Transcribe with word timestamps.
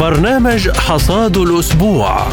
برنامج 0.00 0.70
حصاد 0.70 1.36
الأسبوع. 1.36 2.26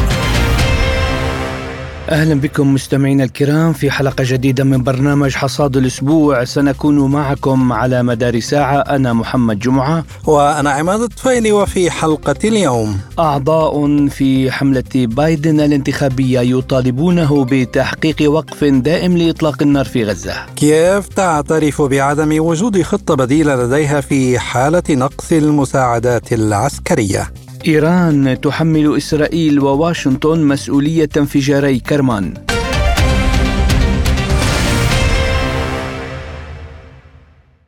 أهلا 2.10 2.34
بكم 2.34 2.74
مستمعينا 2.74 3.24
الكرام 3.24 3.72
في 3.72 3.90
حلقة 3.90 4.24
جديدة 4.24 4.64
من 4.64 4.82
برنامج 4.82 5.34
حصاد 5.34 5.76
الأسبوع. 5.76 6.44
سنكون 6.44 7.10
معكم 7.10 7.72
على 7.72 8.02
مدار 8.02 8.40
ساعة. 8.40 8.78
أنا 8.78 9.12
محمد 9.12 9.58
جمعة. 9.58 10.04
وأنا 10.26 10.70
عماد 10.70 11.00
الطفيلي 11.00 11.52
وفي 11.52 11.90
حلقة 11.90 12.34
اليوم. 12.44 13.00
أعضاء 13.18 14.06
في 14.08 14.50
حملة 14.50 14.82
بايدن 14.94 15.60
الانتخابية 15.60 16.40
يطالبونه 16.40 17.46
بتحقيق 17.50 18.30
وقف 18.30 18.64
دائم 18.64 19.16
لإطلاق 19.16 19.62
النار 19.62 19.84
في 19.84 20.04
غزة. 20.04 20.34
كييف 20.56 21.08
تعترف 21.08 21.82
بعدم 21.82 22.44
وجود 22.44 22.82
خطة 22.82 23.14
بديلة 23.14 23.56
لديها 23.56 24.00
في 24.00 24.38
حالة 24.38 24.82
نقص 24.90 25.32
المساعدات 25.32 26.32
العسكرية؟ 26.32 27.43
إيران 27.66 28.40
تحمل 28.40 28.96
إسرائيل 28.96 29.60
وواشنطن 29.60 30.38
مسؤولية 30.44 31.08
انفجاري 31.16 31.80
كرمان. 31.80 32.34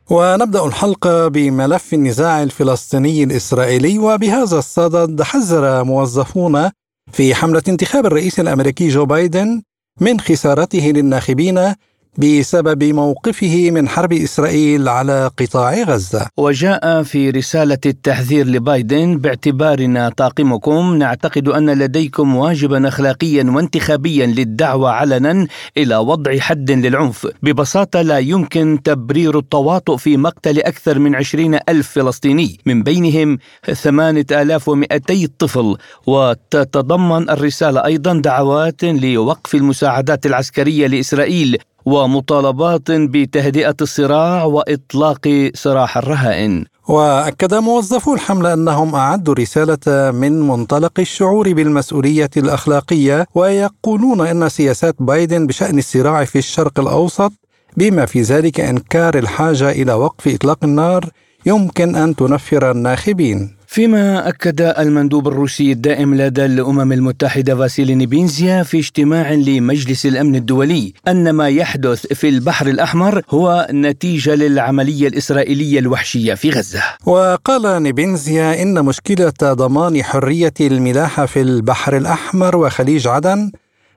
ونبدأ 0.09 0.65
الحلقة 0.65 1.27
بملف 1.27 1.93
النزاع 1.93 2.43
الفلسطيني 2.43 3.23
الإسرائيلي 3.23 3.99
وبهذا 3.99 4.57
الصدد 4.57 5.21
حذر 5.21 5.83
موظفون 5.83 6.69
في 7.11 7.35
حملة 7.35 7.63
انتخاب 7.67 8.05
الرئيس 8.05 8.39
الأمريكي 8.39 8.87
جو 8.87 9.05
بايدن 9.05 9.61
من 10.01 10.19
خسارته 10.19 10.91
للناخبين 10.95 11.73
بسبب 12.17 12.83
موقفه 12.83 13.71
من 13.71 13.89
حرب 13.89 14.13
إسرائيل 14.13 14.89
على 14.89 15.31
قطاع 15.37 15.83
غزة. 15.83 16.27
وجاء 16.37 17.03
في 17.03 17.29
رسالة 17.29 17.77
التحذير 17.85 18.47
لبايدن 18.47 19.17
باعتبارنا 19.17 20.09
طاقمكم 20.09 20.95
نعتقد 20.95 21.47
أن 21.47 21.69
لديكم 21.69 22.35
واجبا 22.35 22.87
اخلاقيا 22.87 23.43
وانتخابيا 23.43 24.25
للدعوة 24.25 24.91
علنا 24.91 25.47
إلى 25.77 25.97
وضع 25.97 26.37
حد 26.39 26.71
للعنف. 26.71 27.27
ببساطة 27.43 28.01
لا 28.01 28.19
يمكن 28.19 28.79
تبرير 28.83 29.39
التواطؤ 29.39 29.95
في 29.95 30.17
مقتل 30.17 30.59
أكثر 30.59 30.99
من 30.99 31.15
عشرين 31.15 31.59
ألف 31.69 31.89
فلسطيني 31.89 32.59
من 32.65 32.83
بينهم 32.83 33.37
ثمانية 33.73 34.25
آلاف 34.31 34.69
ومئتي 34.69 35.27
طفل 35.39 35.75
وتتضمن 36.07 37.29
الرسالة 37.29 37.85
أيضا 37.85 38.13
دعوات 38.13 38.83
لوقف 38.83 39.55
المساعدات 39.55 40.25
العسكرية 40.25 40.87
لإسرائيل 40.87 41.57
ومطالبات 41.87 42.91
بتهدئة 42.91 43.75
الصراع 43.81 44.43
وإطلاق 44.43 45.51
سراح 45.55 45.97
الرهائن. 45.97 46.65
وأكد 46.87 47.53
موظفو 47.53 48.13
الحمله 48.13 48.53
أنهم 48.53 48.95
أعدوا 48.95 49.33
رسالة 49.33 50.11
من 50.11 50.47
منطلق 50.47 50.99
الشعور 50.99 51.53
بالمسؤولية 51.53 52.29
الأخلاقية 52.37 53.25
ويقولون 53.35 54.27
إن 54.27 54.49
سياسات 54.49 54.95
بايدن 54.99 55.47
بشأن 55.47 55.77
الصراع 55.77 56.25
في 56.25 56.37
الشرق 56.37 56.79
الأوسط 56.79 57.31
بما 57.77 58.05
في 58.05 58.21
ذلك 58.21 58.59
إنكار 58.59 59.17
الحاجة 59.17 59.71
إلى 59.71 59.93
وقف 59.93 60.27
إطلاق 60.27 60.57
النار 60.63 61.05
يمكن 61.45 61.95
أن 61.95 62.15
تنفر 62.15 62.71
الناخبين. 62.71 63.56
فيما 63.69 64.29
أكد 64.29 64.61
المندوب 64.61 65.27
الروسي 65.27 65.71
الدائم 65.71 66.15
لدى 66.15 66.45
الأمم 66.45 66.91
المتحدة 66.91 67.55
فاسيلي 67.55 67.95
نيبينزيا 67.95 68.63
في 68.63 68.79
اجتماع 68.79 69.31
لمجلس 69.31 70.05
الأمن 70.05 70.35
الدولي 70.35 70.93
أن 71.07 71.29
ما 71.29 71.49
يحدث 71.49 72.13
في 72.13 72.29
البحر 72.29 72.67
الأحمر 72.67 73.21
هو 73.29 73.67
نتيجة 73.71 74.35
للعملية 74.35 75.07
الإسرائيلية 75.07 75.79
الوحشية 75.79 76.33
في 76.33 76.49
غزة. 76.49 76.83
وقال 77.05 77.83
نيبينزيا 77.83 78.61
إن 78.61 78.85
مشكلة 78.85 79.33
ضمان 79.43 80.03
حرية 80.03 80.53
الملاحة 80.61 81.25
في 81.25 81.41
البحر 81.41 81.97
الأحمر 81.97 82.55
وخليج 82.55 83.07
عدن 83.07 83.51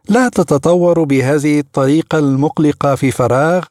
لا 0.08 0.28
تتطور 0.28 1.04
بهذه 1.04 1.58
الطريقة 1.58 2.18
المقلقة 2.18 2.94
في 2.94 3.10
فراغ. 3.10 3.64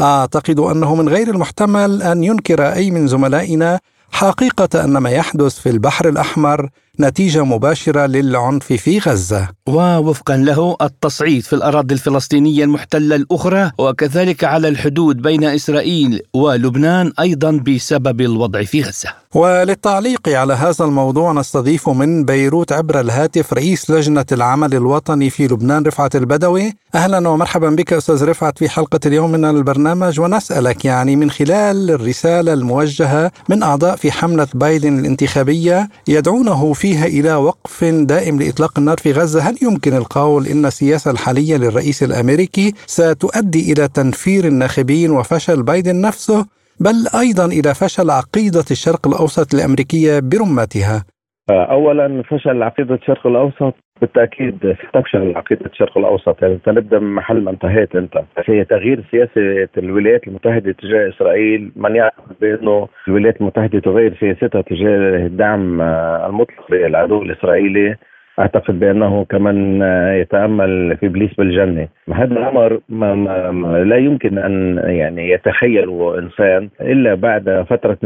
أعتقد 0.00 0.58
أنه 0.58 0.94
من 0.94 1.08
غير 1.08 1.30
المحتمل 1.30 2.02
أن 2.02 2.24
ينكر 2.24 2.72
أي 2.72 2.90
من 2.90 3.06
زملائنا 3.06 3.80
حقيقة 4.12 4.84
أن 4.84 4.96
ما 4.96 5.10
يحدث 5.10 5.58
في 5.58 5.70
البحر 5.70 6.08
الأحمر 6.08 6.68
نتيجة 7.00 7.44
مباشرة 7.44 8.06
للعنف 8.06 8.72
في 8.72 8.98
غزة. 8.98 9.48
ووفقا 9.66 10.36
له 10.36 10.76
التصعيد 10.82 11.42
في 11.42 11.52
الأراضي 11.52 11.94
الفلسطينية 11.94 12.64
المحتلة 12.64 13.16
الأخرى 13.16 13.70
وكذلك 13.78 14.44
على 14.44 14.68
الحدود 14.68 15.22
بين 15.22 15.44
إسرائيل 15.44 16.20
ولبنان 16.34 17.12
أيضا 17.20 17.50
بسبب 17.50 18.20
الوضع 18.20 18.62
في 18.62 18.82
غزة. 18.82 19.08
وللتعليق 19.34 20.28
على 20.28 20.54
هذا 20.54 20.84
الموضوع 20.84 21.32
نستضيف 21.32 21.88
من 21.88 22.24
بيروت 22.24 22.72
عبر 22.72 23.00
الهاتف 23.00 23.52
رئيس 23.52 23.90
لجنة 23.90 24.26
العمل 24.32 24.74
الوطني 24.74 25.30
في 25.30 25.46
لبنان 25.46 25.82
رفعت 25.82 26.16
البدوي. 26.16 26.72
أهلا 26.94 27.28
ومرحبا 27.28 27.70
بك 27.70 27.92
أستاذ 27.92 28.24
رفعت 28.24 28.58
في 28.58 28.68
حلقة 28.68 29.00
اليوم 29.06 29.32
من 29.32 29.44
البرنامج 29.44 30.20
ونسألك 30.20 30.84
يعني 30.84 31.16
من 31.16 31.30
خلال 31.30 31.90
الرسالة 31.90 32.52
الموجهة 32.52 33.30
من 33.48 33.62
أعضاء 33.62 33.96
في 33.96 34.12
حملة 34.12 34.48
بايدن 34.54 34.98
الانتخابية 34.98 35.88
يدعونه 36.08 36.72
في 36.72 36.85
فيها 36.86 37.06
إلى 37.06 37.34
وقف 37.34 37.84
دائم 37.84 38.34
لإطلاق 38.40 38.78
النار 38.78 38.96
في 38.96 39.12
غزة. 39.12 39.40
هل 39.48 39.54
يمكن 39.62 39.92
القول 40.02 40.46
إن 40.46 40.64
السياسة 40.66 41.10
الحالية 41.10 41.56
للرئيس 41.56 42.02
الأمريكي 42.02 42.72
ستؤدي 42.96 43.72
إلى 43.72 43.88
تنفير 43.88 44.44
الناخبين 44.44 45.10
وفشل 45.10 45.62
بايدن 45.62 46.00
نفسه 46.00 46.46
بل 46.80 46.96
أيضا 47.24 47.46
إلى 47.46 47.74
فشل 47.74 48.10
عقيدة 48.10 48.66
الشرق 48.70 49.02
الأوسط 49.08 49.54
الأمريكية 49.54 50.20
برمتها؟ 50.20 51.04
اولا 51.50 52.22
فشل 52.30 52.62
عقيدة 52.62 52.94
الشرق 52.94 53.26
الأوسط 53.26 53.74
بالتأكيد 54.00 54.76
ستفشل 54.88 55.36
عقيده 55.36 55.66
الشرق 55.66 55.98
الأوسط. 55.98 56.42
يعني 56.42 56.58
نبدأ 56.68 56.98
من 56.98 57.14
محل 57.14 57.40
ما 57.40 57.50
انتهيت 57.50 57.96
أنت. 57.96 58.22
في 58.44 58.64
تغيير 58.64 59.04
سياسة 59.10 59.68
الولايات 59.78 60.28
المتحدة 60.28 60.72
تجاه 60.72 61.08
إسرائيل 61.08 61.70
من 61.76 61.96
يعتقد 61.96 62.34
بأنه 62.40 62.88
الولايات 63.08 63.40
المتحدة 63.40 63.78
تغير 63.78 64.14
سياستها 64.20 64.62
تجاه 64.62 65.26
الدعم 65.26 65.80
المطلق 65.80 66.72
للعدو 66.72 67.22
الإسرائيلي. 67.22 67.96
أعتقد 68.38 68.80
بأنه 68.80 69.24
كمان 69.24 69.82
يتأمل 70.20 70.96
في 70.96 71.06
ابليس 71.06 71.34
بالجنة. 71.34 71.88
هذا 72.12 72.32
الأمر 72.32 72.80
ما 72.88 73.14
ما 73.14 73.84
لا 73.84 73.96
يمكن 73.96 74.38
أن 74.38 74.80
يعني 74.84 75.30
يتخيله 75.30 76.18
إنسان 76.18 76.68
إلا 76.80 77.14
بعد 77.14 77.66
فترة 77.68 77.98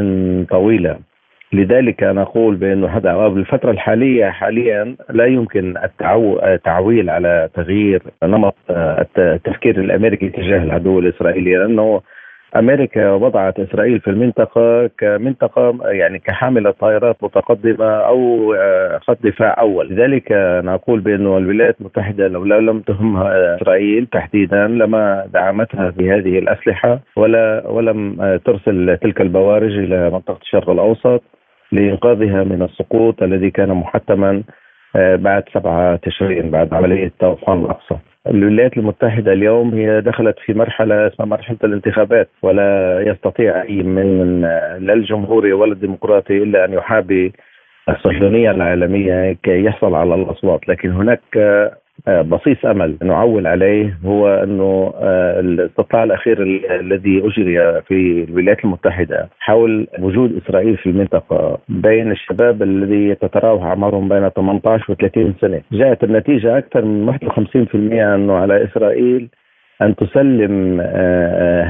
طويلة. 0.50 0.97
لذلك 1.53 2.03
أنا 2.03 2.22
أقول 2.22 2.56
بأنه 2.56 2.87
هذا 2.87 3.28
بالفترة 3.28 3.71
الحالية 3.71 4.27
حاليا 4.31 4.97
لا 5.11 5.25
يمكن 5.25 5.75
التعويل 6.44 7.11
على 7.11 7.49
تغيير 7.55 8.03
نمط 8.25 8.55
التفكير 9.19 9.81
الأمريكي 9.81 10.28
تجاه 10.28 10.62
العدو 10.62 10.99
الإسرائيلي 10.99 11.56
لأنه 11.56 12.00
أمريكا 12.56 13.11
وضعت 13.11 13.61
إسرائيل 13.61 14.00
في 14.00 14.11
المنطقة 14.11 14.91
كمنطقة 14.99 15.78
يعني 15.84 16.19
كحامله 16.19 16.71
طائرات 16.71 17.16
متقدمة 17.22 17.87
أو 17.87 18.55
خط 19.00 19.19
دفاع 19.22 19.61
أول، 19.61 19.88
لذلك 19.88 20.32
أنا 20.32 20.75
أقول 20.75 21.00
بأنه 21.00 21.38
الولايات 21.38 21.81
المتحدة 21.81 22.28
لو 22.28 22.44
لم 22.44 22.81
تهمها 22.81 23.56
إسرائيل 23.56 24.06
تحديدا 24.06 24.67
لما 24.67 25.27
دعمتها 25.32 25.91
بهذه 25.91 26.38
الأسلحة 26.38 27.00
ولا 27.17 27.69
ولم 27.69 28.17
ترسل 28.44 28.97
تلك 29.03 29.21
البوارج 29.21 29.78
إلى 29.78 30.11
منطقة 30.11 30.38
الشرق 30.43 30.71
الأوسط. 30.71 31.22
لإنقاذها 31.72 32.44
من 32.44 32.62
السقوط 32.62 33.22
الذي 33.22 33.50
كان 33.50 33.69
محتما 33.69 34.42
بعد 34.94 35.44
سبعة 35.54 35.97
تشرين 35.97 36.50
بعد 36.50 36.75
عملية 36.75 37.12
طوفان 37.20 37.64
الأقصى. 37.64 37.97
الولايات 38.26 38.76
المتحدة 38.76 39.32
اليوم 39.32 39.75
هي 39.75 40.00
دخلت 40.00 40.38
في 40.38 40.54
مرحلة 40.54 41.06
اسمها 41.06 41.28
مرحلة 41.28 41.56
الانتخابات 41.64 42.28
ولا 42.42 43.00
يستطيع 43.06 43.62
أي 43.62 43.82
من 43.82 44.41
لا 44.81 44.93
الجمهوري 44.93 45.52
ولا 45.52 45.72
الديمقراطي 45.72 46.43
إلا 46.43 46.64
أن 46.64 46.72
يحابي 46.72 47.32
الصهيونية 47.88 48.50
العالمية 48.50 49.32
كي 49.43 49.64
يحصل 49.64 49.94
على 49.94 50.14
الأصوات. 50.14 50.69
لكن 50.69 50.90
هناك 50.90 51.20
بصيص 52.08 52.64
أمل 52.64 52.97
نعول 53.02 53.47
عليه 53.47 53.99
هو 54.05 54.29
أنه 54.29 54.94
الاستطلاع 55.41 56.05
الأخير 56.05 56.43
الذي 56.81 57.19
أجري 57.26 57.82
في 57.82 58.26
الولايات 58.29 58.64
المتحدة 58.64 59.29
حول 59.41 59.87
وجود 59.99 60.43
إسرائيل 60.43 60.76
في 60.76 60.91
المنطقة 60.91 61.58
بين 61.69 62.11
الشباب 62.11 62.62
الذي 62.62 63.14
تتراوح 63.14 63.64
أعمارهم 63.64 64.08
بين 64.08 64.29
18 64.29 64.93
و 64.93 64.94
30 64.94 65.35
سنة، 65.41 65.61
جاءت 65.73 66.05
النتيجة 66.05 66.58
أكثر 66.58 66.85
من 66.85 67.08
51% 67.08 68.14
أنه 68.14 68.35
على 68.37 68.64
إسرائيل 68.64 69.29
أن 69.82 69.97
تسلم 69.97 70.81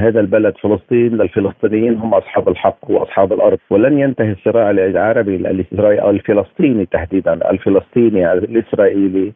هذا 0.01 0.19
البلد 0.19 0.53
فلسطين 0.57 1.17
للفلسطينيين 1.17 1.93
هم 1.93 2.13
أصحاب 2.13 2.49
الحق 2.49 2.91
وأصحاب 2.91 3.33
الأرض. 3.33 3.57
ولن 3.69 3.99
ينتهي 3.99 4.31
الصراع 4.31 4.69
العربي 4.71 5.35
الاسرائيلي 5.35 6.01
أو 6.01 6.09
الفلسطيني 6.09 6.85
تحديدا 6.85 7.51
الفلسطيني 7.51 8.33
الإسرائيلي 8.33 9.33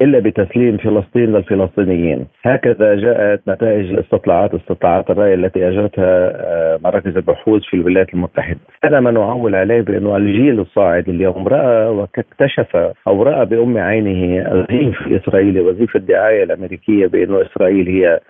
إلا 0.00 0.18
بتسليم 0.18 0.76
فلسطين 0.76 1.32
للفلسطينيين، 1.32 2.26
هكذا 2.42 2.94
جاءت 2.94 3.40
نتائج 3.48 3.90
الاستطلاعات 3.90 4.54
استطلاعات 4.54 5.10
الرأي 5.10 5.34
التي 5.34 5.68
أجرتها 5.68 6.32
آه، 6.34 6.78
مراكز 6.84 7.16
البحوث 7.16 7.62
في 7.62 7.74
الولايات 7.74 8.14
المتحدة، 8.14 8.58
هذا 8.84 9.00
ما 9.00 9.10
نعول 9.10 9.54
عليه 9.54 9.80
بأنه 9.80 10.16
الجيل 10.16 10.60
الصاعد 10.60 11.08
اليوم 11.08 11.48
رأى 11.48 11.88
واكتشف 11.88 12.76
أو 13.08 13.22
راى 13.22 13.46
بأم 13.46 13.78
عينه 13.78 14.52
الزيف 14.52 15.06
الاسرائيلي 15.06 15.60
وزيف 15.60 15.96
الدعاية 15.96 16.44
الأمريكية 16.44 17.06
بأنه 17.06 17.42
إسرائيل 17.42 17.88
هي 17.88 18.20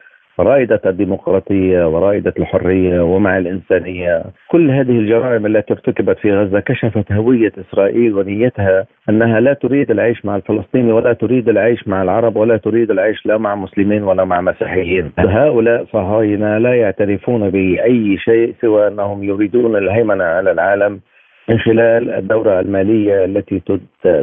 رائدة 0.40 0.80
الديمقراطية 0.86 1.88
ورائدة 1.88 2.34
الحرية 2.38 3.00
ومع 3.00 3.38
الإنسانية. 3.38 4.22
كل 4.48 4.70
هذه 4.70 4.90
الجرائم 4.98 5.46
التي 5.46 5.72
ارتكبت 5.72 6.18
في 6.18 6.32
غزة 6.32 6.60
كشفت 6.60 7.12
هوية 7.12 7.52
إسرائيل 7.60 8.14
ونيتها 8.14 8.86
أنها 9.08 9.40
لا 9.40 9.52
تريد 9.52 9.90
العيش 9.90 10.24
مع 10.24 10.36
الفلسطيني 10.36 10.92
ولا 10.92 11.12
تريد 11.12 11.48
العيش 11.48 11.88
مع 11.88 12.02
العرب 12.02 12.36
ولا 12.36 12.56
تريد 12.56 12.90
العيش 12.90 13.26
لا 13.26 13.38
مع 13.38 13.54
مسلمين 13.54 14.02
ولا 14.02 14.24
مع 14.24 14.40
مسيحيين. 14.40 15.12
هؤلاء 15.18 15.84
صهاينة 15.84 16.58
لا 16.58 16.74
يعترفون 16.74 17.50
بأي 17.50 18.18
شيء 18.18 18.54
سوى 18.60 18.88
أنهم 18.88 19.24
يريدون 19.24 19.76
الهيمنة 19.76 20.24
على 20.24 20.50
العالم 20.50 21.00
من 21.48 21.58
خلال 21.58 22.10
الدورة 22.10 22.60
المالية 22.60 23.24
التي 23.24 23.62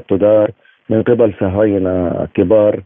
تدار 0.09 0.51
من 0.89 1.01
قبل 1.01 1.33
صهاينة 1.39 2.27
كبار 2.33 2.79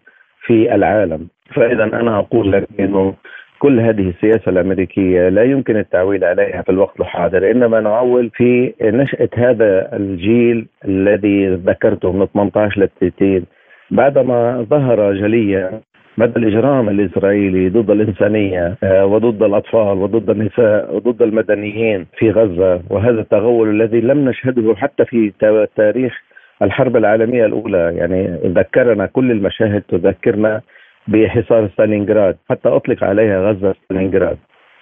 في 0.45 0.75
العالم. 0.75 1.27
فإذا 1.55 1.83
أنا 1.83 2.19
أقول 2.19 2.51
لك 2.51 2.67
إنه 2.79 3.13
كل 3.59 3.79
هذه 3.79 4.09
السياسة 4.09 4.49
الأمريكية 4.49 5.29
لا 5.29 5.43
يمكن 5.43 5.77
التعويل 5.77 6.23
عليها 6.23 6.61
في 6.61 6.69
الوقت 6.69 6.99
الحاضر 6.99 7.51
إنما 7.51 7.79
نعول 7.79 8.29
في 8.33 8.73
نشأة 8.81 9.29
هذا 9.35 9.95
الجيل 9.95 10.67
الذي 10.85 11.47
ذكرته 11.47 12.11
من 12.11 12.25
18 12.33 12.81
ل 12.81 12.89
30 12.99 13.43
بعدما 13.91 14.65
ظهر 14.69 15.13
جليا 15.13 15.81
مدى 16.17 16.39
الإجرام 16.39 16.89
الإسرائيلي 16.89 17.69
ضد 17.69 17.89
الإنسانية 17.91 18.75
آه، 18.83 19.05
وضد 19.05 19.43
الأطفال 19.43 19.97
وضد 19.97 20.29
النساء 20.29 20.95
وضد 20.95 21.21
المدنيين 21.21 22.05
في 22.17 22.31
غزة 22.31 22.81
وهذا 22.89 23.19
التغول 23.21 23.69
الذي 23.69 24.01
لم 24.01 24.29
نشهده 24.29 24.75
حتى 24.75 25.05
في 25.05 25.31
تاريخ 25.75 26.13
الحرب 26.61 26.97
العالمية 26.97 27.45
الأولى. 27.45 27.93
يعني 27.97 28.39
ذكرنا 28.45 29.05
كل 29.05 29.31
المشاهد 29.31 29.81
تذكرنا 29.81 30.61
بحصار 31.07 31.67
ستالينغراد 31.67 32.37
حتى 32.49 32.69
أطلق 32.69 33.03
عليها 33.03 33.51
غزة 33.51 33.75
ستالينغراد. 33.83 34.37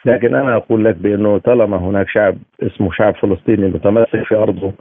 لكن 0.05 0.35
أنا 0.35 0.55
أقول 0.55 0.85
لك 0.85 0.95
بأنه 0.95 1.37
طالما 1.37 1.77
هناك 1.77 2.09
شعب 2.09 2.35
اسمه 2.63 2.91
شعب 2.91 3.15
فلسطيني 3.15 3.67
متمسك 3.67 4.23
في 4.23 4.35
أرضه 4.35 4.71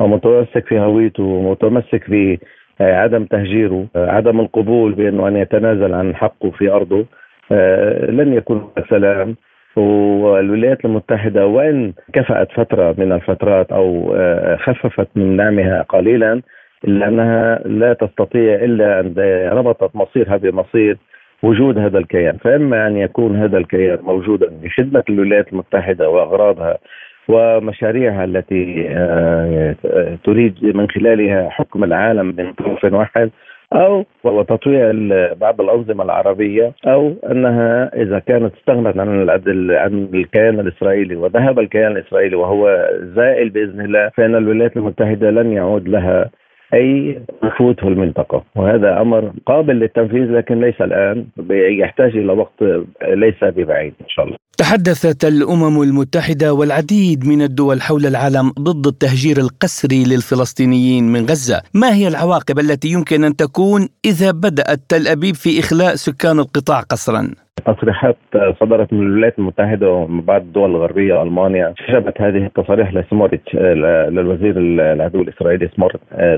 ومتمسك 0.00 0.66
في 0.66 0.78
هويته 0.78 1.22
ومتمسك 1.22 2.04
في 2.04 2.38
عدم 2.80 3.24
تهجيره 3.24 3.86
عدم 3.96 4.40
القبول 4.40 4.92
بأنه 4.92 5.28
أن 5.28 5.36
يتنازل 5.36 5.94
عن 5.94 6.16
حقه 6.16 6.50
في 6.50 6.70
أرضه 6.70 7.06
آه، 7.52 8.10
لن 8.10 8.32
يكون 8.32 8.70
سلام. 8.90 9.36
والولايات 9.76 10.84
المتحدة 10.84 11.46
وإن 11.46 11.92
كفأت 12.12 12.52
فترة 12.52 12.94
من 12.98 13.12
الفترات 13.12 13.72
أو 13.72 14.14
آه، 14.16 14.56
خففت 14.56 15.08
من 15.16 15.36
دعمها 15.36 15.82
قليلا 15.82 16.42
إلا 16.84 17.08
أنها 17.08 17.58
لا 17.64 17.92
تستطيع 17.92 18.54
إلا 18.54 19.00
أن 19.00 19.14
ربطت 19.58 19.96
مصيرها 19.96 20.36
بمصير 20.36 20.96
وجود 21.42 21.78
هذا 21.78 21.98
الكيان. 21.98 22.36
فإما 22.36 22.86
أن 22.86 22.96
يكون 22.96 23.36
هذا 23.36 23.58
الكيان 23.58 23.98
موجودا 24.02 24.50
لخدمة 24.62 25.02
الولايات 25.10 25.52
المتحدة 25.52 26.10
وأغراضها 26.10 26.78
ومشاريعها 27.28 28.24
التي 28.24 28.86
آه، 28.90 29.74
تريد 30.24 30.64
من 30.76 30.88
خلالها 30.90 31.48
حكم 31.50 31.84
العالم 31.84 32.26
من 32.38 32.52
طرف 32.52 32.84
واحد 32.92 33.30
أو 33.72 34.04
وتطويع 34.24 34.92
بعض 35.40 35.60
الأنظمة 35.60 36.04
العربية 36.04 36.72
أو 36.86 37.14
أنها 37.30 37.90
إذا 38.02 38.18
كانت 38.18 38.54
استغنت 38.56 38.98
عن 38.98 39.30
عن 39.70 40.08
الكيان 40.14 40.60
الإسرائيلي 40.60 41.16
وذهب 41.16 41.58
الكيان 41.58 41.92
الإسرائيلي 41.92 42.36
وهو 42.36 42.88
زائل 43.16 43.50
بإذن 43.50 43.80
الله 43.80 44.08
فإن 44.16 44.34
الولايات 44.34 44.76
المتحدة 44.76 45.30
لن 45.30 45.52
يعود 45.52 45.88
لها 45.88 46.30
أي 46.74 47.20
نفوذ 47.44 47.74
في 47.74 47.82
المنطقة 47.82 48.44
وهذا 48.56 49.00
أمر 49.00 49.32
قابل 49.46 49.74
للتنفيذ 49.74 50.24
لكن 50.24 50.60
ليس 50.60 50.80
الآن. 50.80 51.26
يحتاج 51.50 52.16
إلى 52.16 52.32
وقت 52.32 52.62
ليس 53.02 53.34
ببعيد 53.42 53.92
إن 54.00 54.08
شاء 54.08 54.24
الله. 54.24 54.36
تحدثت 54.58 55.24
الأمم 55.24 55.82
المتحدة 55.82 56.54
والعديد 56.54 57.26
من 57.26 57.42
الدول 57.42 57.82
حول 57.82 58.06
العالم 58.06 58.50
ضد 58.60 58.86
التهجير 58.86 59.38
القسري 59.38 60.04
للفلسطينيين 60.04 61.04
من 61.04 61.20
غزة، 61.20 61.62
ما 61.74 61.94
هي 61.94 62.08
العواقب 62.08 62.58
التي 62.58 62.88
يمكن 62.88 63.24
أن 63.24 63.36
تكون 63.36 63.88
إذا 64.04 64.30
بدأت 64.30 64.80
تل 64.88 65.08
أبيب 65.08 65.34
في 65.34 65.60
إخلاء 65.60 65.94
سكان 65.94 66.38
القطاع 66.38 66.80
قسرا؟ 66.80 67.30
تصريحات 67.64 68.16
صدرت 68.60 68.92
من 68.92 69.00
الولايات 69.00 69.38
المتحدة 69.38 69.90
ومن 69.90 70.20
بعض 70.20 70.40
الدول 70.40 70.70
الغربية 70.70 71.22
ألمانيا. 71.22 71.74
شبت 71.86 72.20
هذه 72.20 72.46
التصاريح 72.46 72.94
لسموتريتش 72.94 73.54
للوزير 73.54 74.54
العدو 74.58 75.22
الإسرائيلي 75.22 75.70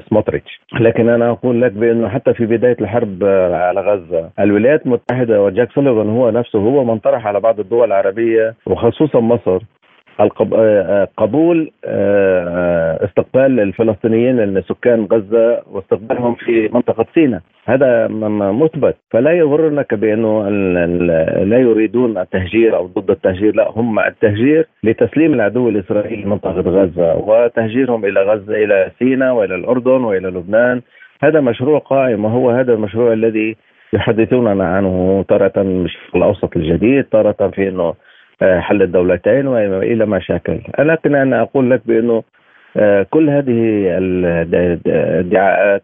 سموتريتش. 0.08 0.60
لكن 0.80 1.08
أنا 1.08 1.30
أقول 1.30 1.62
لك 1.62 1.72
بأنه 1.72 2.08
حتى 2.08 2.34
في 2.34 2.46
بداية 2.46 2.76
الحرب 2.80 3.24
على 3.52 3.80
غزة 3.80 4.30
الولايات 4.40 4.86
المتحدة 4.86 5.42
وجاك 5.42 5.72
سوليفان 5.72 6.10
هو 6.10 6.30
نفسه 6.30 6.58
هو 6.58 6.84
من 6.84 6.98
طرح 6.98 7.26
على 7.26 7.40
بعض 7.40 7.60
الدول 7.60 7.86
العربية 7.86 8.54
وخصوصا 8.66 9.20
مصر. 9.20 9.60
قبول 11.16 11.70
آه، 11.84 13.04
استقبال 13.04 13.60
الفلسطينيين 13.60 14.62
سكان 14.62 15.06
غزة 15.12 15.62
واستقبالهم 15.70 16.34
في 16.34 16.68
منطقة 16.72 17.06
سيناء. 17.14 17.40
هذا 17.64 18.08
مثبت. 18.52 18.96
فلا 19.10 19.32
يغرنك 19.32 19.94
بأنه 19.94 20.48
لا 21.44 21.58
يريدون 21.58 22.18
التهجير 22.18 22.76
أو 22.76 22.86
ضد 22.86 23.10
التهجير 23.10 23.54
لا 23.54 23.70
هم 23.70 23.98
التهجير 23.98 24.66
لتسليم 24.84 25.34
العدو 25.34 25.68
الإسرائيلي 25.68 26.24
منطقة 26.24 26.60
غزة 26.60 27.16
وتهجيرهم 27.16 28.04
إلى 28.04 28.22
غزة 28.22 28.54
إلى 28.64 28.90
سيناء 28.98 29.34
وإلى 29.34 29.54
الأردن 29.54 30.04
وإلى 30.04 30.28
لبنان. 30.28 30.82
هذا 31.22 31.40
مشروع 31.40 31.78
قائم 31.78 32.24
وهو 32.24 32.50
هذا 32.50 32.72
المشروع 32.72 33.12
الذي 33.12 33.56
يحدثوننا 33.92 34.64
عنه 34.68 35.24
تارة 35.28 35.86
في 36.10 36.16
الأوسط 36.16 36.56
الجديد 36.56 37.04
تارة 37.04 37.50
في 37.54 37.68
أنه 37.68 37.82
آه، 37.82 37.94
حل 38.42 38.82
الدولتين 38.82 39.46
وإلى 39.46 40.06
مشاكل 40.06 40.60
لكن 40.78 41.14
أنا 41.14 41.42
أقول 41.42 41.70
لك 41.70 41.82
بأنه 41.86 42.22
آه، 42.76 43.06
كل 43.10 43.30
هذه 43.30 43.84
الادعاءات 43.98 45.82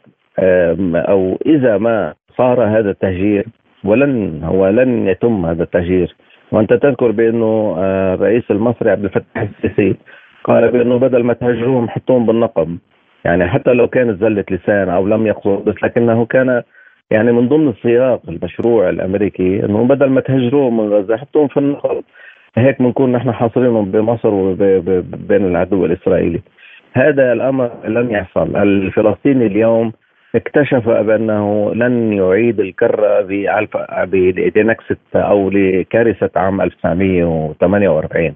أو 0.95 1.39
إذا 1.47 1.79
ما 1.79 2.15
صار 2.37 2.65
هذا 2.65 2.91
التهجير 2.91 3.47
ولن 3.85 4.41
هو 4.45 4.69
لن 4.69 5.09
يتم 5.09 5.47
هذا 5.47 5.63
التهجير. 5.63 6.15
وأنت 6.53 6.73
تذكر 6.73 7.11
بأنه 7.11 7.75
آه، 7.79 8.15
الرئيس 8.15 8.51
المصري 8.51 8.91
عبد 8.91 9.05
الفتاح 9.05 9.49
السيسي 9.65 9.97
قال 10.45 10.71
بأنه 10.71 10.99
بدل 10.99 11.23
ما 11.23 11.33
تهجروهم 11.33 11.89
حطوهم 11.89 12.27
بالنقب 12.27 12.79
يعني 13.25 13.49
حتى 13.49 13.73
لو 13.73 13.89
كانت 13.89 14.21
زلة 14.21 14.45
لسان 14.51 14.89
أو 14.89 15.07
لم 15.07 15.27
يقصد 15.27 15.65
بس 15.65 15.75
لكنه 15.83 16.25
كان 16.25 16.63
يعني 17.11 17.33
من 17.33 17.49
ضمن 17.49 17.69
السياق 17.69 18.21
المشروع 18.29 18.89
الأمريكي 18.89 19.65
أنه 19.65 19.85
بدل 19.85 20.07
ما 20.07 20.21
تهجروهم 20.21 20.77
من 20.81 20.93
غزة 20.93 21.17
حطوهم 21.17 21.49
في 21.49 21.57
النقب 21.57 22.05
هيك 22.57 22.83
بنكون 22.83 23.13
نحن 23.13 23.33
حاصرينهم 23.33 23.91
بمصر 23.91 24.29
وبين 24.35 25.47
العدو 25.47 25.85
الإسرائيلي. 25.85 26.41
هذا 26.93 27.33
الأمر 27.33 27.71
لم 27.85 28.11
يحصل. 28.11 28.57
الفلسطيني 28.57 29.47
اليوم 29.47 29.93
اكتشف 30.35 30.89
بأنه 30.89 31.75
لن 31.75 32.13
يعيد 32.13 32.61
الكرة 32.61 33.21
لنكسه 34.57 34.97
أو 35.15 35.51
لكارثة 35.51 36.31
عام 36.37 36.61
1948 36.61 38.35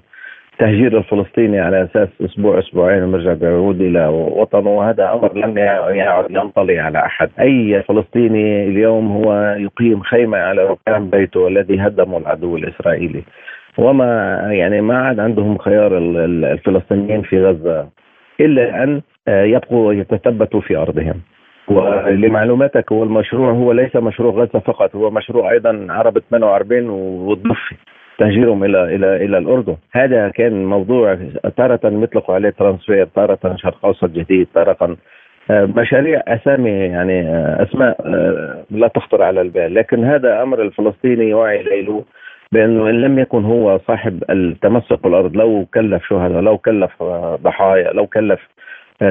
تهجير 0.59 0.97
الفلسطيني 0.97 1.59
على 1.59 1.83
أساس 1.83 2.09
أسبوع 2.21 2.59
أسبوعين 2.59 3.03
ويرجع 3.03 3.33
بيعود 3.33 3.81
إلى 3.81 4.07
وطنه 4.07 4.69
وهذا 4.69 5.13
أمر 5.13 5.37
لم 5.37 5.57
يعد 5.57 6.31
ينطلي 6.31 6.79
على 6.79 6.99
أحد، 6.99 7.29
أي 7.39 7.83
فلسطيني 7.87 8.67
اليوم 8.67 9.11
هو 9.11 9.55
يقيم 9.59 10.01
خيمة 10.01 10.37
على 10.37 10.65
ركام 10.65 11.09
بيته 11.09 11.47
الذي 11.47 11.79
هدمه 11.79 12.17
العدو 12.17 12.57
الإسرائيلي. 12.57 13.23
وما 13.77 14.39
يعني 14.51 14.81
ما 14.81 14.97
عاد 14.97 15.19
عندهم 15.19 15.57
خيار 15.57 15.97
الفلسطينيين 15.97 17.21
في 17.21 17.43
غزة 17.45 17.87
إلا 18.39 18.83
أن 18.83 19.01
آه، 19.27 19.43
يبقوا 19.43 19.93
يتثبتوا 19.93 20.61
في 20.61 20.77
أرضهم. 20.77 21.21
ولمعلوماتك 21.67 22.91
هو 22.91 23.03
المشروع 23.03 23.51
هو 23.51 23.71
ليس 23.71 23.95
مشروع 23.95 24.33
غزة 24.33 24.59
فقط 24.59 24.95
هو 24.95 25.11
مشروع 25.11 25.51
أيضا 25.51 25.87
عرب 25.89 26.19
48 26.19 26.89
والضفة 26.89 27.75
تهجيرهم 28.19 28.63
إلى 28.63 28.95
إلى 28.95 29.25
إلى 29.25 29.37
الأردن 29.37 29.75
هذا 29.91 30.29
كان 30.29 30.65
موضوع 30.65 31.17
تارة 31.57 31.79
نطلق 31.83 32.31
عليه 32.31 32.49
ترانسفير 32.49 33.07
تارة 33.15 33.55
شرق 33.55 33.85
أوسط 33.85 34.09
جديد 34.09 34.47
تارة 34.53 34.97
آه، 35.51 35.65
مشاريع 35.65 36.23
أسامي 36.27 36.69
يعني 36.69 37.21
آه، 37.21 37.63
أسماء 37.63 38.07
لا 38.71 38.87
تخطر 38.87 39.23
على 39.23 39.41
البال 39.41 39.73
لكن 39.73 40.03
هذا 40.05 40.43
أمر 40.43 40.61
الفلسطيني 40.61 41.33
واعي 41.33 41.63
له 41.81 42.03
بانه 42.51 42.89
ان 42.89 43.01
لم 43.01 43.19
يكن 43.19 43.45
هو 43.45 43.79
صاحب 43.87 44.23
التمسك 44.29 45.03
بالأرض. 45.03 45.35
لو 45.35 45.65
كلف 45.73 46.03
شهداء 46.09 46.41
لو 46.41 46.57
كلف 46.57 46.91
ضحايا 47.43 47.91
لو 47.93 48.07
كلف 48.07 48.39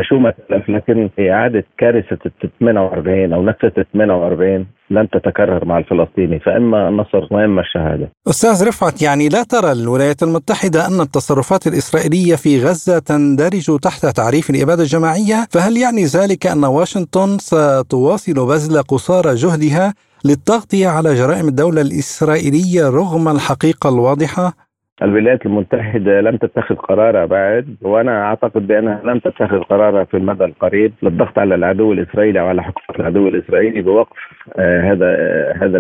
شو 0.01 0.19
ما 0.19 0.33
تلف 0.49 0.69
لكن 0.69 1.11
إعادة 1.21 1.65
كارثة 1.79 2.19
48 2.61 3.33
أو 3.33 3.43
نكسه 3.45 3.85
48 3.93 4.67
لن 4.91 5.11
تتكرر 5.11 5.65
مع 5.65 5.79
الفلسطيني 5.79 6.41
فإما 6.41 6.89
النصر 6.89 7.27
وإما 7.31 7.61
الشهادة. 7.61 8.09
أستاذ 8.29 8.69
رفعت 8.69 9.03
يعني 9.03 9.29
لا 9.29 9.43
ترى 9.43 9.73
الولايات 9.73 10.23
المتحدة 10.23 10.87
أن 10.87 11.01
التصرفات 11.01 11.67
الإسرائيلية 11.67 12.37
في 12.37 12.65
غزة 12.65 12.99
تندرج 12.99 13.79
تحت 13.83 14.07
تعريف 14.07 14.51
الإبادة 14.51 14.83
الجماعية، 14.83 15.47
فهل 15.51 15.77
يعني 15.77 16.05
ذلك 16.05 16.47
أن 16.47 16.65
واشنطن 16.65 17.39
ستواصل 17.39 18.35
بذل 18.35 18.83
قصارى 18.83 19.35
جهدها؟ 19.35 19.95
للتغطية 20.29 20.89
على 20.89 21.15
جرائم 21.15 21.49
الدولة 21.49 21.81
الإسرائيلية 21.81 22.91
رغم 22.91 23.29
الحقيقة 23.29 23.89
الواضحة؟ 23.89 24.67
الولايات 25.03 25.47
المتحدة 25.47 26.21
لم 26.21 26.37
تتخذ 26.37 26.75
قرارها 26.75 27.25
بعد 27.25 27.77
وأنا 27.83 28.23
أعتقد 28.23 28.67
بأنها 28.67 29.01
لم 29.05 29.19
تتخذ 29.19 29.61
قرارها 29.61 30.05
في 30.05 30.17
المدى 30.17 30.45
القريب 30.45 30.93
للضغط 31.03 31.39
على 31.39 31.55
العدو 31.55 31.93
الإسرائيلي 31.93 32.41
أو 32.41 32.47
على 32.47 32.63
حكومة 32.63 32.99
العدو 33.01 33.29
الإسرائيلي 33.29 33.83
بوقف 33.83 34.17
آه 34.59 34.93
هذا 34.93 35.07
آه 35.07 35.55
هذا 35.63 35.79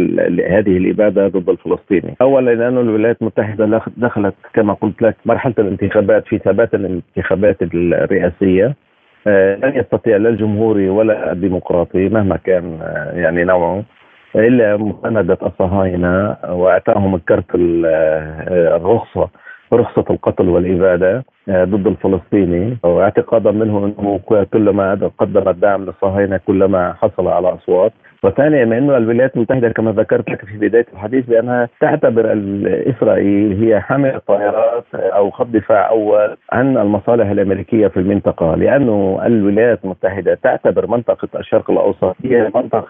هذه 0.59 0.77
الإبادة 0.77 1.29
ضد 1.29 1.49
الفلسطيني 1.49 2.17
أولا 2.21 2.55
لأن 2.55 2.79
الولايات 2.79 3.17
المتحدة 3.23 3.83
دخلت 3.97 4.35
كما 4.55 4.73
قلت 4.73 5.03
لك 5.03 5.17
مرحلة 5.27 5.55
الانتخابات 5.59 6.25
في 6.27 6.39
ثبات 6.39 6.75
الانتخابات 6.75 7.57
الرئاسية 7.63 8.75
آه 9.27 9.57
لن 9.57 9.77
يستطيع 9.77 10.17
لا 10.17 10.29
الجمهوري 10.29 10.89
ولا 10.89 11.33
الديمقراطي 11.33 12.09
مهما 12.09 12.37
كان 12.37 12.79
يعني 13.15 13.45
نوعه 13.45 13.85
إلا 14.35 14.77
مسانده 14.77 15.39
الصهاينة 15.43 16.37
واعطائهم 16.49 17.15
الكرت 17.15 17.45
الرخصة 17.55 19.29
رخصة 19.73 20.05
القتل 20.11 20.49
والإبادة 20.49 21.25
آه، 21.49 21.65
ضد 21.65 21.87
الفلسطيني. 21.87 22.77
واعتقادا 22.83 23.51
منه 23.51 23.95
أنه 23.99 24.21
كلما 24.53 25.11
قدم 25.19 25.49
الدعم 25.49 25.85
للصهاينة 25.85 26.41
كلما 26.47 26.93
حصل 26.93 27.29
على 27.29 27.49
أصوات 27.55 27.93
وثانيا 28.27 28.63
إنه 28.63 28.97
الولايات 28.97 29.37
المتحدة 29.37 29.69
كما 29.69 29.93
ذكرت 29.93 30.31
لك 30.31 30.45
في 30.45 30.59
بداية 30.59 30.87
الحديث 30.93 31.27
بأنها 31.27 31.69
تعتبر 31.81 32.33
إسرائيل 32.67 33.65
هي 33.65 33.81
حامل 33.81 34.21
طائرات 34.27 34.85
أو 34.95 35.31
خط 35.31 35.47
دفاع 35.47 35.89
أول 35.89 36.37
عن 36.53 36.77
المصالح 36.77 37.31
الأمريكية 37.31 37.87
في 37.87 37.97
المنطقة. 37.97 38.55
لأنه 38.55 39.21
الولايات 39.27 39.85
المتحدة 39.85 40.39
تعتبر 40.43 40.87
منطقة 40.87 41.29
الشرق 41.39 41.71
الأوسط 41.71 42.17
هي 42.25 42.51
منطقة 42.55 42.87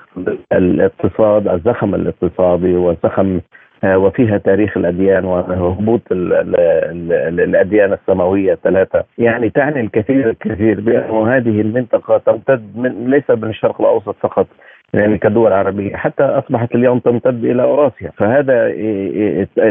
الاقتصاد 0.53 1.49
الزخم 1.49 1.95
الاقتصادي 1.95 2.75
والزخم 2.75 3.41
آه، 3.85 3.99
وفيها 3.99 4.39
تاريخ 4.39 4.77
الأديان 4.77 5.25
وهبوط 5.25 6.01
الأديان 6.11 7.93
السماوية 7.93 8.53
الثلاثة، 8.53 9.05
يعني 9.19 9.51
تعني 9.51 9.81
الكثير 9.81 10.31
الكثير 10.31 10.81
بان 10.81 11.29
هذه 11.29 11.61
المنطقة 11.61 12.19
تمتد 12.19 12.77
من 12.77 13.11
ليس 13.11 13.31
من 13.31 13.49
الشرق 13.49 13.81
الأوسط 13.81 14.17
فقط 14.21 14.47
يعني 14.95 15.19
كدول 15.19 15.53
عربية 15.53 15.97
حتى 15.97 16.23
أصبحت 16.23 16.75
اليوم 16.75 16.99
تمتد 16.99 17.45
إلى 17.45 17.63
أوراسيا. 17.63 18.11
فهذا 18.17 18.75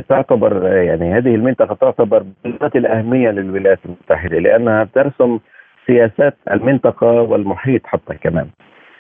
تعتبر 0.10 0.68
يعني 0.68 1.14
هذه 1.14 1.36
المنطقة 1.36 1.76
تعتبر 1.76 2.24
بذات 2.46 2.76
الأهمية 2.76 3.30
للولايات 3.30 3.80
المتحدة 3.86 4.40
لأنها 4.40 4.88
ترسم 4.96 5.40
سياسات 5.88 6.38
المنطقة 6.52 7.22
والمحيط 7.22 7.82
حتى 7.86 8.16
كمان. 8.16 8.48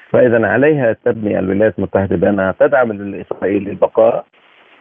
فإذا 0.10 0.48
عليها 0.48 0.96
تبني 1.06 1.40
الولايات 1.40 1.78
المتحدة 1.78 2.16
بأنها 2.16 2.56
تدعم 2.60 3.16
إسرائيل 3.16 3.64
للبقاء 3.64 4.26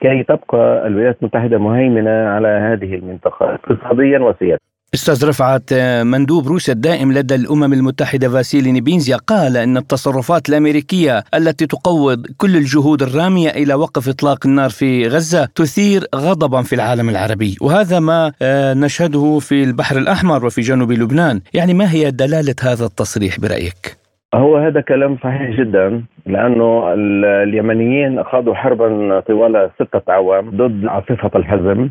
كي 0.01 0.23
تبقى 0.23 0.87
الولايات 0.87 1.17
المتحدة 1.23 1.59
مهيمنة 1.59 2.29
على 2.29 2.49
هذه 2.49 2.95
المنطقة 2.95 3.55
اقتصاديا 3.55 4.19
وسياسيا. 4.19 4.74
أستاذ 4.95 5.29
رفعت 5.29 5.73
مندوب 6.03 6.47
روسيا 6.49 6.75
الدائم 6.75 7.13
لدى 7.13 7.35
الأمم 7.35 7.73
المتحدة 7.73 8.29
فاسيلي 8.29 8.73
نيبينزيا 8.73 9.17
قال 9.17 9.57
إن 9.57 9.77
التصرفات 9.77 10.49
الأمريكية 10.49 11.19
التي 11.35 11.67
تقوض 11.67 12.27
كل 12.37 12.57
الجهود 12.57 13.03
الرامية 13.03 13.51
إلى 13.51 13.75
وقف 13.75 14.09
إطلاق 14.09 14.47
النار 14.47 14.71
في 14.71 15.09
غزة 15.09 15.49
تثير 15.55 16.01
غضبا 16.15 16.63
في 16.63 16.75
العالم 16.75 17.09
العربي. 17.09 17.57
وهذا 17.63 18.01
ما 18.01 18.33
آه، 18.43 18.75
نشهده 18.75 19.39
في 19.39 19.65
البحر 19.65 19.97
الأحمر 19.99 20.47
وفي 20.47 20.61
جنوب 20.61 20.93
لبنان. 20.93 21.41
يعني 21.55 21.75
ما 21.75 21.93
هي 21.93 22.11
دلالة 22.11 22.55
هذا 22.63 22.85
التصريح 22.85 23.41
برأيك؟ 23.41 23.97
هو 24.35 24.57
هذا 24.57 24.81
كلام 24.81 25.19
صحيح 25.25 25.51
جدا 25.61 26.05
لأنه 26.27 26.95
اليمنيين 27.43 28.25
خاضوا 28.25 28.55
حربا 28.55 29.21
طوال 29.21 29.71
ستة 29.75 30.03
أعوام 30.09 30.51
ضد 30.51 30.87
عاصفة 30.87 31.31
الحزم 31.37 31.91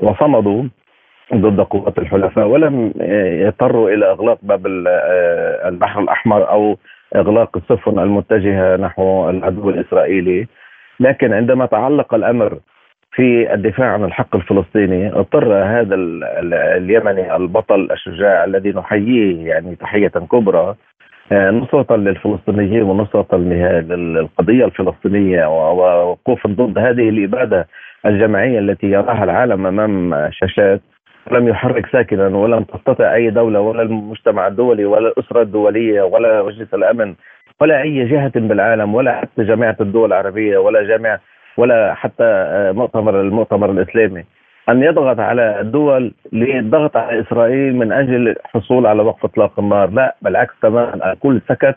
وصمدوا 0.00 0.64
ضد 1.34 1.60
قوات 1.60 1.98
الحلفاء 1.98 2.46
ولم 2.46 2.92
يضطروا 3.40 3.90
إلى 3.90 4.10
إغلاق 4.10 4.38
باب 4.42 4.66
البحر 5.66 6.00
الأحمر 6.00 6.50
أو 6.50 6.76
إغلاق 7.16 7.56
السفن 7.56 7.98
المتجهة 7.98 8.76
نحو 8.76 9.30
العدو 9.30 9.70
الإسرائيلي. 9.70 10.46
لكن 11.00 11.32
عندما 11.32 11.66
تعلق 11.66 12.14
الأمر 12.14 12.58
في 13.12 13.54
الدفاع 13.54 13.86
عن 13.86 14.04
الحق 14.04 14.36
الفلسطيني 14.36 15.12
اضطر 15.12 15.54
هذا 15.54 15.94
اليمني 16.76 17.36
البطل 17.36 17.88
الشجاع 17.92 18.44
الذي 18.44 18.70
نحييه 18.70 19.48
يعني 19.48 19.76
تحية 19.76 20.08
كبرى 20.08 20.74
نصرة 21.32 21.96
للفلسطينيين 21.96 22.82
ونصرة 22.82 23.36
للقضية 23.36 24.64
الفلسطينية 24.64 25.46
ووقوفا 25.46 26.48
ضد 26.48 26.78
هذه 26.78 27.08
الإبادة 27.08 27.68
الجماعية 28.06 28.58
التي 28.58 28.86
يراها 28.86 29.24
العالم 29.24 29.66
أمام 29.66 30.28
شاشات. 30.30 30.80
لم 31.32 31.48
يحرك 31.48 31.86
ساكنا 31.86 32.26
ولم 32.26 32.62
تستطع 32.62 33.14
أي 33.14 33.30
دولة 33.30 33.60
ولا 33.60 33.82
المجتمع 33.82 34.46
الدولي 34.46 34.84
ولا 34.84 35.08
الأسرة 35.08 35.42
الدولية 35.42 36.02
ولا 36.02 36.42
مجلس 36.42 36.74
الأمن 36.74 37.14
ولا 37.60 37.82
أي 37.82 38.04
جهة 38.04 38.32
بالعالم 38.36 38.94
ولا 38.94 39.16
حتى 39.20 39.44
جامعة 39.44 39.76
الدول 39.80 40.12
العربية 40.12 40.58
ولا 40.58 40.82
جامعة 40.82 41.20
ولا 41.56 41.94
حتى 41.94 42.24
آه، 42.24 42.72
مؤتمر 42.72 43.20
المؤتمر 43.20 43.70
الإسلامي. 43.70 44.24
أن 44.68 44.82
يضغط 44.82 45.20
على 45.20 45.60
الدول 45.60 46.12
للضغط 46.32 46.96
على 46.96 47.20
إسرائيل 47.20 47.76
من 47.76 47.92
أجل 47.92 48.28
الحصول 48.28 48.86
على 48.86 49.02
وقف 49.02 49.24
إطلاق 49.24 49.58
النار، 49.58 49.90
لا 49.90 50.16
بالعكس 50.22 50.54
تماما 50.62 51.12
الكل 51.12 51.40
سكت 51.48 51.76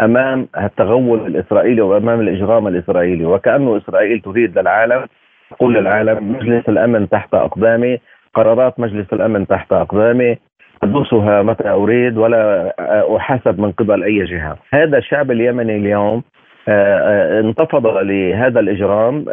أمام 0.00 0.48
التغول 0.58 1.26
الإسرائيلي 1.26 1.80
وأمام 1.80 2.20
الإجرام 2.20 2.68
الإسرائيلي. 2.68 3.24
وكانه 3.24 3.76
إسرائيل 3.76 4.20
تريد 4.20 4.58
للعالم 4.58 5.06
تقول 5.50 5.74
للعالم 5.74 6.32
مجلس 6.32 6.68
الأمن 6.68 7.08
تحت 7.08 7.34
أقدامي 7.34 7.98
قرارات 8.34 8.80
مجلس 8.80 9.12
الأمن 9.12 9.46
تحت 9.46 9.72
أقدامي 9.72 10.36
ادوسها 10.82 11.42
متى 11.42 11.68
أريد 11.70 12.16
ولا 12.18 12.74
أحاسب 13.16 13.60
من 13.60 13.72
قبل 13.72 14.02
أي 14.02 14.24
جهة. 14.24 14.58
هذا 14.74 14.98
الشعب 14.98 15.30
اليمني 15.30 15.76
اليوم 15.76 16.22
آه، 16.68 16.98
آه، 16.98 17.40
انتفض 17.40 17.86
لهذا 17.86 18.60
الإجرام 18.60 19.24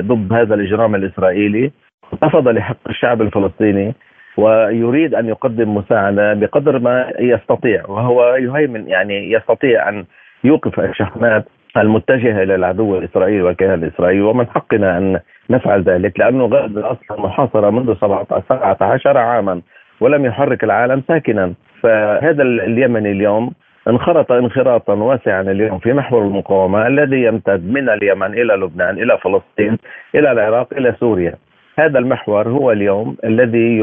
ضد 0.00 0.32
هذا 0.32 0.54
الإجرام 0.54 0.94
الإسرائيلي 0.94 1.70
انتفض 2.12 2.48
لحق 2.48 2.88
الشعب 2.88 3.22
الفلسطيني 3.22 3.94
ويريد 4.36 5.14
أن 5.14 5.28
يقدم 5.28 5.74
مساعدة 5.74 6.34
بقدر 6.34 6.78
ما 6.78 7.12
يستطيع 7.18 7.86
وهو 7.88 8.34
يهيمن 8.34 8.88
يعني 8.88 9.32
يستطيع 9.32 9.88
أن 9.88 10.04
يوقف 10.44 10.80
الشحنات 10.80 11.44
المتجهه 11.82 12.42
إلى 12.42 12.54
العدو 12.54 12.98
الإسرائيلي 12.98 13.42
والكيان 13.42 13.74
الإسرائيلي 13.74 14.22
ومن 14.22 14.46
حقنا 14.46 14.98
أن 14.98 15.20
نفعل 15.50 15.82
ذلك 15.82 16.20
لأنه 16.20 16.44
غزة 16.44 16.90
أصلا 16.92 17.20
محاصرة 17.20 17.70
منذ 17.70 17.94
17 17.94 19.18
عاما 19.18 19.60
ولم 20.00 20.26
يحرك 20.26 20.64
العالم 20.64 21.02
ساكنا. 21.08 21.52
فهذا 21.82 22.42
اليمني 22.42 23.12
اليوم 23.12 23.52
انخرط 23.88 24.32
انخراطا 24.32 24.94
واسعا 24.94 25.40
اليوم 25.40 25.78
في 25.78 25.92
محور 25.92 26.22
المقاومة 26.22 26.86
الذي 26.86 27.22
يمتد 27.22 27.70
من 27.72 27.88
اليمن 27.88 28.26
إلى 28.26 28.54
لبنان 28.54 28.98
إلى 28.98 29.18
فلسطين 29.18 29.78
إلى 30.14 30.32
العراق 30.32 30.68
إلى 30.72 30.94
سوريا. 31.00 31.34
هذا 31.78 31.98
المحور 31.98 32.48
هو 32.48 32.72
اليوم 32.72 33.16
الذي 33.24 33.78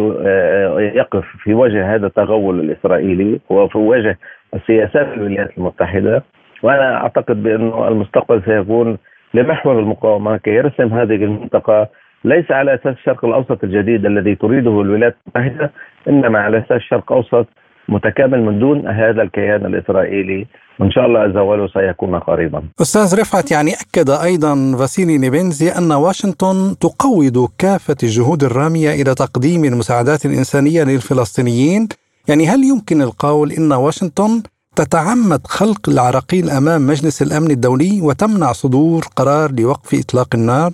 يقف 0.95 1.25
في 1.43 1.53
وجه 1.53 1.95
هذا 1.95 2.07
التغول 2.07 2.59
الإسرائيلي 2.59 3.39
وفي 3.49 3.77
وجه 3.77 4.17
السياسات 4.53 5.07
الولايات 5.13 5.57
المتحدة. 5.57 6.23
وأنا 6.63 6.95
أعتقد 6.95 7.43
بانه 7.43 7.87
المستقبل 7.87 8.41
سيكون 8.45 8.97
لمحور 9.33 9.79
المقاومة 9.79 10.37
كي 10.37 10.49
يرسم 10.49 10.93
هذه 10.93 11.15
المنطقة 11.15 11.87
ليس 12.25 12.51
على 12.51 12.73
أساس 12.73 12.95
الشرق 12.97 13.25
الأوسط 13.25 13.63
الجديد 13.63 14.05
الذي 14.05 14.35
تريده 14.35 14.81
الولايات 14.81 15.15
المتحدة 15.27 15.71
إنما 16.09 16.39
على 16.39 16.57
أساس 16.57 16.81
شرق 16.81 17.11
أوسط 17.11 17.47
متكامل 17.89 18.41
من 18.43 18.59
دون 18.59 18.87
هذا 18.87 19.21
الكيان 19.21 19.65
الإسرائيلي 19.65 20.47
وإن 20.79 20.91
شاء 20.91 21.05
الله 21.05 21.33
زواله 21.33 21.67
سيكون 21.67 22.19
قريبا. 22.19 22.63
أستاذ 22.81 23.19
رفعت 23.21 23.51
يعني 23.51 23.71
أكد 23.71 24.09
أيضا 24.09 24.77
فاسيلي 24.79 25.17
نيبنزي 25.17 25.69
أن 25.77 25.91
واشنطن 25.91 26.75
تقوض 26.81 27.49
كافة 27.59 27.95
الجهود 28.03 28.43
الرامية 28.43 28.89
إلى 28.89 29.15
تقديم 29.15 29.65
المساعدات 29.65 30.25
الإنسانية 30.25 30.83
للفلسطينيين، 30.83 31.87
يعني 32.29 32.47
هل 32.47 32.63
يمكن 32.63 33.01
القول 33.01 33.51
إن 33.51 33.71
واشنطن 33.71 34.43
تتعمد 34.75 35.41
خلق 35.47 35.89
العراقيل 35.93 36.45
أمام 36.49 36.81
مجلس 36.91 37.21
الأمن 37.21 37.51
الدولي 37.51 38.01
وتمنع 38.01 38.51
صدور 38.51 39.01
قرار 39.17 39.49
لوقف 39.59 39.89
إطلاق 40.03 40.29
النار؟ 40.35 40.71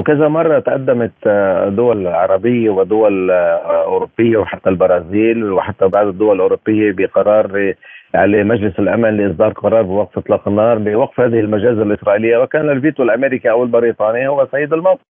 وكذا 0.00 0.28
مرة 0.28 0.58
تقدمت 0.58 1.12
آه، 1.26 1.68
دول 1.68 2.06
عربية 2.06 2.70
ودول 2.70 3.30
آه، 3.30 3.84
أوروبية 3.84 4.36
وحتى 4.38 4.68
البرازيل 4.70 5.52
وحتى 5.52 5.88
بعض 5.88 6.06
الدول 6.06 6.36
الأوروبية 6.36 6.92
بقرار 6.92 7.74
على 8.14 8.44
مجلس 8.44 8.78
الأمن 8.78 9.16
لإصدار 9.16 9.52
قرار 9.52 9.82
بوقف 9.82 10.18
إطلاق 10.18 10.48
النار 10.48 10.78
بوقف 10.78 11.20
هذه 11.20 11.40
المجازر 11.40 11.82
الإسرائيلية. 11.82 12.36
وكان 12.36 12.70
الفيتو 12.70 13.02
الأمريكي 13.02 13.50
أو 13.50 13.62
البريطاني 13.62 14.28
هو 14.28 14.46
سيد 14.50 14.72
الموقف. 14.72 15.00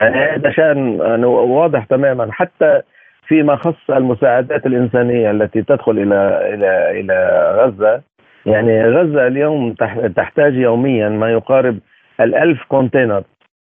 يعني 0.00 0.16
هذا 0.16 0.50
شأن 0.50 1.00
واضح 1.24 1.84
تماما. 1.84 2.28
حتى 2.32 2.82
فيما 3.28 3.56
خص 3.56 3.90
المساعدات 3.90 4.66
الإنسانية 4.66 5.30
التي 5.30 5.62
تدخل 5.62 5.92
إلى 5.92 6.54
إلى 6.54 7.00
إلى 7.00 7.50
غزة. 7.58 8.02
يعني 8.46 8.84
غزة 8.84 9.26
اليوم 9.26 9.74
تحتاج 10.16 10.54
يوميا 10.54 11.08
ما 11.08 11.32
يقارب 11.32 11.78
الألف 12.20 12.62
container. 12.68 13.22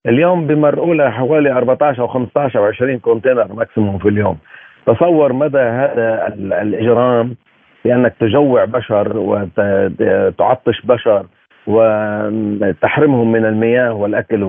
اليوم 0.07 0.47
بمرقوا 0.47 0.95
لها 0.95 1.11
حوالي 1.11 1.53
14 1.53 2.03
أو 2.03 2.07
15 2.07 2.59
أو 2.59 2.65
20 2.65 2.99
container 2.99 3.53
maximum 3.53 3.99
في 3.99 4.09
اليوم. 4.09 4.39
تصور 4.87 5.33
مدى 5.33 5.59
هذا 5.59 6.35
الإجرام 6.63 7.37
بأنك 7.85 8.15
تجوع 8.21 8.65
بشر 8.65 9.13
وتعطش 9.17 10.81
بشر 10.85 11.27
وتحرمهم 11.67 13.33
من 13.33 13.45
المياه 13.45 13.93
والأكل 13.93 14.43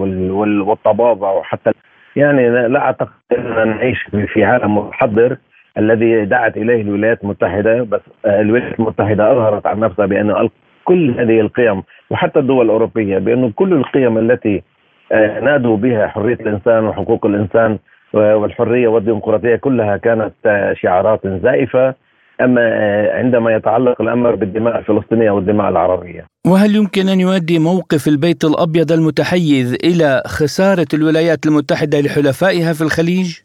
والطبابة 0.61 1.31
وحتى 1.31 1.71
يعني 2.17 2.49
لا 2.49 2.79
أعتقد 2.79 3.09
اننا 3.37 3.65
نعيش 3.65 4.03
في 4.33 4.43
عالم 4.43 4.77
متحضر 4.77 5.37
الذي 5.77 6.25
دعت 6.25 6.57
إليه 6.57 6.81
الولايات 6.81 7.23
المتحدة 7.23 7.83
بس 7.83 8.01
الولايات 8.25 8.79
المتحدة 8.79 9.31
أظهرت 9.31 9.67
عن 9.67 9.79
نفسها 9.79 10.05
بأن 10.05 10.49
كل 10.85 11.11
هذه 11.19 11.39
القيم 11.39 11.83
وحتى 12.09 12.39
الدول 12.39 12.65
الأوروبية 12.65 13.17
بانه 13.17 13.51
كل 13.55 13.73
القيم 13.73 14.17
التي 14.17 14.63
آه، 15.11 15.39
نادوا 15.39 15.77
بها 15.77 16.07
حرية 16.07 16.33
الإنسان 16.33 16.85
وحقوق 16.85 17.25
الإنسان 17.25 17.77
والحرية 18.13 18.87
والديمقراطية 18.87 19.55
كلها 19.55 19.97
كانت 19.97 20.33
آه، 20.45 20.73
شعارات 20.73 21.27
زائفة. 21.27 21.93
اما 22.41 22.61
آه، 22.61 23.17
عندما 23.17 23.55
يتعلق 23.55 24.01
الأمر 24.01 24.35
بالدماء 24.35 24.79
الفلسطينية 24.79 25.31
والدماء 25.31 25.69
العربية. 25.69 26.25
وهل 26.47 26.75
يمكن 26.75 27.09
أن 27.09 27.19
يؤدي 27.19 27.59
موقف 27.59 28.07
البيت 28.07 28.43
الأبيض 28.43 28.91
المتحيز 28.91 29.77
إلى 29.83 30.21
خسارة 30.25 30.87
الولايات 30.93 31.45
المتحدة 31.45 32.01
لحلفائها 32.01 32.73
في 32.73 32.81
الخليج؟ 32.81 33.39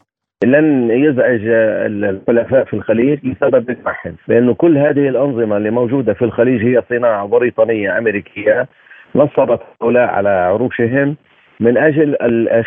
لن 0.45 0.91
يزعج 0.91 1.41
الحلفاء 1.47 2.65
في 2.65 2.75
الخليج 2.75 3.19
لسبب 3.25 3.77
واحد 3.87 4.15
لأنه 4.29 4.55
كل 4.55 4.79
هذه 4.79 5.09
الأنظمة 5.09 5.57
اللي 5.57 5.71
موجودة 5.71 6.15
في 6.15 6.25
الخليج 6.25 6.65
هي 6.65 6.83
صناعة 6.89 7.27
بريطانية 7.27 7.99
أمريكية 7.99 8.69
نصبت 9.15 9.61
هؤلاء 9.83 10.09
على 10.09 10.29
عروشهم 10.29 11.17
من 11.61 11.79
أجل 11.79 12.17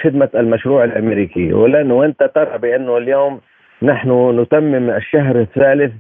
خدمة 0.04 0.30
المشروع 0.36 0.84
الأمريكي 0.84 1.54
ولان 1.54 1.92
وأنت 1.92 2.32
ترى 2.36 2.58
بأنه 2.58 2.98
اليوم 2.98 3.40
نحن 3.84 4.40
نتمم 4.40 4.90
الشهر 4.90 5.42
الثالث 5.42 5.92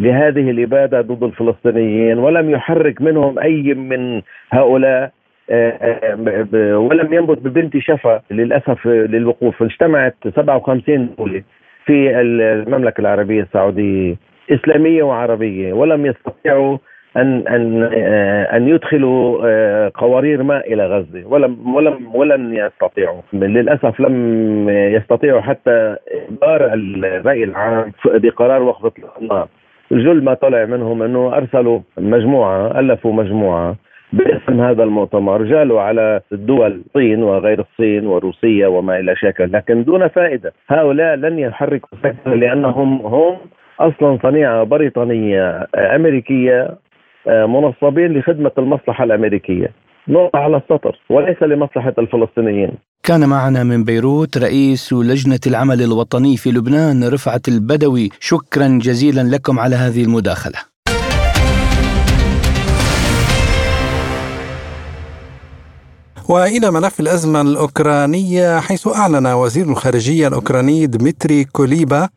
لهذه 0.00 0.50
الاباده 0.50 1.00
ضد 1.00 1.22
الفلسطينيين 1.22 2.18
ولم 2.18 2.50
يحرك 2.50 3.02
منهم 3.02 3.38
أي 3.38 3.74
من 3.74 4.22
هؤلاء 4.50 5.10
آه، 5.50 5.70
آه، 6.54 6.78
ولم 6.78 7.14
ينبت 7.14 7.38
ببنت 7.38 7.78
شفا 7.78 8.22
للأسف 8.30 8.86
للوقوف. 8.86 9.62
اجتمعت 9.62 10.14
57 10.36 11.14
دولة 11.18 11.42
في 11.86 12.20
المملكة 12.20 13.00
العربية 13.00 13.42
السعودية 13.42 14.16
إسلامية 14.50 15.02
وعربية 15.02 15.72
ولم 15.72 16.06
يستطيعوا 16.06 16.78
ان 17.16 17.48
أن 17.48 17.90
آه، 17.92 18.56
أن 18.56 18.68
يدخلوا 18.68 19.88
قوارير 19.88 20.42
ماء 20.42 20.72
إلى 20.72 20.86
غزة 20.86 21.26
ولم 21.26 21.74
ولم 21.74 22.14
ولن 22.14 22.54
يستطيعوا. 22.56 23.20
للأسف 23.32 24.00
لم 24.00 24.68
يستطيعوا 24.68 25.40
حتى 25.40 25.96
اجبار 26.08 26.74
الرأي 26.74 27.44
العام 27.44 27.92
بقرار 28.04 28.62
وقف 28.62 28.92
النار. 29.22 29.48
الجل 29.92 30.24
ما 30.24 30.34
طلع 30.34 30.64
منهم 30.64 31.02
انه 31.02 31.36
ارسلوا 31.36 31.80
مجموعة 31.98 32.80
ألفوا 32.80 33.12
مجموعة 33.12 33.76
باسم 34.12 34.60
هذا 34.60 34.82
المؤتمر. 34.82 35.42
جالوا 35.42 35.80
على 35.80 36.20
الدول 36.32 36.82
الصين 36.86 37.22
وغير 37.22 37.60
الصين 37.60 38.06
وروسيا 38.06 38.66
وما 38.66 38.98
إلى 38.98 39.16
شكل 39.16 39.52
لكن 39.52 39.84
دون 39.84 40.08
فائدة 40.08 40.52
هؤلاء 40.68 41.16
لن 41.16 41.38
يحركوا 41.38 41.98
سكنة 42.02 42.34
لأنهم 42.34 43.06
هم 43.06 43.36
أصلا 43.80 44.18
صنيعة 44.22 44.64
بريطانية 44.64 45.66
أمريكية 45.76 46.68
آه، 47.28 47.46
منصبين 47.46 48.18
لخدمة 48.18 48.50
المصلحة 48.58 49.04
الأمريكية. 49.04 49.70
نقطة 50.08 50.38
على 50.38 50.56
السطر 50.56 50.98
وليس 51.10 51.42
لمصلحة 51.42 51.94
الفلسطينيين. 51.98 52.70
كان 53.02 53.28
معنا 53.28 53.64
من 53.64 53.84
بيروت 53.84 54.38
رئيس 54.38 54.92
لجنة 54.92 55.40
العمل 55.46 55.82
الوطني 55.82 56.36
في 56.36 56.50
لبنان 56.50 57.08
رفعت 57.08 57.48
البدوي. 57.48 58.08
شكرا 58.20 58.78
جزيلا 58.82 59.20
لكم 59.20 59.60
على 59.60 59.76
هذه 59.76 60.04
المداخلة. 60.04 60.58
وإلى 66.28 66.70
ملف 66.70 67.00
الأزمة 67.00 67.40
الأوكرانية 67.40 68.60
حيث 68.60 68.88
أعلن 68.88 69.26
وزير 69.26 69.66
الخارجية 69.66 70.28
الأوكراني 70.28 70.86
دمتري 70.86 71.44
كوليبا 71.44 72.08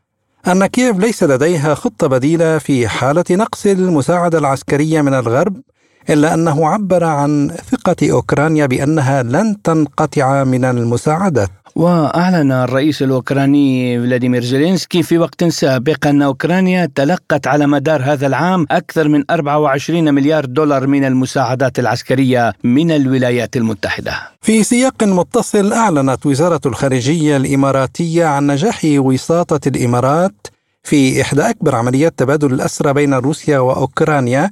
أن 0.47 0.65
كييف 0.65 0.97
ليس 0.97 1.23
لديها 1.23 1.73
خطة 1.73 2.07
بديلة 2.07 2.57
في 2.57 2.87
حالة 2.87 3.23
نقص 3.31 3.65
المساعدة 3.65 4.37
العسكرية 4.37 5.01
من 5.01 5.13
الغرب 5.13 5.61
إلا 6.09 6.33
أنه 6.33 6.67
عبر 6.67 7.03
عن 7.03 7.51
ثقة 7.71 8.11
أوكرانيا 8.11 8.65
بأنها 8.65 9.23
لن 9.23 9.61
تنقطع 9.61 10.43
من 10.43 10.65
المساعدات. 10.65 11.49
وأعلن 11.75 12.51
الرئيس 12.51 13.01
الأوكراني 13.01 13.99
فلاديمير 13.99 14.43
زيلينسكي 14.43 15.03
في 15.03 15.17
وقت 15.17 15.43
سابق 15.43 16.07
أن 16.07 16.21
أوكرانيا 16.21 16.89
تلقت 16.95 17.47
على 17.47 17.67
مدار 17.67 18.01
هذا 18.03 18.27
العام 18.27 18.65
أكثر 18.71 19.07
من 19.07 19.23
24 19.29 20.13
مليار 20.13 20.45
دولار 20.45 20.87
من 20.87 21.05
المساعدات 21.05 21.79
العسكرية 21.79 22.53
من 22.63 22.91
الولايات 22.91 23.57
المتحدة. 23.57 24.13
في 24.41 24.63
سياق 24.63 25.03
متصل 25.03 25.73
أعلنت 25.73 26.25
وزارة 26.25 26.61
الخارجية 26.65 27.37
الإماراتية 27.37 28.25
عن 28.25 28.47
نجاح 28.47 28.81
وساطة 28.85 29.67
الإمارات 29.67 30.47
في 30.83 31.21
إحدى 31.21 31.41
أكبر 31.41 31.75
عمليات 31.75 32.13
تبادل 32.19 32.53
الأسرى 32.53 32.93
بين 32.93 33.13
روسيا 33.13 33.59
وأوكرانيا 33.59 34.51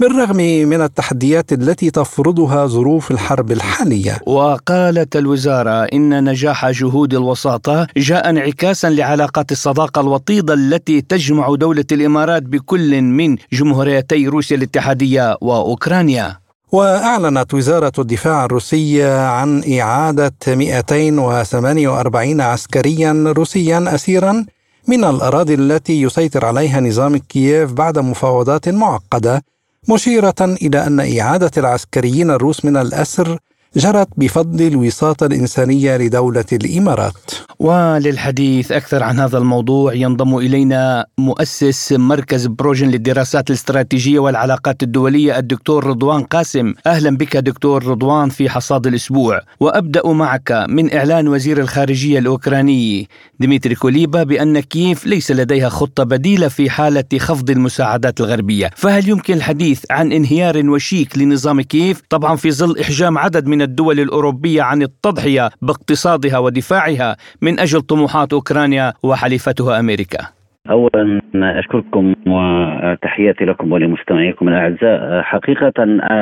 بالرغم 0.00 0.36
من 0.68 0.82
التحديات 0.82 1.52
التي 1.52 1.90
تفرضها 1.90 2.66
ظروف 2.66 3.10
الحرب 3.10 3.52
الحالية. 3.52 4.18
وقالت 4.26 5.16
الوزارة 5.16 5.84
إن 5.84 6.30
نجاح 6.30 6.70
جهود 6.70 7.14
الوساطة 7.14 7.86
جاء 7.96 8.30
انعكاسا 8.30 8.90
لعلاقات 8.90 9.52
الصداقة 9.52 10.00
الوطيدة 10.00 10.54
التي 10.54 11.00
تجمع 11.00 11.54
دولة 11.54 11.84
الإمارات 11.92 12.42
بكل 12.42 13.02
من 13.02 13.36
جمهوريتي 13.52 14.28
روسيا 14.28 14.56
الاتحادية 14.56 15.36
وأوكرانيا. 15.40 16.36
وأعلنت 16.72 17.54
وزارة 17.54 17.92
الدفاع 17.98 18.44
الروسية 18.44 19.26
عن 19.26 19.62
إعادة 19.80 20.32
248 20.46 22.40
عسكريا 22.40 23.24
روسيا 23.36 23.94
أسيرا 23.94 24.46
من 24.88 25.04
الأراضي 25.04 25.54
التي 25.54 26.02
يسيطر 26.02 26.44
عليها 26.44 26.80
نظام 26.80 27.16
كييف 27.16 27.72
بعد 27.72 27.98
مفاوضات 27.98 28.68
معقدة 28.68 29.42
مشيرة 29.88 30.34
إلى 30.40 30.86
أن 30.86 31.18
إعادة 31.18 31.50
العسكريين 31.56 32.30
الروس 32.30 32.64
من 32.64 32.76
الأسر 32.76 33.38
جرت 33.76 34.08
بفضل 34.16 34.66
الوساطة 34.66 35.26
الإنسانية 35.26 35.96
لدولة 35.96 36.44
الإمارات. 36.52 37.30
وللحديث 37.58 38.72
أكثر 38.72 39.02
عن 39.02 39.18
هذا 39.20 39.38
الموضوع 39.38 39.94
ينضم 39.94 40.36
إلينا 40.36 41.06
مؤسس 41.18 41.92
مركز 41.92 42.46
بروجن 42.46 42.88
للدراسات 42.88 43.50
الاستراتيجية 43.50 44.18
والعلاقات 44.18 44.82
الدولية 44.82 45.38
الدكتور 45.38 45.86
رضوان 45.86 46.22
قاسم. 46.22 46.74
أهلا 46.86 47.16
بك 47.16 47.36
دكتور 47.36 47.86
رضوان 47.86 48.28
في 48.28 48.50
حصاد 48.50 48.86
الأسبوع. 48.86 49.40
وأبدأ 49.60 50.06
معك 50.06 50.66
من 50.68 50.94
إعلان 50.94 51.28
وزير 51.28 51.58
الخارجية 51.60 52.18
الأوكراني. 52.18 53.08
دميتري 53.40 53.74
كوليبا 53.74 54.22
بأن 54.22 54.60
كييف 54.60 55.06
ليس 55.06 55.30
لديها 55.30 55.68
خطة 55.68 56.04
بديلة 56.04 56.48
في 56.48 56.70
حالة 56.70 57.04
خفض 57.18 57.50
المساعدات 57.50 58.20
الغربية. 58.20 58.70
فهل 58.76 59.08
يمكن 59.08 59.34
الحديث 59.34 59.84
عن 59.90 60.12
انهيار 60.12 60.70
وشيك 60.70 61.18
لنظام 61.18 61.60
كييف؟ 61.60 62.02
طبعا 62.10 62.36
في 62.36 62.50
ظل 62.50 62.78
إحجام 62.78 63.18
عدد 63.18 63.46
من 63.46 63.63
الدول 63.64 64.00
الأوروبية 64.00 64.62
عن 64.62 64.82
التضحية 64.82 65.50
باقتصادها 65.62 66.38
ودفاعها 66.38 67.16
من 67.40 67.60
أجل 67.60 67.80
طموحات 67.80 68.32
أوكرانيا 68.32 68.92
وحليفتها 69.02 69.80
أمريكا. 69.80 70.43
اولا 70.70 71.20
أشكركم 71.34 72.14
وتحياتي 72.26 73.44
لكم 73.44 73.72
ولمستمعيكم 73.72 74.48
الأعزاء. 74.48 75.22
حقيقة 75.22 75.72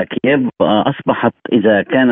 كييف 0.05 0.41
أصبحت 0.61 1.33
إذا 1.53 1.83
كان 1.83 2.11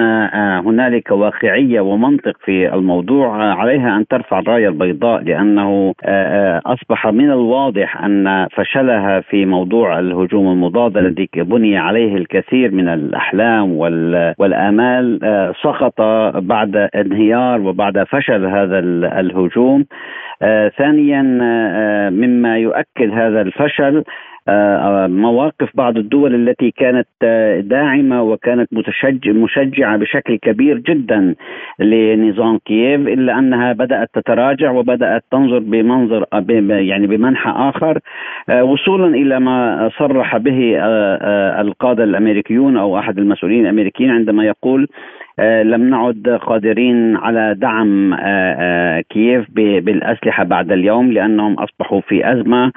هنالك 0.66 1.10
واقعية 1.10 1.80
ومنطق 1.80 2.32
في 2.44 2.74
الموضوع 2.74 3.54
عليها 3.54 3.96
أن 3.96 4.06
ترفع 4.06 4.38
الراية 4.38 4.68
البيضاء 4.68 5.22
لأنه 5.22 5.94
أصبح 6.66 7.06
من 7.06 7.30
الواضح 7.30 8.04
أن 8.04 8.46
فشلها 8.52 9.20
في 9.20 9.46
موضوع 9.46 9.98
الهجوم 9.98 10.52
المضاد 10.52 10.96
الذي 10.96 11.28
بني 11.36 11.78
عليه 11.78 12.16
الكثير 12.16 12.74
من 12.74 12.88
الأحلام 12.88 13.72
والآمال 14.38 15.18
سقط 15.62 16.00
بعد 16.36 16.76
انهيار 16.76 17.60
وبعد 17.60 18.04
فشل 18.04 18.46
هذا 18.46 18.78
الهجوم. 19.20 19.80
آه 19.80 20.29
ثانيا 20.78 21.38
آه 21.42 22.10
مما 22.10 22.58
يؤكد 22.58 23.10
هذا 23.10 23.40
الفشل 23.40 24.04
آه، 24.48 25.06
مواقف 25.06 25.68
بعض 25.74 25.96
الدول 25.96 26.34
التي 26.34 26.70
كانت 26.70 27.08
آه، 27.22 27.60
داعمة 27.60 28.22
وكانت 28.22 28.68
مشجعة 29.26 29.96
بشكل 29.96 30.36
كبير 30.36 30.78
جدا 30.78 31.34
لنظام 31.78 32.58
كييف 32.58 33.00
إلا 33.00 33.38
أنها 33.38 33.72
بدأت 33.72 34.08
تتراجع 34.14 34.70
وبدأت 34.70 35.24
تنظر 35.30 35.58
بمنظر 35.58 36.24
يعني 36.70 37.06
بمنحى 37.06 37.50
آخر 37.50 37.98
آه، 38.48 38.64
وصولا 38.64 39.06
إلى 39.06 39.40
ما 39.40 39.90
صرح 39.98 40.36
به 40.36 40.76
القادة 41.60 42.04
الأمريكيون 42.04 42.76
أو 42.76 42.98
أحد 42.98 43.18
المسؤولين 43.18 43.60
الأمريكيين 43.60 44.10
عندما 44.10 44.44
يقول 44.44 44.88
لم 45.40 45.90
نعد 45.90 46.38
قادرين 46.46 47.16
على 47.16 47.54
دعم 47.58 48.16
كييف 49.10 49.46
بالأسلحة 49.54 50.44
بعد 50.44 50.72
اليوم 50.72 51.12
لأنهم 51.12 51.54
أصبحوا 51.54 52.00
في 52.00 52.32
أزمة 52.32 52.72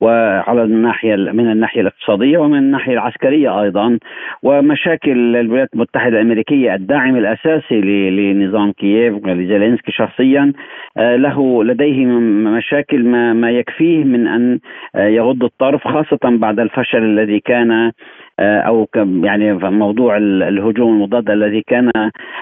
وعلى 0.00 0.62
الناحية 0.62 1.16
من 1.16 1.52
الناحية 1.52 1.80
الاقتصادية 1.80 2.38
ومن 2.38 2.58
الناحية 2.58 2.92
العسكرية 2.92 3.62
أيضا. 3.62 3.98
ومشاكل 4.42 5.36
الولايات 5.36 5.68
المتحدة 5.74 6.20
الأمريكية 6.20 6.74
الداعم 6.74 7.16
الأساسي 7.16 7.80
لنظام 8.10 8.72
كييف 8.72 9.14
ولزيلينسكي 9.14 9.92
شخصيا 9.92 10.52
آه، 10.96 11.16
له 11.16 11.64
لديه 11.64 12.06
مشاكل 12.06 13.04
ما, 13.04 13.50
يكفيه 13.50 14.04
من 14.04 14.26
أن 14.26 14.58
آه، 14.94 15.06
يغض 15.06 15.44
الطرف 15.44 15.88
خاصة 15.88 16.18
بعد 16.24 16.60
الفشل 16.60 17.02
الذي 17.02 17.40
كان 17.40 17.70
آه، 17.70 17.92
أو 18.40 18.88
يعني 19.22 19.52
موضوع 19.54 20.16
الهجوم 20.16 20.94
المضاد 20.94 21.30
الذي 21.30 21.62
كان 21.66 21.90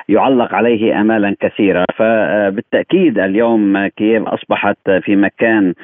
يعلق 0.08 0.54
عليه 0.54 1.00
امالا 1.00 1.36
كثيرة. 1.40 1.84
فبالتأكيد 1.96 3.18
اليوم 3.18 3.86
كييف 3.86 4.22
أصبحت 4.22 4.90
في 5.02 5.16
مكان 5.16 5.74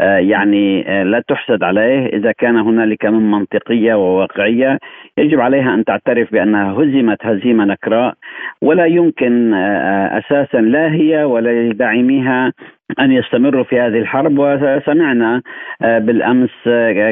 آه، 0.00 0.18
يعني 0.18 0.88
آه، 0.88 1.02
لا 1.02 1.20
تحسد 1.28 1.62
عليه. 1.62 2.06
إذا 2.06 2.32
كان 2.32 2.56
هنالك 2.56 3.06
من 3.06 3.30
منطقية 3.30 3.94
وواقعية 3.94 4.78
يجب 5.18 5.40
عليها 5.40 5.74
أن 5.74 5.84
تعترف 5.84 6.32
بأنها 6.32 6.72
هزمت 6.72 7.26
هزيمة 7.26 7.64
نكراء 7.64 8.14
ولا 8.62 8.86
يمكن 8.86 9.54
آه، 9.54 10.18
أساسا 10.18 10.58
لا 10.58 10.92
هي 10.92 11.24
ولا 11.24 11.68
لداعميها 11.68 12.52
أن 13.00 13.12
يستمروا 13.12 13.64
في 13.64 13.80
هذه 13.80 13.98
الحرب 13.98 14.38
وسمعنا 14.38 15.42
بالأمس 15.80 16.50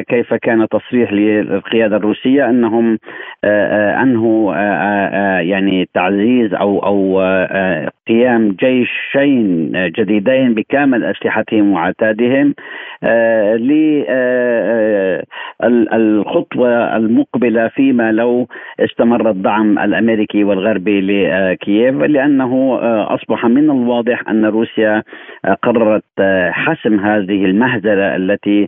كيف 0.09 0.33
كان 0.33 0.67
تصريح 0.67 1.13
للقيادة 1.13 1.97
الروسية 1.97 2.49
أنهم 2.49 2.97
انهوا 4.01 4.55
يعني 5.41 5.89
تعزيز 5.93 6.53
أو 6.53 6.79
أو 6.79 7.19
قيام 8.07 8.51
جيشين 8.59 9.71
جديدين 9.97 10.53
بكامل 10.53 11.03
أسلحتهم 11.03 11.71
وعتادهم 11.71 12.53
للخطوه 15.93 16.97
المقبلة 16.97 17.67
فيما 17.67 18.11
لو 18.11 18.47
استمر 18.79 19.29
الدعم 19.29 19.79
الأمريكي 19.79 20.43
والغربي 20.43 21.01
لكييف 21.01 21.95
لأنه 21.95 22.79
أصبح 23.15 23.45
من 23.45 23.63
الواضح 23.63 24.29
أن 24.29 24.45
روسيا 24.45 25.03
قررت 25.69 26.03
حسم 26.51 26.99
هذه 26.99 27.45
المهزلة 27.45 28.15
التي 28.15 28.67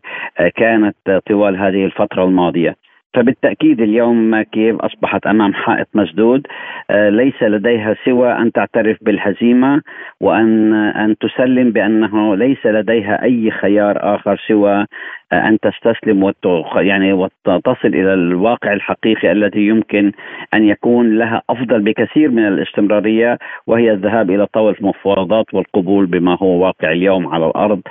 كانت 0.55 0.95
طوال 1.29 1.57
هذه 1.57 1.85
الفترة 1.85 2.23
الماضية. 2.23 2.75
فبالتأكيد 3.13 3.81
اليوم 3.81 4.41
كييف 4.41 4.75
أصبحت 4.75 5.27
أمام 5.27 5.53
حائط 5.53 5.87
مسدود 5.93 6.47
آه، 6.89 7.09
ليس 7.09 7.43
لديها 7.43 7.95
سوى 8.05 8.31
أن 8.31 8.51
تعترف 8.51 8.97
بالهزيمة 9.01 9.81
وأن 10.21 10.73
أن 10.73 11.15
تسلم 11.17 11.71
بأنه 11.71 12.35
ليس 12.35 12.65
لديها 12.65 13.23
أي 13.23 13.51
خيار 13.51 14.15
آخر 14.15 14.41
سوى 14.47 14.85
آه، 15.33 15.47
أن 15.47 15.57
تستسلم 15.59 16.31
يعني 16.75 17.13
وتصل 17.13 17.87
إلى 17.87 18.13
الواقع 18.13 18.73
الحقيقي 18.73 19.31
الذي 19.31 19.67
يمكن 19.67 20.11
أن 20.53 20.63
يكون 20.63 21.17
لها 21.17 21.41
أفضل 21.49 21.81
بكثير 21.81 22.31
من 22.31 22.47
الاستمرارية 22.47 23.37
وهي 23.67 23.91
الذهاب 23.91 24.31
إلى 24.31 24.45
طاوله 24.45 24.75
المفاوضات 24.79 25.53
والقبول 25.53 26.05
بما 26.05 26.37
هو 26.41 26.65
واقع 26.65 26.91
اليوم 26.91 27.27
على 27.27 27.45
الأرض 27.45 27.81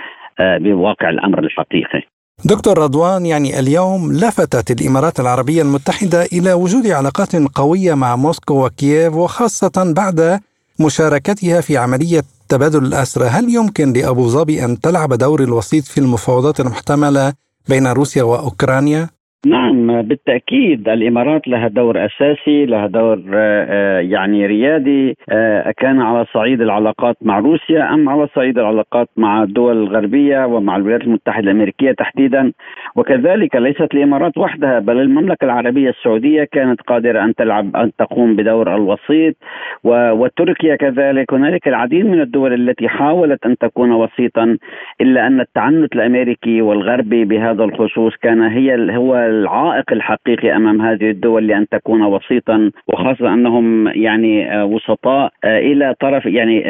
آه، 0.40 0.59
بواقع 0.59 1.11
الأمر 1.11 1.38
الحقيقي. 1.38 2.02
دكتور 2.44 2.79
رضوان 2.79 3.26
يعني 3.26 3.59
اليوم 3.59 4.12
لفتت 4.12 4.70
الإمارات 4.70 5.20
العربية 5.20 5.62
المتحدة 5.62 6.22
إلى 6.24 6.53
وجود 6.53 6.87
علاقات 6.87 7.37
قوية 7.37 7.94
مع 7.94 8.16
موسكو 8.16 8.66
وكييف 8.66 9.14
وخاصة 9.14 9.72
بعد 9.96 10.40
مشاركتها 10.79 11.61
في 11.61 11.76
عملية 11.76 12.24
تبادل 12.48 12.85
الأسرى، 12.85 13.26
هل 13.26 13.55
يمكن 13.55 13.92
لأبو 13.92 14.29
ظبي 14.29 14.64
أن 14.64 14.81
تلعب 14.81 15.14
دور 15.14 15.42
الوسيط 15.42 15.85
في 15.85 15.98
المفاوضات 15.98 16.61
المحتملة 16.61 17.33
بين 17.68 17.87
روسيا 17.87 18.22
وأوكرانيا؟ 18.22 19.09
نعم 19.46 20.03
بالتأكيد 20.03 20.88
الإمارات 20.88 21.48
لها 21.48 21.68
دور 21.68 22.07
أساسي 22.07 22.66
لها 22.66 22.87
دور 22.87 23.22
آه، 23.35 23.66
آه، 23.68 24.00
يعني 24.00 24.46
ريادي 24.46 25.16
آه، 25.31 25.70
كان 25.76 26.00
على 26.00 26.24
صعيد 26.35 26.61
العلاقات 26.61 27.16
مع 27.22 27.38
روسيا 27.38 27.94
أم 27.94 28.09
على 28.09 28.29
صعيد 28.35 28.59
العلاقات 28.59 29.09
مع 29.16 29.42
الدول 29.42 29.76
الغربية 29.76 30.44
ومع 30.46 30.76
الولايات 30.76 31.03
المتحدة 31.03 31.44
الأمريكية 31.44 31.92
تحديدا. 31.92 32.53
وكذلك 32.96 33.57
ليست 33.57 33.94
الإمارات 33.94 34.38
وحدها 34.38 34.79
بل 34.79 35.00
المملكة 35.00 35.44
العربية 35.44 35.90
السعودية 35.90 36.44
كانت 36.44 36.81
قادرة 36.81 37.24
أن 37.24 37.35
تلعب 37.35 37.76
أن 37.76 37.90
تقوم 37.98 38.37
بدور 38.37 38.74
الوسيط. 38.74 39.37
وتركيا 39.85 40.76
كذلك 40.76 41.35
هنالك 41.35 41.68
العديد 41.68 42.07
من 42.07 42.20
الدول 42.20 42.53
التي 42.53 42.88
حاولت 42.88 43.46
أن 43.46 43.59
تكون 43.59 43.92
وسيطا 43.92 44.59
إلا 45.00 45.26
أن 45.26 45.40
التعنت 45.40 45.92
الأمريكي 45.92 46.62
والغربي 46.62 47.24
بهذا 47.24 47.64
الخصوص 47.64 48.16
كان 48.16 48.42
هي 48.42 48.96
هو 48.96 49.29
العائق 49.30 49.92
الحقيقي 49.92 50.56
أمام 50.56 50.82
هذه 50.82 51.10
الدول 51.10 51.46
لأن 51.46 51.66
تكون 51.68 52.02
وسيطا 52.02 52.70
وخاصة 52.88 53.34
أنهم 53.34 53.88
يعني 53.88 54.54
آه، 54.54 54.64
وسطاء 54.64 55.32
آه، 55.44 55.58
إلى 55.58 55.94
طرف 56.00 56.26
يعني 56.26 56.60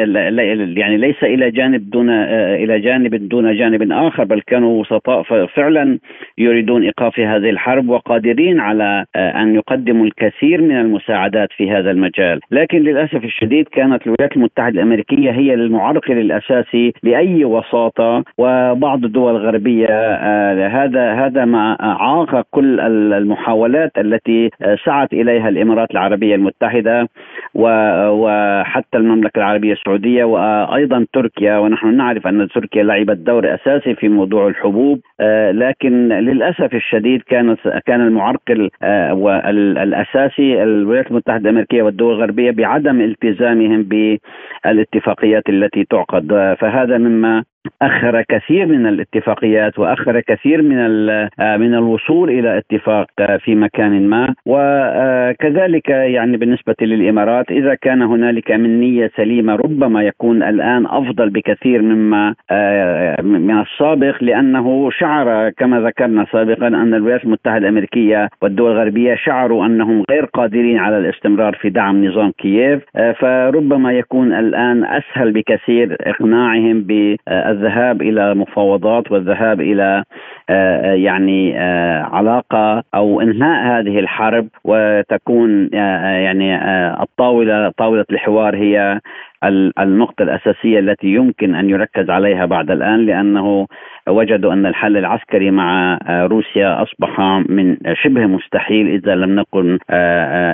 يعني 0.79 0.97
ليس 0.97 1.23
إلى 1.23 1.51
جانب 1.51 1.89
دون 1.89 2.09
آه، 2.09 2.55
إلى 2.55 2.79
جانب 2.79 3.29
دون 3.29 3.55
جانب 3.57 3.91
آخر 3.91 4.23
بل 4.23 4.41
كانوا 4.41 4.81
وسطاء. 4.81 5.21
فعلا 5.45 5.99
يريدون 6.37 6.83
إيقاف 6.83 7.19
هذه 7.19 7.49
الحرب 7.49 7.89
وقادرين 7.89 8.59
على 8.59 9.05
أن 9.15 9.55
يقدموا 9.55 10.05
الكثير 10.05 10.61
من 10.61 10.79
المساعدات 10.79 11.49
في 11.57 11.71
هذا 11.71 11.91
المجال، 11.91 12.39
لكن 12.51 12.77
للأسف 12.77 13.23
الشديد 13.23 13.67
كانت 13.67 14.07
الولايات 14.07 14.35
المتحدة 14.35 14.69
الأمريكية 14.69 15.31
هي 15.31 15.53
المعرقل 15.53 16.17
الاساسي 16.17 16.93
لأي 17.03 17.45
وساطة 17.45 18.23
وبعض 18.37 19.05
الدول 19.05 19.35
الغربية 19.35 19.87
هذا 20.67 21.13
هذا 21.13 21.45
ما 21.45 21.77
عاق 21.79 22.35
كل 22.51 22.79
المحاولات 23.13 23.91
التي 23.97 24.49
سعت 24.85 25.13
إليها 25.13 25.49
الإمارات 25.49 25.91
العربية 25.91 26.35
المتحدة 26.35 27.07
وحتى 27.55 28.97
المملكة 28.97 29.37
العربية 29.37 29.73
السعودية 29.73 30.23
وأيضا 30.23 31.05
تركيا. 31.13 31.57
ونحن 31.57 31.97
نعرف 31.97 32.27
أن 32.27 32.47
تركيا 32.47 32.83
لعبت 32.83 33.17
دور 33.17 33.53
أساسي 33.55 33.95
في 33.95 34.09
موضوع 34.09 34.47
الحبوب 34.47 34.99
لكن 35.51 36.07
للأسف 36.09 36.75
الشديد 36.75 37.21
كان 37.21 37.55
كان 37.85 38.01
المعرقل 38.01 38.69
الاساسي 39.77 40.63
الولايات 40.63 41.11
المتحدة 41.11 41.49
الأمريكية 41.49 41.83
والدول 41.83 42.13
الغربية 42.15 42.51
بعدم 42.51 43.01
التزامهم 43.01 43.83
بالاتفاقيات 43.83 45.49
التي 45.49 45.83
تعقد. 45.83 46.55
فهذا 46.59 46.97
مما 46.97 47.43
أخر 47.81 48.21
كثير 48.21 48.65
من 48.65 48.87
الاتفاقيات 48.87 49.79
وأخر 49.79 50.19
كثير 50.19 50.61
من 50.61 51.09
آه، 51.39 51.57
من 51.57 51.73
الوصول 51.73 52.29
إلى 52.29 52.57
اتفاق 52.57 53.07
آه، 53.19 53.37
في 53.37 53.55
مكان 53.55 54.07
ما. 54.07 54.35
وكذلك 54.45 55.89
يعني 55.89 56.37
بالنسبة 56.37 56.75
للإمارات 56.81 57.51
إذا 57.51 57.75
كان 57.75 58.01
هنالك 58.01 58.51
من 58.51 58.79
نية 58.79 59.11
سليمة 59.17 59.55
ربما 59.55 60.03
يكون 60.03 60.43
الآن 60.43 60.85
أفضل 60.85 61.29
بكثير 61.29 61.81
مما 61.81 62.35
آه، 62.51 63.21
من 63.21 63.59
السابق 63.59 64.23
لأنه 64.23 64.89
شعر 64.91 65.49
كما 65.49 65.81
ذكرنا 65.81 66.25
سابقا 66.31 66.67
أن 66.67 66.93
الولايات 66.93 67.23
المتحدة 67.23 67.57
الأمريكية 67.57 68.29
والدول 68.41 68.71
الغربية 68.71 69.15
شعروا 69.15 69.65
أنهم 69.65 70.03
غير 70.11 70.25
قادرين 70.25 70.77
على 70.77 70.97
الاستمرار 70.97 71.55
في 71.55 71.69
دعم 71.69 72.05
نظام 72.05 72.31
كييف. 72.31 72.81
فربما 73.19 73.93
يكون 73.93 74.33
الآن 74.33 74.83
أسهل 74.85 75.31
بكثير 75.31 75.97
إقناعهم 76.01 76.81
ب 76.81 77.15
الذهاب 77.51 78.01
إلى 78.01 78.35
مفاوضات 78.35 79.11
والذهاب 79.11 79.61
إلى 79.61 80.03
يعني 80.95 81.59
علاقة 81.99 82.83
أو 82.95 83.21
إنهاء 83.21 83.79
هذه 83.79 83.99
الحرب 83.99 84.47
وتكون 84.63 85.69
يعني 85.73 86.55
الطاولة 87.03 87.69
طاولة 87.77 88.05
الحوار 88.11 88.55
هي 88.55 88.99
النقطة 89.79 90.23
الأساسية 90.23 90.79
التي 90.79 91.07
يمكن 91.07 91.55
أن 91.55 91.69
يركز 91.69 92.09
عليها 92.09 92.45
بعد 92.45 92.71
الآن 92.71 93.05
لأنه 93.05 93.67
وجدوا 94.09 94.53
أن 94.53 94.65
الحل 94.65 94.97
العسكري 94.97 95.51
مع 95.51 95.99
روسيا 96.09 96.83
أصبح 96.83 97.19
من 97.49 97.77
شبه 97.93 98.25
مستحيل 98.25 98.87
إذا 98.87 99.15
لم 99.15 99.35
نقل 99.35 99.79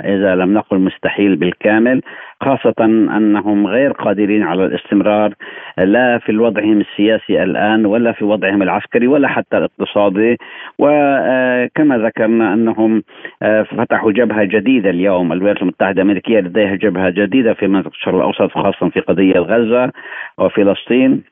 إذا 0.04 0.34
لم 0.34 0.54
نقل 0.54 0.78
مستحيل 0.78 1.36
بالكامل. 1.36 2.02
خاصة 2.42 2.84
أنهم 3.16 3.66
غير 3.66 3.92
قادرين 3.92 4.42
على 4.42 4.64
الاستمرار 4.64 5.34
لا 5.78 6.18
في 6.18 6.36
وضعهم 6.38 6.80
السياسي 6.80 7.42
الآن 7.42 7.86
ولا 7.86 8.12
في 8.12 8.24
وضعهم 8.24 8.62
العسكري 8.62 9.06
ولا 9.06 9.28
حتى 9.28 9.58
الاقتصادي. 9.58 10.36
وكما 10.78 11.98
ذكرنا 11.98 12.54
أنهم 12.54 13.02
فتحوا 13.42 14.12
جبهة 14.12 14.44
جديدة 14.44 14.90
اليوم. 14.90 15.32
الولايات 15.32 15.62
المتحدة 15.62 16.02
الأمريكية 16.02 16.40
لديها 16.40 16.74
جبهة 16.74 17.10
جديدة 17.10 17.54
في 17.54 17.66
منطقة 17.66 17.88
الشرق 17.88 18.14
الأوسط 18.14 18.50
خاصة 18.50 18.88
في 18.88 19.00
قضية 19.00 19.38
غزة 19.38 19.92
وفلسطين. 20.38 21.10
آه، 21.12 21.27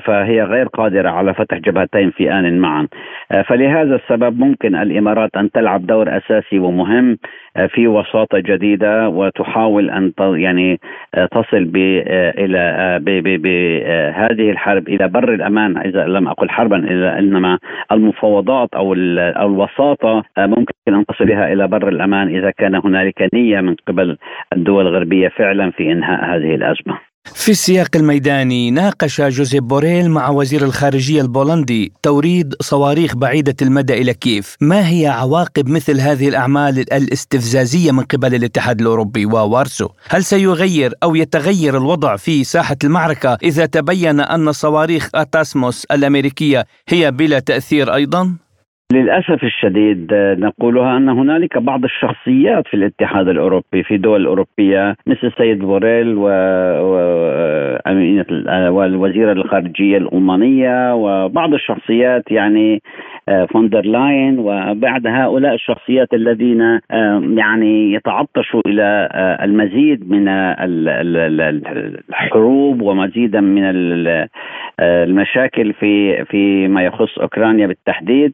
فهي 0.00 0.42
غير 0.42 0.66
قادرة 0.66 1.08
على 1.08 1.34
فتح 1.34 1.58
جبهتين 1.58 2.10
في 2.10 2.32
آن 2.32 2.58
معا. 2.58 2.88
آه، 3.32 3.42
فلهذا 3.42 3.94
السبب 3.96 4.38
ممكن 4.40 4.76
الإمارات 4.76 5.30
أن 5.36 5.50
تلعب 5.50 5.86
دور 5.86 6.16
أساسي 6.16 6.58
ومهم 6.58 7.18
آه، 7.56 7.66
في 7.66 7.88
وساطة 7.88 8.38
جديدة 8.38 9.08
وتحاول 9.08 9.90
أن 9.90 10.12
يعني 10.20 10.80
تصل 11.32 11.64
ب 11.64 11.76
إلى 12.38 12.98
بهذه 13.24 14.50
الحرب 14.50 14.88
إلى 14.88 15.08
بر 15.08 15.34
الأمان 15.34 15.76
إذا 15.78 16.06
لم 16.06 16.28
أقل 16.28 16.50
حربا 16.50 16.76
إنما 17.18 17.58
المفاوضات 17.92 18.68
أو 18.74 18.92
الوساطة 18.92 20.22
ممكن 20.38 20.72
أن 20.88 21.06
تصل 21.06 21.24
بها 21.24 21.52
إلى 21.52 21.68
بر 21.68 21.88
الأمان 21.88 22.28
إذا 22.28 22.50
كان 22.50 22.74
هنالك 22.74 23.28
نية 23.34 23.60
من 23.60 23.74
قبل 23.88 24.16
الدول 24.52 24.86
الغربية 24.86 25.28
فعلا 25.28 25.70
في 25.70 25.92
إنهاء 25.92 26.24
هذه 26.24 26.54
الأزمة. 26.54 27.09
في 27.40 27.50
السياق 27.50 27.88
الميداني 27.96 28.70
ناقش 28.70 29.20
جوزيف 29.20 29.64
بوريل 29.64 30.10
مع 30.10 30.28
وزير 30.28 30.64
الخارجية 30.64 31.22
البولندي 31.22 31.92
توريد 32.02 32.54
صواريخ 32.60 33.16
بعيدة 33.16 33.54
المدى 33.62 33.94
إلى 33.94 34.14
كييف 34.14 34.56
ما 34.60 34.88
هي 34.88 35.06
عواقب 35.06 35.68
مثل 35.68 36.00
هذه 36.00 36.28
الأعمال 36.28 36.92
الاستفزازية 36.92 37.92
من 37.92 38.02
قبل 38.02 38.34
الاتحاد 38.34 38.80
الأوروبي 38.80 39.26
ووارسو 39.26 39.88
هل 40.08 40.24
سيغير 40.24 40.94
أو 41.02 41.14
يتغير 41.14 41.76
الوضع 41.76 42.16
في 42.16 42.44
ساحة 42.44 42.76
المعركة 42.84 43.38
إذا 43.42 43.66
تبين 43.66 44.20
أن 44.20 44.52
صواريخ 44.52 45.08
أتاسموس 45.14 45.84
الأمريكية 45.84 46.66
هي 46.88 47.10
بلا 47.10 47.38
تأثير 47.38 47.94
أيضا؟ 47.94 48.36
للأسف 48.92 49.44
الشديد 49.44 50.14
نقولها 50.14 50.96
أن 50.96 51.08
هنالك 51.08 51.58
بعض 51.58 51.84
الشخصيات 51.84 52.66
في 52.66 52.74
الاتحاد 52.74 53.28
الأوروبي 53.28 53.82
في 53.82 53.96
دول 53.96 54.26
أوروبية 54.26 54.96
مثل 55.06 55.26
السيد 55.26 55.58
بوريل 55.58 56.14
و... 56.16 56.28
والوزيره 58.70 59.32
الخارجية 59.32 59.96
الألمانية 59.96 60.94
وبعض 60.94 61.54
الشخصيات 61.54 62.30
يعني 62.30 62.74
آه، 62.74 62.80
فون 63.52 63.68
دير 63.68 63.84
لاين 63.84 64.38
وبعد 64.38 65.06
هؤلاء 65.06 65.54
الشخصيات 65.54 66.14
الذين 66.14 66.62
آه، 66.62 67.22
يعني 67.36 67.92
يتعطشوا 67.92 68.60
إلى 68.66 69.08
آه، 69.12 69.44
المزيد 69.44 70.10
من 70.10 70.28
الحروب 72.10 72.82
ومزيدا 72.82 73.40
من 73.40 73.62
المشاكل 74.80 75.72
في 75.72 76.24
في 76.24 76.68
ما 76.68 76.82
يخص 76.82 77.18
أوكرانيا 77.18 77.66
بالتحديد. 77.66 78.32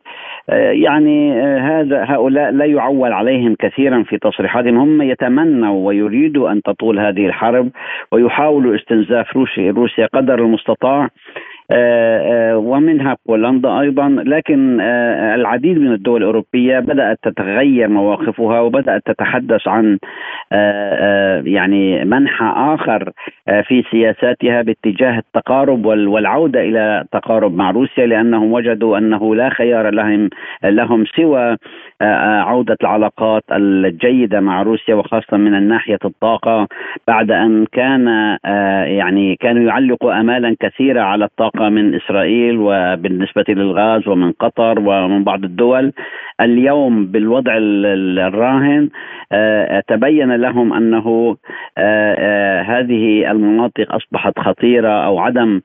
يعني 0.82 1.42
هذا 1.42 2.04
هؤلاء 2.04 2.50
لا 2.50 2.64
يعول 2.64 3.12
عليهم 3.12 3.54
كثيرا 3.58 4.02
في 4.02 4.18
تصريحاتهم. 4.18 4.76
هم 4.78 5.02
يتمنوا 5.02 5.86
ويريدوا 5.86 6.52
أن 6.52 6.62
تطول 6.62 6.98
هذه 6.98 7.26
الحرب 7.26 7.70
ويحاولوا 8.12 8.76
استنزاف 8.76 9.36
روسيا 9.36 10.06
قدر 10.06 10.38
المستطاع. 10.38 11.02
آه، 11.02 11.04
آه، 11.04 11.10
ومنها 12.56 13.16
بولندا 13.26 13.80
أيضا. 13.80 14.08
لكن 14.08 14.80
آه، 14.80 15.34
العديد 15.34 15.78
من 15.78 15.92
الدول 15.92 16.20
الأوروبية 16.20 16.78
بدأت 16.78 17.18
تتغير 17.22 17.88
مواقفها 17.88 18.60
وبدأت 18.60 19.02
تتحدث 19.06 19.68
عن 19.68 19.98
يعني 21.44 22.04
منحى 22.04 22.52
آخر 22.56 23.10
في 23.46 23.84
سياساتها 23.90 24.62
باتجاه 24.62 25.18
التقارب 25.18 25.86
والعودة 25.86 26.60
إلى 26.60 27.04
تقارب 27.12 27.56
مع 27.56 27.70
روسيا 27.70 28.06
لأنهم 28.06 28.52
وجدوا 28.52 28.98
أنه 28.98 29.34
لا 29.34 29.48
خيار 29.48 29.90
لهم 29.90 30.30
لهم 30.64 31.04
سوى 31.16 31.56
عودة 32.02 32.76
العلاقات 32.82 33.42
الجيدة 33.52 34.40
مع 34.40 34.62
روسيا 34.62 34.94
وخاصة 34.94 35.36
من 35.36 35.68
ناحية 35.68 35.98
الطاقة 36.04 36.68
بعد 37.08 37.30
أن 37.30 37.66
كان 37.72 38.06
يعني 38.86 39.36
كانوا 39.36 39.62
يعلقوا 39.62 40.20
امالا 40.20 40.56
كثيرة 40.60 41.00
على 41.00 41.24
الطاقة 41.24 41.68
من 41.68 41.94
إسرائيل 41.94 42.56
وبالنسبة 42.58 43.44
للغاز 43.48 44.08
ومن 44.08 44.32
قطر 44.32 44.78
ومن 44.78 45.24
بعض 45.24 45.44
الدول. 45.44 45.92
اليوم 46.40 47.06
بالوضع 47.06 47.52
الراهن 47.56 48.88
آه، 49.32 49.82
تبين 49.88 50.32
لهم 50.36 50.72
أنه 50.72 51.36
آه، 51.78 52.16
آه، 52.18 52.62
هذه 52.62 53.30
المناطق 53.30 53.94
أصبحت 53.94 54.38
خطيرة 54.38 54.88
أو 54.88 55.18
عدم 55.18 55.60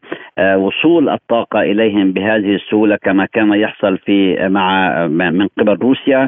وصول 0.55 1.09
الطاقة 1.09 1.61
إليهم 1.61 2.11
بهذه 2.11 2.55
السهولة 2.55 2.95
كما 2.95 3.25
كان 3.25 3.53
يحصل 3.53 3.97
في 3.97 4.47
مع 4.49 5.07
من 5.07 5.47
قبل 5.59 5.73
روسيا. 5.73 6.20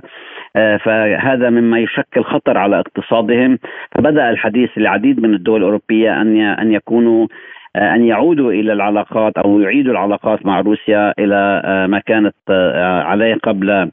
فهذا 0.55 1.49
مما 1.49 1.79
يشكل 1.79 2.23
خطر 2.23 2.57
على 2.57 2.79
اقتصادهم. 2.79 3.59
فبدأ 3.91 4.29
الحديث 4.29 4.69
للعديد 4.77 5.19
من 5.19 5.33
الدول 5.33 5.59
الأوروبية 5.59 6.21
أن 6.21 6.41
أن 6.41 6.71
يكونوا 6.71 7.27
آه، 7.75 7.95
أن 7.95 8.05
يعودوا 8.05 8.51
إلى 8.51 8.73
العلاقات 8.73 9.37
أو 9.37 9.59
يعيدوا 9.59 9.91
العلاقات 9.91 10.45
مع 10.45 10.59
روسيا 10.59 11.13
إلى 11.19 11.61
آه، 11.65 11.87
ما 11.87 11.99
كانت 11.99 12.35
آه، 12.49 13.01
عليه 13.03 13.35
قبل 13.35 13.91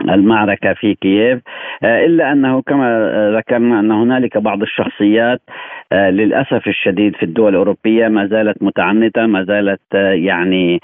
المعركة 0.00 0.72
في 0.72 0.94
كييف. 0.94 1.40
إلا 1.84 2.32
أنه 2.32 2.62
كما 2.62 3.32
ذكرنا 3.36 3.80
أن 3.80 3.90
هنالك 3.90 4.38
بعض 4.38 4.62
الشخصيات 4.62 5.40
للأسف 5.92 6.68
الشديد 6.68 7.16
في 7.16 7.22
الدول 7.22 7.48
الأوروبية 7.48 8.08
ما 8.08 8.26
زالت 8.26 8.62
متعنتة 8.62 9.26
ما 9.26 9.44
زالت 9.44 9.80
يعني 10.14 10.80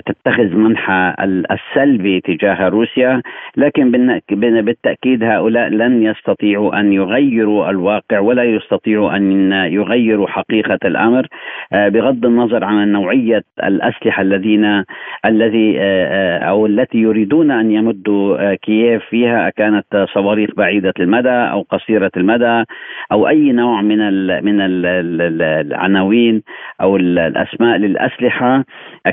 تتخذ 0.00 0.56
منحى 0.56 1.14
السلبي 1.50 2.20
تجاه 2.20 2.68
روسيا 2.68 3.22
لكن 3.56 3.90
بالتأكيد 4.30 5.24
هؤلاء 5.24 5.68
لن 5.68 6.02
يستطيعوا 6.02 6.80
أن 6.80 6.92
يغيروا 6.92 7.70
الواقع 7.70 8.18
ولا 8.18 8.44
يستطيعوا 8.44 9.16
أن 9.16 9.52
يغيروا 9.52 10.28
حقيقة 10.28 10.78
الأمر. 10.84 11.26
آه، 11.72 11.88
بغض 11.88 12.26
النظر 12.26 12.64
عن 12.64 12.92
نوعية 12.92 13.42
الأسلحة 13.64 14.22
الذين 14.22 14.84
الذي 15.24 15.80
آه، 15.80 15.82
آه، 15.82 16.38
أو 16.38 16.66
التي 16.66 16.98
يريدون 16.98 17.50
أن 17.50 17.70
يمدوا 17.70 18.54
كييف 18.54 19.02
فيها 19.04 19.50
كانت 19.50 20.06
صواريخ 20.14 20.50
بعيدة 20.56 20.92
المدى 21.00 21.28
أو 21.28 21.62
قصيرة 21.62 22.10
المدى 22.16 22.64
أو 23.12 23.28
أي 23.28 23.52
نوع 23.52 23.82
من 23.82 23.98
من 24.44 24.60
ال 24.60 25.42
العناوين 25.42 26.42
أو 26.80 26.96
الأسماء 26.96 27.76
للأسلحة 27.76 28.64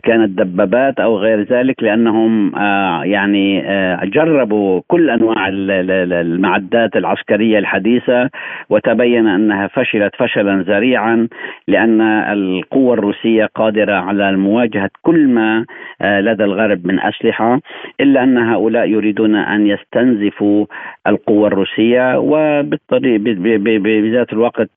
كانت 0.03 0.29
دبابات 0.39 0.68
أو 0.99 1.17
غير 1.17 1.41
ذلك 1.41 1.83
لأنهم 1.83 2.55
آه 2.55 3.03
يعني 3.03 3.69
آه 3.69 4.05
جربوا 4.05 4.81
كل 4.87 5.09
أنواع 5.09 5.47
المعدات 5.51 6.95
العسكرية 6.95 7.59
الحديثة 7.59 8.29
وتبين 8.69 9.27
أنها 9.27 9.67
فشلت 9.67 10.15
فشلا 10.15 10.63
ذريعا 10.67 11.27
لأن 11.67 12.01
القوة 12.01 12.93
الروسية 12.93 13.45
قادرة 13.55 13.93
على 13.93 14.37
مواجهة 14.37 14.89
كل 15.01 15.27
ما 15.27 15.65
آه 16.01 16.21
لدى 16.21 16.43
الغرب 16.43 16.87
من 16.87 16.99
أسلحة 16.99 17.59
إلا 18.01 18.23
أن 18.23 18.37
هؤلاء 18.37 18.89
يريدون 18.89 19.35
أن 19.35 19.67
يستنزفوا 19.67 20.65
القوة 21.07 21.47
الروسية 21.47 22.19
وبالطريق 22.19 23.19
بذات 23.21 24.33
الوقت 24.33 24.69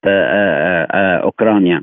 أوكرانيا. 1.25 1.83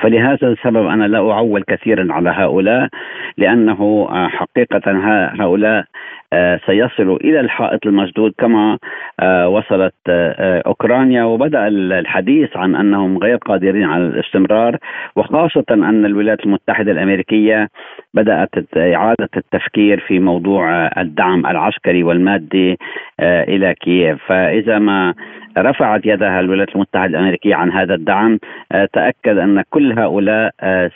فلهذا 0.00 0.48
السبب 0.48 0.86
أنا 0.86 1.04
لا 1.04 1.18
أعول 1.30 1.62
كثيرا 1.62 2.12
على 2.12 2.30
هؤلاء 2.30 2.88
لأنه 3.38 4.08
حقيقه 4.28 4.92
هؤلاء 5.40 5.84
سيصلوا 6.66 7.16
إلى 7.16 7.40
الحائط 7.40 7.86
المسدود 7.86 8.32
كما 8.38 8.78
وصلت 9.46 9.94
أوكرانيا 10.66 11.24
وبدأ 11.24 11.68
الحديث 11.68 12.56
عن 12.56 12.74
أنهم 12.74 13.18
غير 13.18 13.36
قادرين 13.36 13.84
على 13.84 14.06
الاستمرار 14.06 14.76
وخاصة 15.16 15.64
أن 15.70 16.04
الولايات 16.04 16.44
المتحدة 16.46 16.92
الأمريكية 16.92 17.68
بدأت 18.14 18.50
إعادة 18.76 19.28
التفكير 19.36 20.00
في 20.00 20.18
موضوع 20.18 20.86
الدعم 21.00 21.46
العسكري 21.46 22.02
والمادي 22.02 22.76
إلى 23.20 23.74
كييف. 23.74 24.18
فإذا 24.26 24.78
ما 24.78 25.14
رفعت 25.62 26.00
يدها 26.04 26.40
الولايات 26.40 26.68
المتحدة 26.74 27.04
الأمريكية 27.04 27.54
عن 27.54 27.72
هذا 27.72 27.94
الدعم. 27.94 28.38
تأكد 28.92 29.38
أن 29.38 29.62
كل 29.70 29.98
هؤلاء 29.98 30.50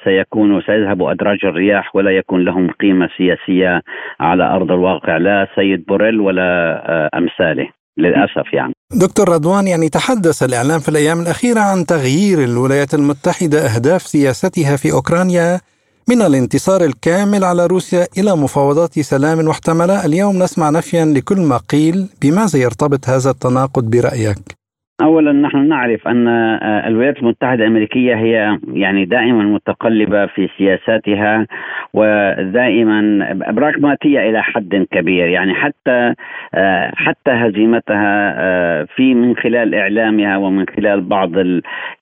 سيكونوا 0.04 0.60
سيذهبوا 0.60 1.12
أدراج 1.12 1.38
الرياح 1.44 1.96
ولا 1.96 2.10
يكون 2.10 2.44
لهم 2.44 2.70
قيمة 2.70 3.08
سياسية 3.16 3.82
على 4.20 4.44
أرض 4.44 4.72
الواقع. 4.72 5.16
لا 5.16 5.46
سيد 5.56 5.84
بوريل 5.86 6.20
ولا 6.20 7.10
أمثاله 7.18 7.68
للأسف 7.96 8.52
يعني. 8.52 8.72
دكتور 9.00 9.28
رضوان 9.28 9.66
يعني 9.66 9.88
تحدث 9.88 10.42
الإعلام 10.42 10.80
في 10.80 10.88
الأيام 10.88 11.20
الأخيرة 11.20 11.60
عن 11.60 11.86
تغيير 11.86 12.38
الولايات 12.44 12.94
المتحدة 12.94 13.58
أهداف 13.58 14.02
سياستها 14.02 14.76
في 14.76 14.92
أوكرانيا. 14.92 15.60
من 16.08 16.22
الانتصار 16.22 16.84
الكامل 16.84 17.44
على 17.44 17.66
روسيا 17.66 18.08
إلى 18.18 18.36
مفاوضات 18.36 19.00
سلام 19.00 19.38
محتمله، 19.38 20.04
اليوم 20.04 20.42
نسمع 20.42 20.70
نفيا 20.70 21.04
لكل 21.04 21.40
ما 21.40 21.56
قيل، 21.56 22.08
بماذا 22.22 22.58
يرتبط 22.58 23.08
هذا 23.08 23.30
التناقض 23.30 23.84
برأيك؟ 23.84 24.61
اولا 25.02 25.32
نحن 25.32 25.68
نعرف 25.68 26.08
أن 26.08 26.28
آه، 26.28 26.88
الولايات 26.88 27.18
المتحدة 27.18 27.64
الأمريكية 27.64 28.14
هي 28.14 28.58
يعني 28.72 29.04
دائما 29.04 29.42
متقلبة 29.44 30.26
في 30.26 30.48
سياساتها 30.58 31.46
ودائما 31.94 33.28
براغماتية 33.48 34.30
إلى 34.30 34.42
حد 34.42 34.86
كبير. 34.90 35.26
يعني 35.28 35.54
حتى 35.54 36.14
آه، 36.54 36.92
حتى 36.94 37.30
هزيمتها 37.30 38.34
آه، 38.36 38.86
في 38.96 39.14
من 39.14 39.36
خلال 39.36 39.74
إعلامها 39.74 40.36
ومن 40.36 40.66
خلال 40.76 41.00
بعض 41.00 41.30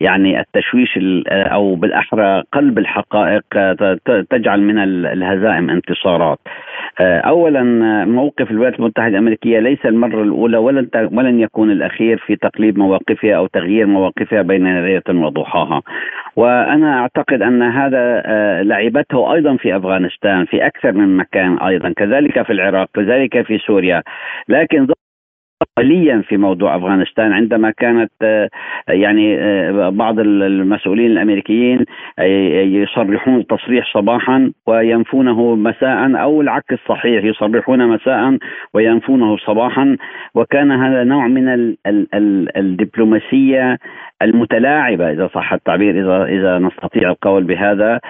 يعني 0.01 0.41
التشويش 0.41 0.99
أو 1.29 1.75
بالأحرى 1.75 2.43
قلب 2.53 2.79
الحقائق 2.79 3.43
تجعل 4.31 4.61
من 4.63 4.79
الهزائم 5.07 5.71
انتصارات. 5.71 6.39
اولا 7.01 7.63
موقف 8.05 8.51
الولايات 8.51 8.79
المتحدة 8.79 9.09
الأمريكية 9.09 9.59
ليس 9.59 9.87
المرة 9.87 10.23
الأولى 10.23 10.57
ولن 10.57 10.89
ولن 11.13 11.41
يكون 11.41 11.71
الأخير 11.71 12.19
في 12.19 12.37
تقليب 12.37 12.79
مواقفها 12.91 13.37
أو 13.37 13.47
تغيير 13.47 13.87
مواقفها 13.87 14.43
بين 14.43 14.85
ليله 14.85 15.03
وضحاها. 15.09 15.83
وأنا 16.37 17.01
أعتقد 17.01 17.43
أن 17.43 17.63
هذا 17.63 18.23
آه، 18.27 18.63
لعبته 18.63 19.35
أيضا 19.35 19.57
في 19.57 19.77
أفغانستان 19.77 20.45
في 20.45 20.67
أكثر 20.67 20.93
من 20.93 21.17
مكان 21.17 21.59
أيضا 21.59 21.93
كذلك 21.97 22.43
في 22.43 22.53
العراق 22.53 22.89
كذلك 22.95 23.43
في 23.47 23.59
سوريا. 23.59 24.03
لكن 24.49 24.87
قليا 25.79 26.23
في 26.29 26.37
موضوع 26.37 26.77
أفغانستان 26.77 27.33
عندما 27.33 27.71
كانت 27.71 28.13
آه، 28.23 28.49
يعني 28.89 29.39
آه، 29.39 29.89
بعض 29.89 30.19
المسؤولين 30.21 31.11
الأمريكيين 31.11 31.85
آه، 32.19 32.63
يصرحون 32.63 33.47
تصريح 33.47 33.93
صباحا 33.95 34.53
وينفونه 34.67 35.55
مساء 35.55 36.23
أو 36.23 36.41
العكس 36.41 36.79
صحيح 36.89 37.25
يصرحون 37.25 37.89
مساء 37.89 38.39
وينفونه 38.75 39.37
صباحا. 39.37 39.97
وكان 40.35 40.73
هذا 40.73 41.05
نوع 41.05 41.27
من 41.27 41.75
الدبلوماسية 42.57 43.79
المتلاعبة 44.23 45.11
إذا 45.11 45.29
صح 45.35 45.53
التعبير 45.53 46.01
إذا 46.01 46.25
إذا 46.25 46.59
نستطيع 46.59 47.11
القول 47.11 47.45
بهذا 47.45 48.01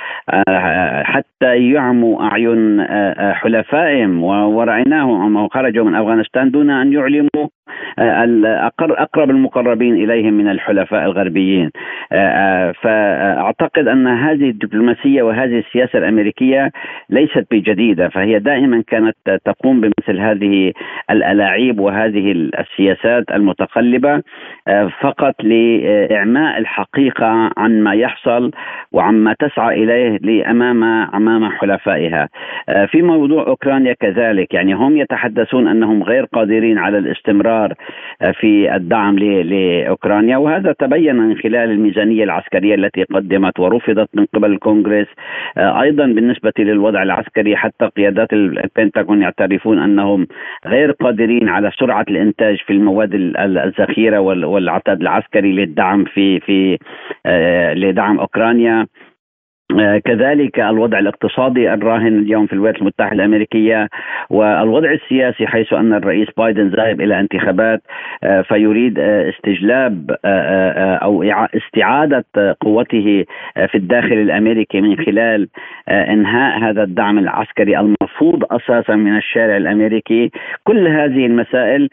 حتى 1.03 1.71
يعموا 1.73 2.23
أعين 2.23 2.87
حلفائهم 3.35 4.25
ورأيناهم 4.25 5.49
خرجوا 5.49 5.85
من 5.85 5.95
أفغانستان 5.95 6.51
دون 6.51 6.71
أن 6.71 6.93
يعلموا 6.93 7.49
أقرب 8.85 9.31
المقربين 9.31 9.95
إليهم 9.95 10.33
من 10.33 10.49
الحلفاء 10.49 11.05
الغربيين. 11.05 11.71
فأعتقد 12.83 13.89
أن 13.89 14.07
هذه 14.07 14.51
الدبلوماسية 14.51 15.23
وهذه 15.23 15.59
السياسة 15.59 15.99
الأمريكية 15.99 16.71
ليست 17.11 17.47
بجديدة 17.51 18.09
فهي 18.09 18.39
دائما 18.39 18.83
كانت 18.87 19.17
تقوم 19.45 19.81
بمثل 19.81 20.21
هذه 20.21 20.73
الالاعيب 21.11 21.81
وهذه 21.81 22.33
السياسات 22.33 23.25
المتقلبة 23.31 24.23
فقط 25.01 25.35
لاعماء 26.07 26.59
الحقيقة 26.59 27.51
عن 27.57 27.81
ما 27.83 27.95
يحصل 27.95 28.51
وعما 28.93 29.35
تسعى 29.39 29.85
إليه 29.85 30.51
امام 30.51 30.85
أمام 31.15 31.51
حلفائها. 31.51 32.29
في 32.87 33.03
موضوع 33.03 33.47
أوكرانيا 33.47 33.93
كذلك. 33.93 34.55
يعني 34.55 34.75
هم 34.75 34.97
يتحدثون 34.97 35.69
أنهم 35.69 36.03
غير 36.03 36.25
قادرين 36.25 36.79
على 36.79 36.99
الاستمرار 36.99 37.75
آه، 38.23 38.31
في 38.31 38.75
الدعم 38.77 39.19
لأوكرانيا. 39.19 40.37
وهذا 40.37 40.73
تبين 40.73 41.17
من 41.17 41.37
خلال 41.37 41.71
الميزانية 41.71 42.25
العسكرية 42.25 42.75
التي 42.75 43.03
قدمت 43.03 43.61
ورفضت 43.61 44.09
من 44.15 44.27
قبل 44.35 44.53
الكونغرس. 44.53 45.07
آه، 45.59 45.83
أيضا 45.83 46.07
بالنسبة 46.07 46.53
للوضع 46.59 47.03
العسكري 47.03 47.57
حتى 47.57 47.87
قيادات 47.97 48.33
البنتاغون 48.33 49.23
يعترفون 49.23 49.79
أنهم 49.79 50.27
غير 50.67 50.91
قادرين 50.91 51.49
على 51.49 51.71
سرعة 51.79 52.05
الإنتاج 52.09 52.57
في 52.67 52.73
المواد 52.73 53.15
الذخيره 53.39 54.21
والعتاد 54.21 55.01
العسكري 55.01 55.53
للدعم. 55.53 55.90
في 55.99 56.41
في 56.41 56.79
آه، 57.27 57.75
لدعم 57.75 58.19
أوكرانيا. 58.21 58.87
كذلك 60.05 60.61
الوضع 60.61 60.99
الاقتصادي 60.99 61.75
الراهن 61.75 62.19
اليوم 62.19 62.47
في 62.47 62.53
الولايات 62.53 62.81
المتحدة 62.81 63.13
الأمريكية 63.13 63.89
والوضع 64.31 64.91
السياسي 64.93 65.47
حيث 65.47 65.73
أن 65.73 65.95
الرئيس 65.95 66.29
بايدن 66.37 66.69
ذاهب 66.69 67.01
إلى 67.01 67.21
انتخابات 67.21 67.83
آه، 68.25 68.43
فيريد 68.43 68.99
آه، 68.99 69.31
استجلاب 69.31 70.17
أو 71.03 71.23
استعادة 71.57 72.25
قوته 72.61 73.25
في 73.69 73.75
الداخل 73.75 74.13
الأمريكي 74.13 74.81
من 74.81 74.97
خلال 74.97 75.49
إنهاء 75.89 76.59
هذا 76.59 76.83
الدعم 76.83 77.19
العسكري 77.19 77.79
المرفوض 77.79 78.45
أساسا 78.51 78.95
من 78.95 79.17
الشارع 79.17 79.57
الأمريكي. 79.57 80.31
كل 80.65 80.89
هذه 80.89 81.27
المسائل 81.27 81.89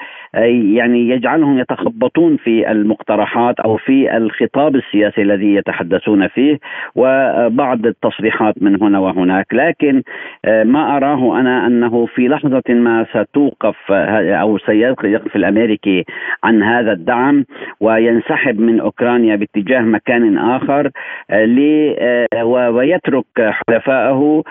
يعني 0.74 1.10
يجعلهم 1.10 1.60
يتخبطون 1.60 2.38
في 2.38 2.72
المقترحات 2.72 3.60
أو 3.60 3.78
في 3.78 4.18
الخطاب 4.18 4.76
السياسي 4.76 5.22
الذي 5.22 5.56
يتحدثون 5.56 6.28
فيه 6.28 6.60
وبعض 6.96 7.67
بعض 7.68 7.86
التصريحات 7.86 8.56
من 8.62 8.82
هنا 8.82 9.00
وهناك 9.00 9.46
لكن 9.54 10.04
آه، 10.46 10.64
ما 10.64 10.98
أراه 10.98 11.40
أنا 11.40 11.68
أنه 11.68 12.06
في 12.06 12.28
لحظة 12.28 12.64
ما 12.70 13.06
ستوقف 13.14 13.76
آه، 13.92 14.36
أو 14.36 14.58
سيقف 14.58 15.36
الأمريكي 15.36 16.06
عن 16.44 16.64
هذا 16.64 16.92
الدعم 16.92 17.46
وينسحب 17.80 18.60
من 18.60 18.80
أوكرانيا 18.80 19.36
باتجاه 19.36 19.82
مكان 19.82 20.38
آخر 20.38 20.92
آه، 21.32 22.46
ويترك 22.46 23.26
حلفائه 23.40 24.44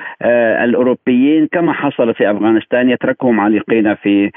الأوروبيين 0.64 1.46
كما 1.52 1.72
حصل 1.72 2.14
في 2.14 2.30
أفغانستان 2.30 2.90
يتركهم 2.90 3.40
عالقين 3.40 3.94
في 3.94 4.30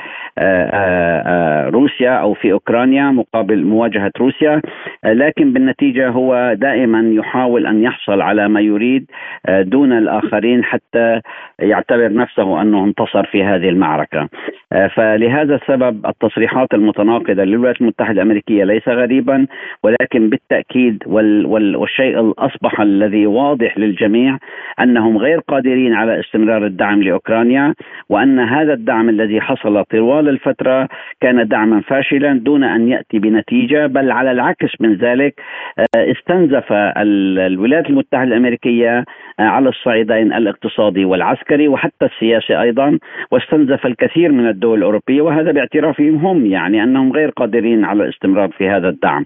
روسيا 1.69 2.11
أو 2.11 2.33
في 2.33 2.51
أوكرانيا 2.51 3.11
مقابل 3.11 3.63
مواجهة 3.65 4.11
روسيا 4.19 4.61
لكن 5.05 5.53
بالنتيجة 5.53 6.09
هو 6.09 6.53
دائما 6.57 7.11
يحاول 7.13 7.67
أن 7.67 7.83
يحصل 7.83 8.21
على 8.21 8.47
ما 8.47 8.61
يريد 8.69 9.05
آه، 9.45 9.61
دون 9.61 9.91
الآخرين 9.93 10.63
حتى 10.63 11.21
يعتبر 11.59 12.13
نفسه 12.13 12.61
أنه 12.61 12.85
انتصر 12.85 13.25
في 13.25 13.43
هذه 13.43 13.69
المعركة. 13.69 14.29
آه، 14.73 14.87
فلهذا 14.87 15.55
السبب 15.55 16.05
التصريحات 16.05 16.73
المتناقضة 16.73 17.43
للولايات 17.43 17.81
المتحدة 17.81 18.11
الأمريكية 18.11 18.63
ليس 18.63 18.87
غريبا 18.87 19.47
ولكن 19.83 20.29
بالتأكيد 20.29 21.03
والشيء 21.07 22.19
الأصبح 22.19 22.81
الذي 22.81 23.25
واضح 23.25 23.77
للجميع 23.77 24.37
أنهم 24.79 25.17
غير 25.17 25.39
قادرين 25.39 25.93
على 25.93 26.19
استمرار 26.19 26.65
الدعم 26.65 27.03
لأوكرانيا 27.03 27.73
وأن 28.09 28.39
هذا 28.39 28.73
الدعم 28.73 29.09
الذي 29.09 29.41
حصل 29.41 29.83
طوال 29.83 30.29
الفترة 30.29 30.87
كان 31.21 31.47
دعما 31.47 31.81
فاشلا 31.81 32.33
دون 32.33 32.63
أن 32.63 32.87
يأتي 32.87 33.19
بنتيجة 33.19 33.87
بل 33.87 34.11
على 34.11 34.31
العكس 34.31 34.71
من 34.79 34.93
ذلك 34.95 35.41
آه، 35.79 36.11
استنزف 36.11 36.65
الولايات 36.71 37.89
المتحدة 37.89 38.23
الأمريكية 38.23 38.58
آه، 38.67 39.05
على 39.39 39.69
الصعيدين 39.69 40.33
الاقتصادي 40.33 41.05
والعسكري 41.05 41.67
وحتى 41.67 42.05
السياسي 42.05 42.61
أيضا 42.61 42.99
واستنزف 43.31 43.85
الكثير 43.85 44.31
من 44.31 44.47
الدول 44.47 44.77
الأوروبية 44.77 45.21
وهذا 45.21 45.51
باعترافهم 45.51 46.15
هم 46.15 46.45
يعني 46.45 46.83
أنهم 46.83 47.11
غير 47.11 47.29
قادرين 47.29 47.85
على 47.85 48.03
الاستمرار 48.03 48.49
في 48.49 48.69
هذا 48.69 48.89
الدعم. 48.89 49.25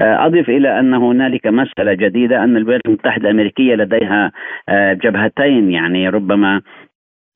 آه، 0.00 0.26
أضف 0.26 0.48
إلى 0.48 0.80
أن 0.80 0.94
هنالك 0.94 1.46
مسألة 1.46 1.94
جديدة 1.94 2.44
أن 2.44 2.56
الولايات 2.56 2.80
المتحدة 2.86 3.30
الأمريكية 3.30 3.74
لديها 3.74 4.32
جبهتين 4.94 5.70
يعني 5.70 6.08
ربما 6.08 6.60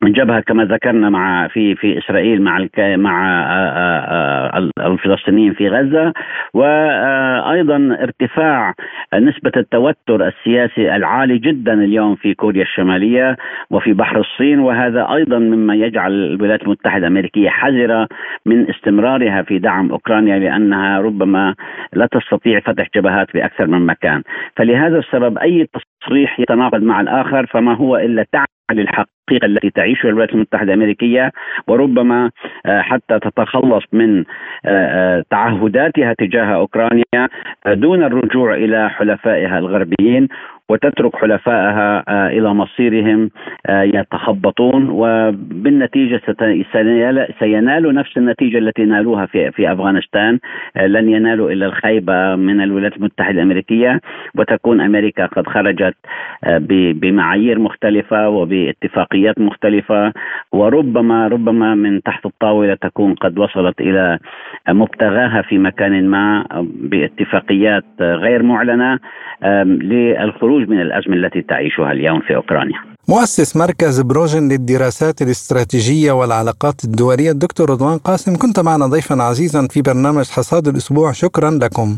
جبهة 0.03 0.41
كما 0.41 0.65
ذكرنا 0.65 1.11
مع 1.11 1.49
في 1.49 1.75
في 1.75 1.99
إسرائيل 1.99 2.43
مع 2.43 2.67
مع 2.79 3.43
آه، 3.43 4.49
آه، 4.57 4.71
الفلسطينيين 4.87 5.53
في 5.55 5.69
غزة 5.69 6.13
وأيضا 6.55 7.99
ارتفاع 8.03 8.75
نسبة 9.15 9.53
التوتر 9.57 10.29
السياسي 10.29 10.97
العالي 10.97 11.39
جدا 11.39 11.73
اليوم 11.73 12.15
في 12.15 12.35
كوريا 12.35 12.63
الشمالية 12.63 13.37
وفي 13.71 13.93
بحر 13.93 14.21
الصين 14.21 14.59
وهذا 14.59 15.15
أيضا 15.15 15.39
مما 15.39 15.75
يجعل 15.75 16.13
الولايات 16.13 16.63
المتحدة 16.63 17.07
الأمريكية 17.07 17.49
حذرة 17.49 18.09
من 18.47 18.71
استمرارها 18.71 19.43
في 19.43 19.59
دعم 19.59 19.91
أوكرانيا 19.91 20.39
لأنها 20.39 21.01
ربما 21.01 21.55
لا 21.93 22.07
تستطيع 22.07 22.61
فتح 22.61 22.87
جبهات 22.95 23.31
في 23.31 23.45
أكثر 23.45 23.67
من 23.67 23.87
مكان. 23.87 24.23
فلهذا 24.57 24.99
السبب 24.99 25.39
أي 25.39 25.69
تصريح 26.03 26.41
يتناقض 26.41 26.83
مع 26.83 27.01
الآخر 27.01 27.47
فما 27.47 27.75
هو 27.75 27.97
إلا 27.97 28.27
تعب 28.33 28.47
للحقيقة 29.33 29.47
التي 29.47 29.71
تعيشها 29.71 30.09
الولايات 30.09 30.33
المتحدة 30.35 30.73
الأمريكية 30.75 31.33
وربما 31.67 32.31
آه، 32.67 32.81
حتى 32.81 33.19
تتخلص 33.19 33.85
من 33.93 34.19
آه، 34.19 34.27
آه، 34.67 35.25
تعهداتها 35.31 36.15
تجاه 36.19 36.55
أوكرانيا 36.55 37.29
دون 37.67 38.03
الرجوع 38.05 38.55
إلى 38.55 38.91
حلفائها 38.91 39.59
الغربيين. 39.59 40.29
وتترك 40.69 41.17
حلفائها 41.17 42.03
إلى 42.31 42.55
مصيرهم 42.55 43.31
يتخبطون 43.71 44.89
وبالنتيجة 44.91 46.21
سينالوا 47.41 47.93
نفس 47.93 48.17
النتيجة 48.17 48.59
التي 48.59 48.85
نالوها 48.85 49.27
في 49.27 49.51
في 49.51 49.73
أفغانستان 49.73 50.39
لن 50.77 51.09
ينالوا 51.09 51.51
إلا 51.51 51.67
الخيبة 51.67 52.37
من 52.37 52.61
الولايات 52.61 52.97
المتحدة 52.97 53.31
الأمريكية 53.31 54.01
وتكون 54.39 54.81
أمريكا 54.81 55.27
قد 55.27 55.47
خرجت 55.47 55.95
بمعايير 57.01 57.59
مختلفة 57.59 58.29
وباتفاقيات 58.29 59.39
مختلفة 59.39 60.13
وربما 60.53 61.29
ربما 61.29 61.75
من 61.75 62.03
تحت 62.03 62.27
الطاولة 62.27 62.75
تكون 62.75 63.15
قد 63.15 63.39
وصلت 63.39 63.81
إلى 63.81 64.19
مبتغاها 64.69 65.43
في 65.43 65.59
مكان 65.59 66.09
ما 66.09 66.45
باتفاقيات 66.81 67.85
غير 68.01 68.43
معلنة 68.43 68.99
للخروج 69.65 70.58
من 70.67 70.81
الأزمة 70.81 71.15
التي 71.15 71.43
تعيشها 71.43 71.93
اليوم 71.93 72.21
في 72.21 72.37
أوكرانيا. 72.37 72.79
مؤسس 73.09 73.57
مركز 73.57 74.01
بروجن 74.01 74.49
للدراسات 74.49 75.23
الاستراتيجية 75.23 76.13
والعلاقات 76.13 76.85
الدولية 76.85 77.31
الدكتور 77.31 77.71
رضوان 77.71 77.99
قاسم 77.99 78.37
كنت 78.37 78.61
معنا 78.61 78.87
ضيفا 78.87 79.23
عزيزا 79.23 79.67
في 79.71 79.83
برنامج 79.83 80.29
حصاد 80.31 80.69
الأسبوع 80.69 81.13
شكرا 81.13 81.51
لكم. 81.51 81.97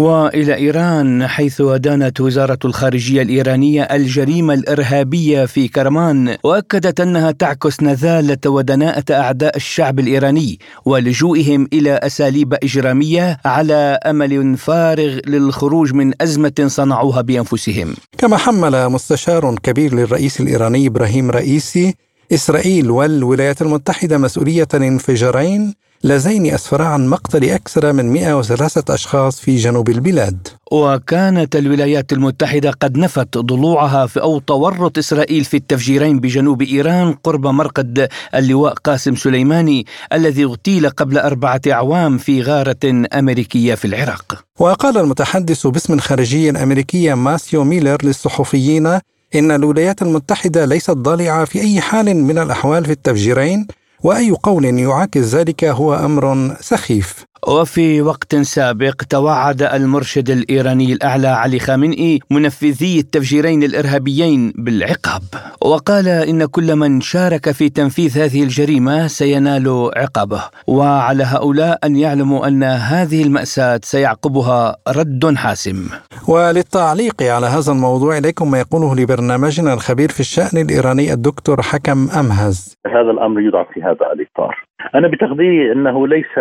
وإلى 0.00 0.54
إيران 0.54 1.26
حيث 1.26 1.60
ادانت 1.60 2.20
وزارة 2.20 2.58
الخارجية 2.64 3.22
الإيرانية 3.22 3.82
الجريمة 3.82 4.54
الإرهابية 4.54 5.44
في 5.44 5.68
كرمان 5.68 6.36
وأكدت 6.44 7.00
أنها 7.00 7.30
تعكس 7.30 7.82
نذاله 7.82 8.38
ودناءة 8.46 9.04
أعداء 9.10 9.56
الشعب 9.56 9.98
الإيراني 9.98 10.58
ولجوئهم 10.84 11.68
إلى 11.72 11.92
أساليب 11.92 12.54
إجرامية 12.54 13.40
على 13.44 13.98
أمل 14.06 14.56
فارغ 14.56 15.18
للخروج 15.26 15.94
من 15.94 16.22
أزمة 16.22 16.64
صنعوها 16.66 17.20
بأنفسهم. 17.20 17.94
كما 18.18 18.36
حمل 18.36 18.88
مستشار 18.88 19.54
كبير 19.62 19.94
للرئيس 19.94 20.40
الإيراني 20.40 20.86
إبراهيم 20.86 21.30
رئيسي 21.30 21.94
إسرائيل 22.32 22.90
والولايات 22.90 23.62
المتحدة 23.62 24.18
مسؤولية 24.18 24.68
الانفجارين 24.74 25.74
لذين 26.04 26.54
أسفرا 26.54 26.84
عن 26.84 27.06
مقتل 27.06 27.50
أكثر 27.50 27.92
من 27.92 28.12
103 28.12 28.94
أشخاص 28.94 29.40
في 29.40 29.56
جنوب 29.56 29.88
البلاد. 29.88 30.48
وكانت 30.72 31.56
الولايات 31.56 32.12
المتحدة 32.12 32.70
قد 32.70 32.98
نفت 32.98 33.38
ضلوعها 33.38 34.06
في 34.06 34.20
أو 34.20 34.38
تورط 34.38 34.98
إسرائيل 34.98 35.44
في 35.44 35.56
التفجيرين 35.56 36.20
بجنوب 36.20 36.62
إيران 36.62 37.12
قرب 37.12 37.46
مرقد 37.46 38.08
اللواء 38.34 38.72
قاسم 38.72 39.16
سليماني 39.16 39.86
الذي 40.12 40.44
اغتيل 40.44 40.88
قبل 40.88 41.18
أربعة 41.18 41.60
أعوام 41.70 42.18
في 42.18 42.42
غارة 42.42 43.08
أمريكية 43.14 43.74
في 43.74 43.84
العراق. 43.84 44.44
وقال 44.58 44.98
المتحدث 44.98 45.66
باسم 45.66 45.92
الخارجية 45.92 46.50
الأمريكية 46.50 47.14
ماثيو 47.14 47.64
ميلر 47.64 47.98
للصحفيين 48.02 48.86
إن 49.34 49.50
الولايات 49.50 50.02
المتحدة 50.02 50.64
ليست 50.64 50.90
ضالعة 50.90 51.44
في 51.44 51.60
أي 51.60 51.80
حال 51.80 52.16
من 52.16 52.38
الأحوال 52.38 52.84
في 52.84 52.92
التفجيرين 52.92 53.66
وأي 54.02 54.30
قول 54.30 54.64
يعاكس 54.78 55.34
ذلك 55.34 55.64
هو 55.64 55.94
أمر 55.94 56.56
سخيف. 56.60 57.29
وفي 57.48 58.02
وقت 58.02 58.36
سابق 58.36 59.02
توعد 59.08 59.62
المرشد 59.62 60.30
الإيراني 60.30 60.92
الأعلى 60.92 61.28
علي 61.28 61.58
خامنئي 61.58 62.20
منفذي 62.30 62.98
التفجيرين 62.98 63.62
الإرهابيين 63.62 64.52
بالعقاب. 64.56 65.22
وقال 65.62 66.08
إن 66.08 66.44
كل 66.44 66.76
من 66.76 67.00
شارك 67.00 67.50
في 67.50 67.68
تنفيذ 67.68 68.18
هذه 68.18 68.42
الجريمة 68.42 69.06
سينال 69.06 69.90
عقابه. 69.96 70.42
وعلى 70.66 71.24
هؤلاء 71.24 71.78
أن 71.84 71.96
يعلموا 71.96 72.48
أن 72.48 72.62
هذه 72.62 73.22
المأساة 73.22 73.80
سيعقبها 73.84 74.76
رد 74.88 75.34
حاسم. 75.36 75.88
وللتعليق 76.28 77.22
على 77.22 77.46
هذا 77.46 77.72
الموضوع 77.72 78.18
إليكم 78.18 78.50
ما 78.50 78.58
يقوله 78.58 78.94
لبرنامجنا 78.94 79.74
الخبير 79.74 80.08
في 80.08 80.20
الشأن 80.20 80.60
الإيراني 80.60 81.12
الدكتور 81.12 81.62
حكم 81.62 82.10
أمهز. 82.10 82.74
هذا 82.86 83.10
الأمر 83.10 83.40
يوضع 83.40 83.64
في 83.74 83.82
هذا 83.82 84.12
الإطار. 84.12 84.69
أنا 84.94 85.08
بتقديري 85.08 85.72
إنه 85.72 86.06
ليس 86.06 86.36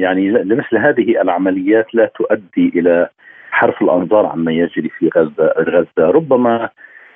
يعني 0.00 0.30
لمثل 0.30 0.76
هذه 0.76 1.20
العمليات 1.22 1.94
لا 1.94 2.10
تؤدي 2.14 2.72
إلى 2.74 3.08
حرف 3.50 3.82
الأنظار 3.82 4.26
عما 4.26 4.52
يجري 4.52 4.88
في 4.88 5.10
غزه 5.16 5.54
غزة. 5.58 6.10
ربما 6.10 6.68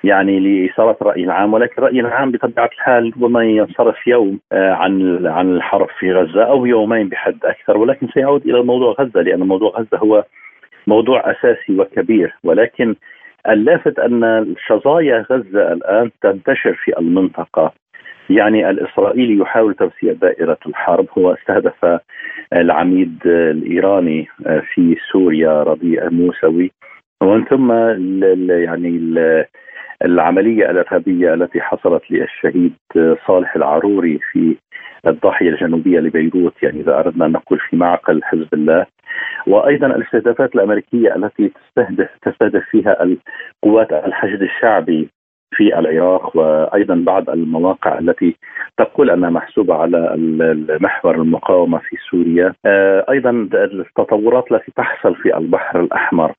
يعني 0.04 0.40
لإثارة 0.40 0.96
الراي 1.02 1.24
العام 1.24 1.54
ولكن 1.54 1.74
الراي 1.78 2.00
العام 2.00 2.30
بطبيعة 2.30 2.70
الحال 2.72 3.12
ربما 3.16 3.44
ينصرف 3.44 4.06
يوم 4.06 4.40
آه، 4.52 4.72
عن 4.72 5.26
عن 5.26 5.56
الحرب 5.56 5.88
في 5.98 6.12
غزة 6.12 6.42
أو 6.42 6.66
يومين 6.66 7.08
بحد 7.08 7.38
أكثر. 7.44 7.76
ولكن 7.78 8.08
سيعود 8.08 8.46
إلى 8.46 8.62
موضوع 8.62 8.94
غزة 9.00 9.20
لأن 9.22 9.40
موضوع 9.40 9.70
غزة 9.70 9.98
هو 9.98 10.24
موضوع 10.86 11.30
أساسي 11.30 11.78
وكبير. 11.78 12.34
ولكن 12.44 12.94
اللافت 13.48 13.98
أن 13.98 14.54
شظايا 14.66 15.26
غزة 15.30 15.72
الآن 15.72 16.10
تنتشر 16.22 16.74
في 16.74 16.98
المنطقة. 16.98 17.72
يعني 18.30 18.70
الإسرائيلي 18.70 19.38
يحاول 19.38 19.74
توسيع 19.74 20.12
دائرة 20.12 20.58
الحرب. 20.66 21.06
هو 21.18 21.32
استهدف 21.34 22.00
العميد 22.52 23.18
الإيراني 23.26 24.28
في 24.74 24.96
سوريا 25.12 25.62
ربيع 25.62 26.08
موسوي. 26.08 26.70
ومن 27.22 27.44
ثم 27.44 27.72
يعني 28.50 28.98
العملية 30.04 30.70
الإرهابية 30.70 31.34
التي 31.34 31.60
حصلت 31.60 32.02
للشهيد 32.10 32.72
صالح 33.26 33.56
العروري 33.56 34.18
في 34.32 34.56
الضاحية 35.06 35.48
الجنوبية 35.48 36.00
لبيروت 36.00 36.62
يعني 36.62 36.80
إذا 36.80 36.98
أردنا 36.98 37.26
أن 37.26 37.32
نقول 37.32 37.58
في 37.58 37.76
معقل 37.76 38.22
حزب 38.24 38.48
الله. 38.54 38.86
وأيضا 39.46 39.86
الاستهدافات 39.86 40.54
الأمريكية 40.54 41.16
التي 41.16 41.48
تستهدف 41.48 42.08
تستهدف 42.22 42.64
فيها 42.70 43.02
القوات 43.02 43.92
الحشد 43.92 44.42
الشعبي 44.42 45.08
في 45.54 45.78
العراق 45.78 46.36
وأيضا 46.36 46.94
بعض 46.94 47.30
المواقع 47.30 47.98
التي 47.98 48.36
تقول 48.76 49.10
أنها 49.10 49.30
محسوبة 49.30 49.74
على 49.74 50.14
محور 50.80 51.14
المقاومة 51.14 51.78
في 51.78 51.96
سوريا. 52.10 52.54
آه، 52.66 53.04
أيضا 53.10 53.30
التطورات 53.54 54.52
التي 54.52 54.72
تحصل 54.76 55.14
في 55.16 55.36
البحر 55.36 55.80
الأحمر 55.80 56.32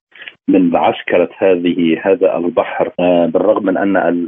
من 0.47 0.75
عسكرة 0.75 1.29
هذه 1.37 2.01
هذا 2.03 2.37
البحر 2.37 2.91
آه، 2.99 3.25
بالرغم 3.25 3.65
من 3.65 3.77
أن 3.77 4.27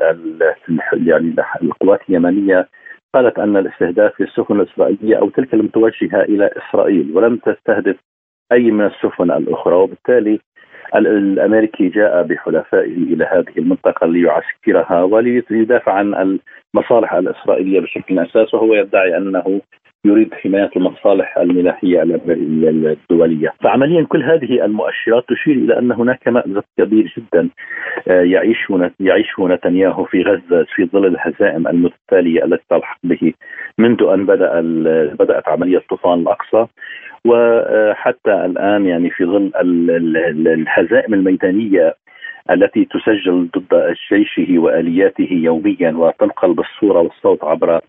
يعني 0.93 1.35
القوات 1.63 1.99
اليمنية 2.09 2.67
قالت 3.13 3.39
أن 3.39 3.57
الاستهداف 3.57 4.21
للسفن 4.21 4.59
الإسرائيلية 4.59 5.15
أو 5.15 5.29
تلك 5.29 5.53
المتوجهة 5.53 6.21
إلى 6.21 6.49
إسرائيل 6.57 7.11
ولم 7.17 7.38
تستهدف 7.38 7.95
أي 8.51 8.71
من 8.71 8.85
السفن 8.85 9.31
الأخرى 9.31 9.75
وبالتالي 9.75 10.39
الأمريكي 10.95 11.89
جاء 11.89 12.23
بحلفائه 12.23 12.97
إلى 12.97 13.25
هذه 13.25 13.57
المنطقة 13.57 14.07
ليعسكرها 14.07 15.03
وليدافع 15.03 15.93
عن 15.93 16.39
المصالح 16.76 17.13
الإسرائيلية 17.13 17.80
بشكل 17.80 18.20
أساس 18.20 18.53
وهو 18.53 18.74
يدعي 18.74 19.18
أنه 19.18 19.61
يريد 20.05 20.34
حماية 20.34 20.70
المصالح 20.76 21.38
الملاحية 21.38 22.01
الدولية، 22.03 23.53
فعمليا 23.63 24.05
كل 24.09 24.24
هذه 24.24 24.65
المؤشرات 24.65 25.24
تشير 25.30 25.55
إلى 25.55 25.80
أن 25.80 25.91
هناك 25.91 26.28
مأزق 26.28 26.63
كبير 26.78 27.13
جدا 27.18 27.49
آه، 28.07 28.22
يعيشه 28.22 28.91
يعيشه 28.99 29.47
نتنياهو 29.47 30.05
في 30.05 30.22
غزة 30.22 30.65
في 30.76 30.86
ظل 30.86 31.05
الهزائم 31.05 31.68
المتتالية 31.68 32.45
التي 32.45 32.63
تلحق 32.70 32.99
به 33.03 33.34
منذ 33.78 34.03
أن 34.03 34.26
بدأ 34.26 34.61
بدأت 35.20 35.47
عملية 35.47 35.84
طوفان 35.89 36.20
الأقصى. 36.20 36.68
وحتى 37.26 38.45
الآن 38.45 38.86
يعني 38.86 39.09
في 39.09 39.26
ظل 39.26 39.51
الهزائم 40.47 41.13
الميدانية 41.13 41.93
التي 42.51 42.85
تسجل 42.85 43.47
ضد 43.57 43.95
جيشه 44.11 44.59
وآلياته 44.59 45.27
يوميا 45.31 45.91
وتنقل 45.91 46.53
بالصورة 46.53 46.99
والصوت 46.99 47.43
عبر 47.43 47.81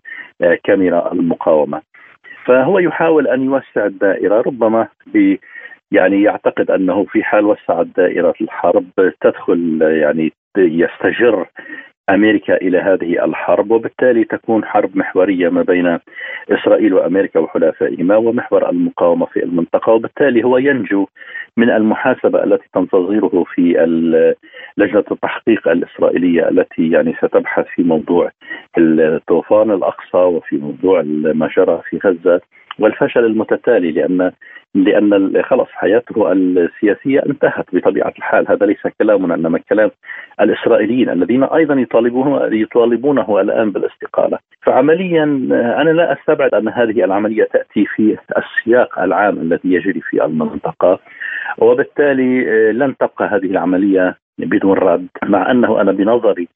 كاميرا 0.63 1.11
المقاومة. 1.13 1.81
فهو 2.45 2.79
يحاول 2.79 3.27
أن 3.27 3.41
يوسع 3.43 3.85
الدائرة 3.85 4.41
ربما 4.41 4.87
يعني 5.91 6.23
يعتقد 6.23 6.71
أنه 6.71 7.03
في 7.03 7.23
حال 7.23 7.45
وسعت 7.45 7.87
دائره 7.97 8.33
الحرب 8.41 8.85
تدخل 9.21 9.79
يعني 9.81 10.33
يستجر 10.57 11.45
أمريكا 12.09 12.55
إلى 12.55 12.77
هذه 12.77 13.25
الحرب 13.25 13.71
وبالتالي 13.71 14.23
تكون 14.23 14.65
حرب 14.65 14.97
محورية 14.97 15.49
ما 15.49 15.61
بين 15.61 15.99
إسرائيل 16.51 16.93
وأمريكا 16.93 17.39
وحلفائهما 17.39 18.15
ومحور 18.15 18.69
المقاومة 18.69 19.25
في 19.25 19.43
المنطقة 19.43 19.93
وبالتالي 19.93 20.43
هو 20.43 20.57
ينجو 20.57 21.07
من 21.57 21.69
المحاسبة 21.69 22.43
التي 22.43 22.65
تنتظره 22.73 23.43
في 23.55 23.61
لجنة 24.77 25.03
التحقيق 25.11 25.67
الإسرائيلية 25.67 26.49
التي 26.49 26.89
يعني 26.91 27.13
ستبحث 27.13 27.65
في 27.75 27.83
موضوع 27.83 28.31
الطوفان 28.77 29.71
الأقصى 29.71 30.17
وفي 30.17 30.57
موضوع 30.57 31.01
ما 31.33 31.49
جرى 31.57 31.81
في 31.89 31.97
غزة. 32.05 32.41
والفشل 32.79 33.25
المتتالي 33.25 33.91
لأن 33.91 34.31
لأن 34.75 35.41
خلاص 35.43 35.67
حياته 35.71 36.31
السياسية 36.31 37.23
انتهت 37.29 37.65
بطبيعة 37.73 38.13
الحال. 38.17 38.45
هذا 38.49 38.65
ليس 38.65 38.87
كلامنا 39.01 39.35
انما 39.35 39.59
كلام 39.69 39.91
الإسرائيليين 40.41 41.09
الذين 41.09 41.43
أيضا 41.43 41.75
يطالبونه 41.75 42.55
يطالبونه 42.55 43.41
الآن 43.41 43.71
بالاستقالة. 43.71 44.37
فعمليا 44.61 45.23
أنا 45.81 45.89
لا 45.89 46.13
أستبعد 46.13 46.53
أن 46.53 46.67
هذه 46.67 47.03
العملية 47.03 47.43
تأتي 47.43 47.85
في 47.85 48.17
السياق 48.37 48.99
العام 48.99 49.37
الذي 49.37 49.73
يجري 49.73 50.01
في 50.01 50.25
المنطقة 50.25 50.99
وبالتالي 51.57 52.41
لن 52.71 52.95
تبقى 52.97 53.25
هذه 53.27 53.45
العملية 53.51 54.17
بدون 54.37 54.77
رد 54.77 55.07
مع 55.25 55.51
أنه 55.51 55.81
أنا 55.81 55.91
بنظري 55.91 56.47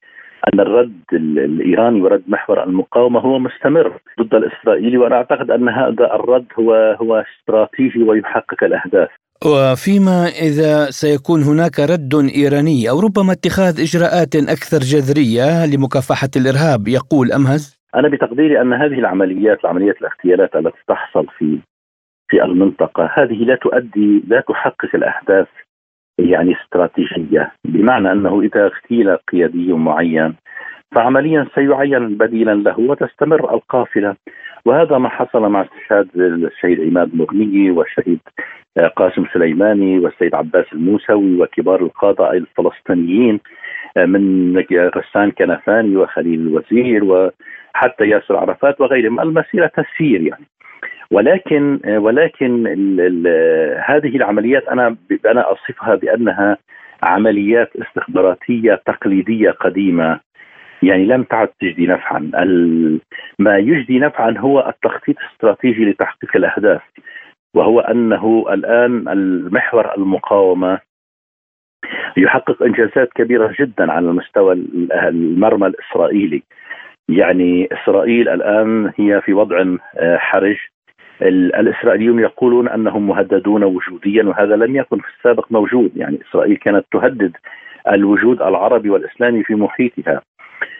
أن 0.52 0.60
الرد 0.60 1.02
الايراني 1.12 2.00
ورد 2.00 2.22
محور 2.28 2.64
المقاومة 2.64 3.20
هو 3.20 3.38
مستمر 3.38 3.92
ضد 4.20 4.34
الإسرائيلي 4.34 4.98
وأنا 4.98 5.16
أعتقد 5.16 5.50
أن 5.50 5.68
هذا 5.68 6.14
الرد 6.14 6.46
هو 6.58 6.96
هو 7.00 7.24
استراتيجي 7.24 8.02
ويحقق 8.02 8.64
الأهداف. 8.64 9.08
وفيما 9.46 10.26
إذا 10.48 10.90
سيكون 10.90 11.42
هناك 11.42 11.80
رد 11.80 12.14
إيراني 12.14 12.90
أو 12.90 13.00
ربما 13.00 13.32
اتخاذ 13.32 13.80
إجراءات 13.80 14.36
أكثر 14.36 14.78
جذرية 14.78 15.66
لمكافحة 15.66 16.28
الإرهاب 16.36 16.88
يقول 16.88 17.32
أمهز 17.32 17.80
أنا 17.94 18.08
بتقديري 18.08 18.60
أن 18.60 18.72
هذه 18.72 18.98
العمليات 18.98 19.58
العمليات 19.64 19.96
الاغتيالات 20.00 20.56
التي 20.56 20.78
تحصل 20.88 21.26
في 21.38 21.58
في 22.28 22.42
المنطقة 22.44 23.10
هذه 23.14 23.44
لا 23.44 23.56
تؤدي 23.56 24.22
لا 24.28 24.40
تحقق 24.48 24.94
الأهداف 24.94 25.48
يعني 26.18 26.56
استراتيجية. 26.62 27.52
بمعنى 27.64 28.12
أنه 28.12 28.40
إذا 28.40 28.66
اغتيل 28.66 29.16
قيادي 29.16 29.72
معين 29.72 30.34
فعمليا 30.94 31.46
سيعين 31.54 32.16
بديلا 32.16 32.54
له 32.54 32.80
وتستمر 32.80 33.54
القافلة. 33.54 34.16
وهذا 34.66 34.98
ما 34.98 35.08
حصل 35.08 35.42
مع 35.48 35.62
استشهاد 35.62 36.08
الشهيد 36.16 36.80
عماد 36.80 37.14
مغني 37.14 37.70
والشهيد 37.70 38.20
قاسم 38.96 39.24
سليماني 39.32 39.98
والسيد 39.98 40.34
عباس 40.34 40.64
الموسوي 40.72 41.42
وكبار 41.42 41.82
القادة 41.82 42.32
الفلسطينيين 42.32 43.40
من 43.96 44.58
غسان 44.70 45.30
كنفاني 45.30 45.96
وخليل 45.96 46.40
الوزير 46.40 47.04
وحتى 47.04 48.04
ياسر 48.04 48.36
عرفات 48.36 48.80
وغيرهم. 48.80 49.20
المسيرة 49.20 49.66
تسير 49.66 50.20
يعني. 50.20 50.44
ولكن 51.10 51.80
ولكن 51.86 52.66
ال 52.66 53.00
ال 53.00 53.26
هذه 53.86 54.16
العمليات 54.16 54.68
أنا 54.68 54.96
أنا 55.26 55.52
أصفها 55.52 55.94
بأنها 55.94 56.56
عمليات 57.02 57.70
استخباراتية 57.76 58.82
تقليدية 58.86 59.50
قديمة 59.50 60.20
يعني 60.82 61.04
لم 61.04 61.22
تعد 61.22 61.48
تجدي 61.60 61.86
نفعا. 61.86 62.30
ما 63.38 63.58
يجدي 63.58 63.98
نفعا 63.98 64.34
هو 64.38 64.68
التخطيط 64.68 65.16
الاستراتيجي 65.18 65.84
لتحقيق 65.84 66.36
الأهداف 66.36 66.82
وهو 67.56 67.80
أنه 67.80 68.44
الآن 68.50 69.08
المحور 69.08 69.94
المقاومة 69.96 70.78
يحقق 72.16 72.62
إنجازات 72.62 73.12
كبيرة 73.14 73.54
جدا 73.60 73.92
على 73.92 74.08
المستوى 74.08 74.52
المرمى 74.92 75.66
الإسرائيلي. 75.66 76.42
يعني 77.08 77.68
إسرائيل 77.72 78.28
الآن 78.28 78.92
هي 78.98 79.20
في 79.20 79.32
وضع 79.32 79.76
آه، 79.96 80.16
حرج 80.16 80.56
الإسرائيليون 81.22 82.18
يقولون 82.18 82.68
أنهم 82.68 83.06
مهددون 83.06 83.64
وجوديا 83.64 84.24
وهذا 84.24 84.56
لم 84.56 84.76
يكن 84.76 84.98
في 84.98 85.08
السابق 85.18 85.52
موجود. 85.52 85.90
يعني 85.96 86.18
إسرائيل 86.28 86.56
كانت 86.56 86.84
تهدد 86.92 87.36
الوجود 87.92 88.42
العربي 88.42 88.90
والإسلامي 88.90 89.44
في 89.44 89.54
محيطها 89.54 90.22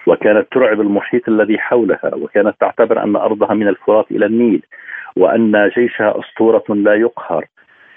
وكانت 0.07 0.47
ترعب 0.53 0.80
المحيط 0.80 1.28
الذي 1.28 1.59
حولها 1.59 2.14
وكانت 2.14 2.55
تعتبر 2.61 3.03
أن 3.03 3.16
أرضها 3.16 3.55
من 3.55 3.68
الفرات 3.68 4.11
إلى 4.11 4.26
النيل 4.26 4.62
وأن 5.16 5.70
جيشها 5.76 6.20
أسطورة 6.20 6.64
لا 6.68 6.95
يقهر 6.95 7.45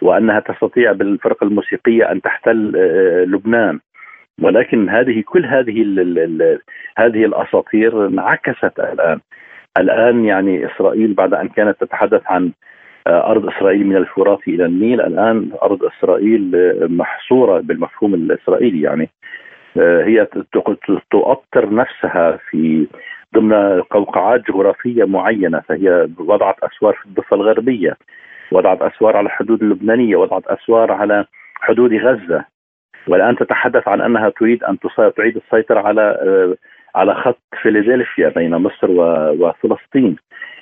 وأنها 0.02 0.40
تستطيع 0.40 0.92
بالفرق 0.92 1.44
الموسيقية 1.44 2.12
أن 2.12 2.22
تحتل 2.22 2.74
آه، 2.76 3.24
لبنان. 3.24 3.80
ولكن 4.42 4.90
هذه 4.90 5.24
كل 5.26 5.46
هذه 5.46 5.82
هذه 6.98 7.26
الأساطير 7.26 8.08
انعكست 8.08 8.80
الآن. 8.80 9.20
الآن 9.78 10.26
يعني 10.26 10.66
إسرائيل 10.66 11.14
بعد 11.14 11.34
أن 11.34 11.48
كانت 11.48 11.84
تتحدث 11.84 12.22
عن 12.26 12.52
آه، 13.08 13.32
أرض 13.32 13.48
إسرائيل 13.48 13.88
من 13.88 13.96
الفرات 13.96 14.48
إلى 14.48 14.66
النيل 14.66 15.02
الآن 15.02 15.52
أرض 15.64 15.84
إسرائيل 15.84 16.56
آه، 16.56 16.88
محصورة 16.88 17.60
بالمفهوم 17.60 18.14
الإسرائيلي 18.14 18.82
يعني. 18.82 19.10
آه، 19.78 20.04
هي 20.04 20.28
تؤطر 21.12 21.74
نفسها 21.74 22.40
في 22.50 22.88
ضمن 23.36 23.82
قوقعات 23.82 24.42
جغرافية 24.52 25.04
معينة 25.04 25.60
فهي 25.60 26.08
وضعت 26.20 26.56
أسوار 26.64 26.94
في 26.94 27.06
الضفة 27.06 27.36
الغربية 27.36 27.98
وضعت 28.52 28.82
أسوار 28.82 29.18
على 29.18 29.26
الحدود 29.26 29.64
اللبنانية 29.64 30.16
وضعت 30.16 30.48
أسوار 30.48 30.92
على 30.92 31.26
حدود 31.56 31.94
غزة. 31.94 32.46
والآن 33.08 33.36
تتحدث 33.36 33.88
عن 33.88 34.02
أنها 34.02 34.30
تريد 34.30 34.64
أن 34.64 34.78
تعيد 35.18 35.38
السيطرة 35.38 35.80
على 35.80 36.18
على 36.96 37.16
خط 37.16 37.40
فيلادلفيا 37.62 38.30
بين 38.30 38.56
مصر 38.56 38.88
وفلسطين. 39.42 40.16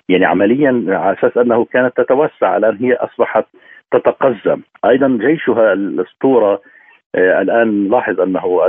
يعني 0.10 0.26
عمليا 0.26 0.84
على 0.88 1.18
أساس 1.20 1.38
أنه 1.38 1.66
كانت 1.66 1.98
تتوسع 1.98 2.58
الآن 2.58 2.78
هي 2.78 2.94
أصبحت 2.94 3.46
تتقزم. 3.92 4.62
أيضا 4.86 5.18
جيشها 5.22 5.74
الأسطورة 5.74 6.62
آه، 7.16 7.42
الآن 7.42 7.90
لاحظ 7.90 8.22
أنه 8.22 8.62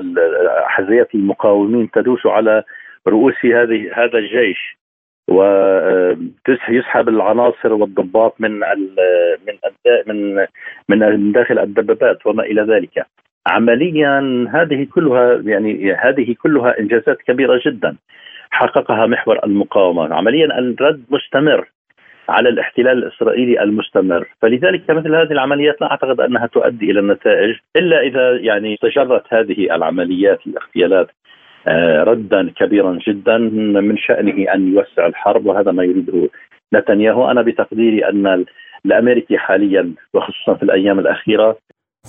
حزيات 0.66 1.14
المقاومين 1.14 1.90
تدوس 1.90 2.26
على 2.26 2.62
رؤوس 3.08 3.44
هذه 3.44 3.90
هذا 3.94 4.18
الجيش. 4.18 4.76
ويسحب 5.28 7.08
العناصر 7.08 7.72
والضباط 7.72 8.40
من 8.40 8.50
من 9.46 9.56
من 10.06 10.46
من 10.98 11.32
داخل 11.32 11.58
الدبابات 11.58 12.26
وما 12.26 12.42
إلى 12.42 12.62
ذلك. 12.62 13.06
عمليا 13.46 14.46
هذه 14.54 14.86
كلها 14.94 15.42
يعني 15.44 15.92
هذه 15.92 16.34
كلها 16.42 16.78
إنجازات 16.80 17.18
كبيرة 17.22 17.60
جدا. 17.66 17.96
حققها 18.50 19.06
محور 19.06 19.44
المقاومة. 19.44 20.14
عمليا 20.14 20.58
الرد 20.58 21.02
مستمر 21.10 21.68
على 22.28 22.48
الاحتلال 22.48 22.98
الإسرائيلي 22.98 23.62
المستمر، 23.62 24.28
فلذلك 24.42 24.90
مثل 24.90 25.14
هذه 25.14 25.32
العمليات 25.32 25.80
لا 25.80 25.90
أعتقد 25.90 26.20
أنها 26.20 26.46
تؤدي 26.46 26.90
إلى 26.90 27.00
النتائج 27.00 27.56
إلا 27.76 28.00
إذا 28.00 28.36
يعني 28.36 28.74
استجرت 28.74 29.34
هذه 29.34 29.74
العمليات 29.74 30.46
الاغتيالات 30.46 31.10
آه، 31.68 32.02
ردا 32.02 32.50
كبيرا 32.56 32.98
جدا 33.08 33.38
من 33.80 33.96
شأنه 33.96 34.54
أن 34.54 34.74
يوسع 34.74 35.06
الحرب 35.06 35.46
وهذا 35.46 35.72
ما 35.72 35.84
يريده 35.84 36.28
نتنياهو، 36.74 37.30
أنا 37.30 37.42
بتقديري 37.42 38.08
أن 38.08 38.44
الأمريكي 38.86 39.38
حاليا 39.38 39.92
وخصوصا 40.14 40.54
في 40.54 40.62
الأيام 40.62 40.98
الأخيرة 40.98 41.58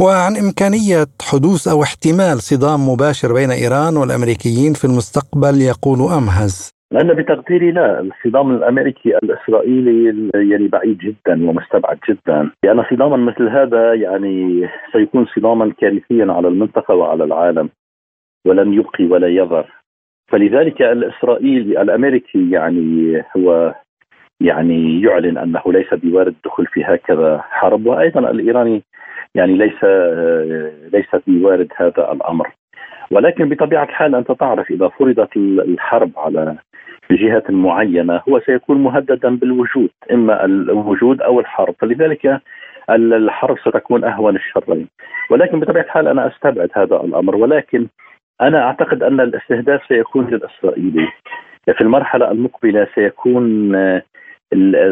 وعن 0.05 0.33
إمكانية 0.43 1.05
حدوث 1.29 1.67
أو 1.67 1.83
احتمال 1.83 2.37
صدام 2.49 2.79
مباشر 2.89 3.33
بين 3.33 3.51
إيران 3.51 3.97
والأمريكيين 3.97 4.73
في 4.73 4.85
المستقبل 4.85 5.55
يقول 5.71 5.99
أمهز. 6.17 6.71
أنا 7.01 7.13
بتقديري 7.13 7.71
لا 7.71 7.99
الصدام 7.99 8.55
الأمريكي 8.55 9.17
الإسرائيلي 9.23 10.29
يعني 10.33 10.67
بعيد 10.67 10.97
جدا 10.97 11.49
ومستبعد 11.49 11.97
جدا. 12.09 12.51
لأن 12.63 12.83
صداما 12.91 13.17
مثل 13.17 13.49
هذا 13.49 13.93
يعني 13.93 14.67
سيكون 14.93 15.25
صداما 15.35 15.73
كارثيا 15.81 16.25
على 16.29 16.47
المنطقة 16.47 16.95
وعلى 16.95 17.23
العالم 17.23 17.69
ولن 18.45 18.73
يبقي 18.73 19.05
ولا 19.05 19.27
يذر 19.27 19.65
فلذلك 20.27 20.81
الإسرائيلي 20.81 21.81
الأمريكي 21.81 22.51
يعني 22.51 23.23
هو 23.37 23.73
يعني 24.41 25.01
يعلن 25.01 25.37
أنه 25.37 25.61
ليس 25.67 25.93
بوارد 25.93 26.27
الدخول 26.27 26.65
في 26.65 26.83
هكذا 26.83 27.41
حرب 27.49 27.85
وأيضا 27.85 28.31
الإيراني 28.31 28.83
يعني 29.35 29.53
ليس 29.53 29.83
ليس 30.93 31.21
بوارد 31.27 31.67
هذا 31.75 32.11
الأمر. 32.11 32.47
ولكن 33.11 33.49
بطبيعة 33.49 33.83
الحال 33.83 34.15
أنت 34.15 34.31
تعرف 34.31 34.71
إذا 34.71 34.87
فرضت 34.87 35.37
الحرب 35.37 36.11
على 36.17 36.55
جهة 37.11 37.43
معينة 37.49 38.21
هو 38.29 38.39
سيكون 38.39 38.83
مهددا 38.83 39.35
بالوجود 39.35 39.89
إما 40.11 40.45
الوجود 40.45 41.21
أو 41.21 41.39
الحرب. 41.39 41.75
فلذلك 41.79 42.41
الحرب 42.89 43.57
ستكون 43.57 44.03
أهون 44.03 44.35
الشرين. 44.35 44.87
ولكن 45.29 45.59
بطبيعة 45.59 45.83
الحال 45.83 46.07
أنا 46.07 46.27
أستبعد 46.27 46.69
هذا 46.73 46.95
الأمر. 46.95 47.35
ولكن 47.35 47.87
أنا 48.41 48.63
أعتقد 48.63 49.03
أن 49.03 49.19
الاستهداف 49.19 49.81
سيكون 49.87 50.27
للإسرائيلي. 50.27 51.07
في 51.73 51.81
المرحلة 51.81 52.31
المقبلة 52.31 52.87
سيكون 52.95 53.73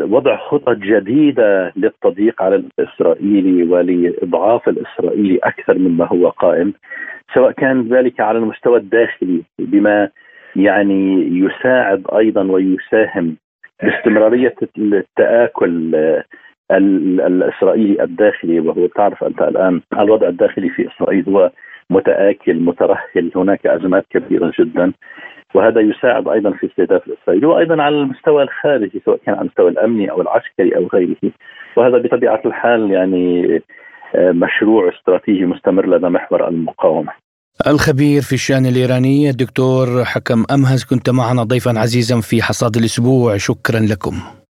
وضع 0.09 0.37
خطط 0.37 0.77
جديدة 0.77 1.73
للتضييق 1.75 2.41
على 2.41 2.55
الإسرائيلي 2.55 3.63
ولإضعاف 3.63 4.69
الإسرائيلي 4.69 5.39
أكثر 5.43 5.77
مما 5.77 6.05
هو 6.05 6.29
قائم 6.29 6.73
سواء 7.33 7.51
كان 7.51 7.87
ذلك 7.87 8.19
على 8.19 8.37
المستوى 8.37 8.77
الداخلي 8.77 9.41
بما 9.59 10.09
يعني 10.55 11.27
يساعد 11.39 12.03
أيضا 12.17 12.43
ويساهم 12.43 13.35
باستمرارية 13.83 14.55
التآكل 14.77 15.95
الإسرائيلي 16.71 18.03
الداخلي 18.03 18.59
وهو 18.59 18.87
تعرف 18.87 19.23
أنت 19.23 19.41
الآن 19.41 19.81
الوضع 19.93 20.27
الداخلي 20.27 20.69
في 20.69 20.87
إسرائيل 20.87 21.23
هو 21.27 21.51
متآكل 21.89 22.59
مترهل 22.59 23.31
هناك 23.35 23.67
أزمات 23.67 24.05
كبيرة 24.09 24.51
جدا 24.59 24.93
وهذا 25.55 25.81
يساعد 25.81 26.27
أيضا 26.27 26.51
في 26.51 26.65
استهداف 26.65 27.07
الإسرائيلي 27.07 27.45
وأيضا 27.45 27.83
على 27.83 27.95
المستوى 27.95 28.43
الخارجي 28.43 29.01
سواء 29.05 29.17
كان 29.25 29.35
على 29.35 29.41
المستوى 29.41 29.69
الأمني 29.69 30.11
أو 30.11 30.21
العسكري 30.21 30.75
أو 30.75 30.87
غيره 30.93 31.31
وهذا 31.77 31.97
بطبيعة 31.97 32.41
الحال 32.45 32.91
يعني 32.91 33.55
آه، 34.15 34.31
مشروع 34.31 34.89
استراتيجي 34.89 35.45
مستمر 35.45 35.89
لدى 35.89 36.07
محور 36.07 36.47
المقاومة. 36.47 37.11
الخبير 37.67 38.21
في 38.21 38.33
الشأن 38.33 38.65
الإيراني 38.65 39.29
الدكتور 39.29 40.03
حكم 40.05 40.43
أمهز 40.53 40.83
كنت 40.83 41.09
معنا 41.09 41.43
ضيفا 41.43 41.79
عزيزا 41.79 42.21
في 42.21 42.41
حصاد 42.41 42.75
الأسبوع 42.77 43.37
شكرا 43.37 43.79
لكم. 43.79 44.44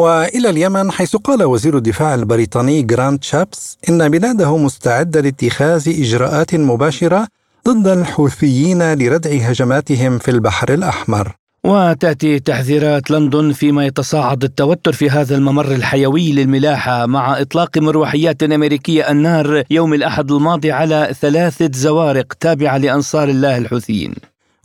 وإلى 0.00 0.50
اليمن 0.50 0.90
حيث 0.90 1.16
قال 1.16 1.44
وزير 1.44 1.76
الدفاع 1.76 2.14
البريطاني 2.14 2.82
جراند 2.82 3.24
شابس 3.24 3.78
إن 3.88 4.08
بلاده 4.08 4.56
مستعدة 4.56 5.20
لاتخاذ 5.20 5.88
إجراءات 5.88 6.54
مباشرة 6.54 7.26
ضد 7.68 7.86
الحوثيين 7.86 8.94
لردع 8.94 9.30
هجماتهم 9.30 10.18
في 10.18 10.30
البحر 10.30 10.74
الأحمر. 10.74 11.32
وتأتي 11.64 12.38
تحذيرات 12.38 13.10
لندن 13.10 13.52
فيما 13.52 13.86
يتصاعد 13.86 14.44
التوتر 14.44 14.92
في 14.92 15.10
هذا 15.10 15.36
الممر 15.36 15.72
الحيوي 15.72 16.32
للملاحة 16.32 17.06
مع 17.06 17.40
إطلاق 17.40 17.78
مروحيات 17.78 18.42
أمريكية 18.42 19.10
النار 19.10 19.62
يوم 19.70 19.94
الأحد 19.94 20.32
الماضي 20.32 20.72
على 20.72 21.14
ثلاثة 21.20 21.70
زوارق 21.74 22.32
تابعة 22.40 22.78
لأنصار 22.78 23.28
الله 23.28 23.58
الحوثيين. 23.58 24.14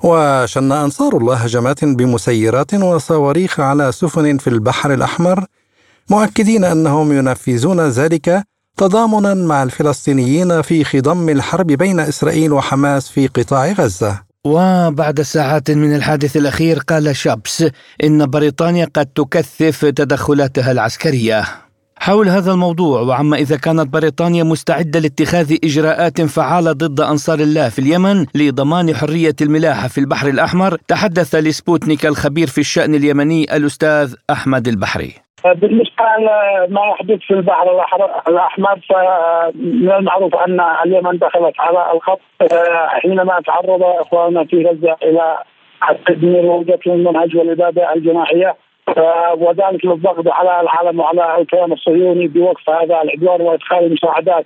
وشن 0.03 0.71
أنصار 0.71 1.17
الله 1.17 1.35
هجمات 1.35 1.85
بمسيرات 1.85 2.73
وصواريخ 2.73 3.59
على 3.59 3.91
سفن 3.91 4.37
في 4.37 4.47
البحر 4.47 4.93
الأحمر 4.93 5.45
مؤكدين 6.09 6.63
أنهم 6.63 7.11
ينفذون 7.13 7.79
ذلك 7.89 8.43
تضامنا 8.77 9.33
مع 9.33 9.63
الفلسطينيين 9.63 10.61
في 10.61 10.83
خضم 10.83 11.29
الحرب 11.29 11.67
بين 11.67 11.99
إسرائيل 11.99 12.53
وحماس 12.53 13.09
في 13.09 13.27
قطاع 13.27 13.71
غزة. 13.71 14.21
وبعد 14.45 15.21
ساعات 15.21 15.71
من 15.71 15.95
الحادث 15.95 16.37
الأخير 16.37 16.79
قال 16.79 17.15
شابس 17.15 17.65
إن 18.03 18.25
بريطانيا 18.25 18.89
قد 18.93 19.05
تكثف 19.05 19.85
تدخلاتها 19.85 20.71
العسكرية. 20.71 21.64
حول 22.05 22.27
هذا 22.27 22.51
الموضوع 22.51 23.01
وعما 23.01 23.35
إذا 23.37 23.57
كانت 23.57 23.93
بريطانيا 23.93 24.43
مستعدة 24.43 24.99
لاتخاذ 24.99 25.57
إجراءات 25.63 26.21
فعالة 26.21 26.71
ضد 26.71 26.99
أنصار 27.01 27.39
الله 27.39 27.69
في 27.69 27.79
اليمن 27.79 28.25
لضمان 28.35 28.87
حرية 28.99 29.37
الملاحة 29.41 29.87
في 29.87 29.97
البحر 29.97 30.27
الأحمر 30.27 30.71
تحدث 30.87 31.35
لسبوتنيك 31.35 32.05
الخبير 32.05 32.47
في 32.47 32.57
الشأن 32.57 32.95
اليمني 32.95 33.43
الأستاذ 33.57 34.15
أحمد 34.29 34.67
البحري. 34.67 35.11
بالنسبة 35.45 36.05
لما 36.19 36.81
يحدث 36.91 37.19
في 37.27 37.33
البحر 37.33 37.67
الأحمر 38.27 38.79
فمن 38.89 39.91
المعروف 39.91 40.35
أن 40.35 40.59
اليمن 40.85 41.17
دخلت 41.17 41.55
على 41.59 41.91
الخط 41.93 42.21
حينما 42.87 43.41
تعرض 43.45 43.83
إخواننا 43.83 44.43
في 44.45 44.65
غزة 44.65 44.95
إلى 45.03 45.37
التدمير 45.89 46.45
ووجدت 46.45 46.87
المنهج 46.87 47.35
والإبادة 47.37 47.93
الجماعية 47.93 48.55
وذلك 49.37 49.85
للضغط 49.85 50.27
على 50.27 50.61
العالم 50.61 50.99
وعلى 50.99 51.41
الكيان 51.41 51.71
الصهيوني 51.71 52.27
بوقف 52.27 52.69
هذا 52.69 53.01
العدوان 53.01 53.41
وإدخال 53.41 53.85
المساعدات 53.85 54.45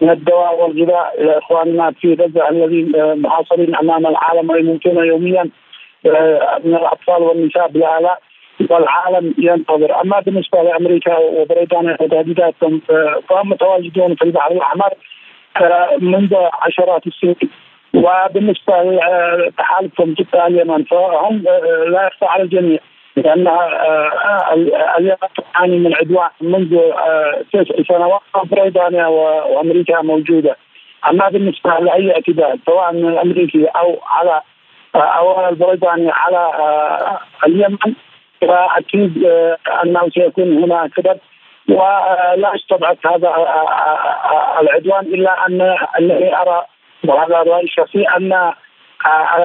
من 0.00 0.10
الدواء 0.10 0.62
والغذاء 0.62 1.14
إلى 1.22 1.38
إخواننا 1.38 1.90
في 1.90 2.14
غزة 2.14 2.48
الذين 2.48 2.92
محاصرين 3.22 3.76
أمام 3.76 4.06
العالم 4.06 4.50
ويموتون 4.50 4.96
يوميا 5.06 5.50
آه، 6.06 6.60
من 6.64 6.74
الأطفال 6.74 7.22
والنساء 7.22 7.68
بالالاف 7.68 8.18
والعالم 8.70 9.34
ينتظر، 9.38 10.00
أما 10.00 10.20
بالنسبة 10.20 10.62
لأمريكا 10.62 11.18
وبريطانيا 11.18 11.96
وتهديداتهم 12.00 12.80
فهم 13.28 13.48
متواجدون 13.48 14.14
في 14.14 14.22
البحر 14.22 14.52
الأحمر 14.52 14.90
آه، 15.56 15.96
منذ 16.00 16.34
عشرات 16.62 17.06
السنين. 17.06 17.36
وبالنسبة 17.94 18.82
لتحالفهم 18.82 20.14
ضد 20.14 20.36
اليمن 20.46 20.84
فهم 20.84 21.44
آه، 21.48 21.84
لا 21.88 22.06
يخفى 22.06 22.24
على 22.24 22.42
الجميع. 22.42 22.78
لانها 23.16 23.88
آه، 23.88 24.54
اليمن 24.98 25.16
تعاني 25.54 25.78
من 25.78 25.94
عدوان 25.94 26.30
منذ 26.40 26.74
آه، 26.74 27.44
تسع 27.52 27.82
سنوات 27.88 28.20
بريطانيا 28.44 29.06
وأمريكا 29.06 30.02
موجودة. 30.02 30.56
أما 31.10 31.28
بالنسبة 31.28 31.78
لأي 31.78 32.12
اعتداء 32.12 32.58
سواء 32.66 32.92
من 32.92 33.08
الامريكي 33.08 33.64
أو 33.66 33.98
على 34.06 34.40
آه، 34.94 34.98
أو 34.98 35.48
البريطاني 35.48 36.10
على 36.10 36.50
اليمن 37.46 37.94
فاكيد 38.40 39.26
أنه 39.84 40.08
سيكون 40.14 40.62
هناك 40.64 40.90
سبب 40.96 41.18
ولا 41.68 42.54
استبعد 42.54 42.96
هذا 43.06 43.34
العدوان 44.60 45.04
إلا 45.06 45.46
أن 45.46 45.60
انني 45.98 46.36
أرى 46.36 46.64
وهذا 47.04 47.36
رايي 47.36 47.64
الشخصي 47.64 48.04
أن 48.16 48.52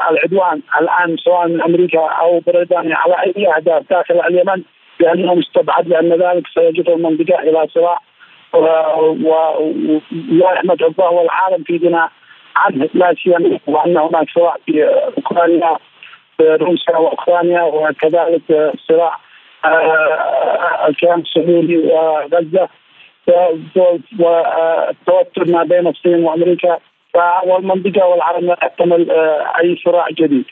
العدوان 0.10 0.62
الآن 0.82 1.18
سواء 1.18 1.48
من 1.48 1.62
أمريكا 1.62 2.00
أو 2.00 2.40
بريطانيا 2.48 2.96
على 2.96 3.14
أي 3.14 3.56
أهداف 3.56 3.84
داخل 3.90 4.22
اليمن 4.22 4.64
بانه 5.00 5.36
مستبعد 5.36 5.88
لأن 5.88 6.14
ذلك 6.14 6.48
سيجر 6.54 6.94
المنطقة 6.94 7.40
إلى 7.40 7.68
صراع 7.74 8.00
ولا 8.54 10.54
يحمد 10.54 10.84
الله 10.84 11.10
والعالم 11.10 11.64
في 11.64 11.78
بناء 11.78 12.10
عنه 12.56 12.90
لا 12.94 13.16
سيما 13.24 13.60
وأن 13.68 13.98
هناك 13.98 14.30
صراع 14.36 14.56
في 14.66 14.84
أوكرانيا 15.18 15.78
روسيا 16.42 16.98
وأوكرانيا 16.98 17.62
وكذلك 17.62 18.74
صراع 18.88 19.18
آه، 19.66 20.88
الكيان 20.88 21.20
الصهيوني 21.20 21.78
وغزة. 21.78 22.70
والتوتر 24.20 25.46
ما 25.48 25.64
بين 25.64 25.88
الصين 25.88 26.24
وأمريكا 26.24 26.80
والمنطقة 27.48 28.06
والعالم 28.06 28.48
لا 28.48 28.72
آه، 28.82 29.60
أي 29.60 29.76
صراع 29.86 30.08
جديد 30.12 30.46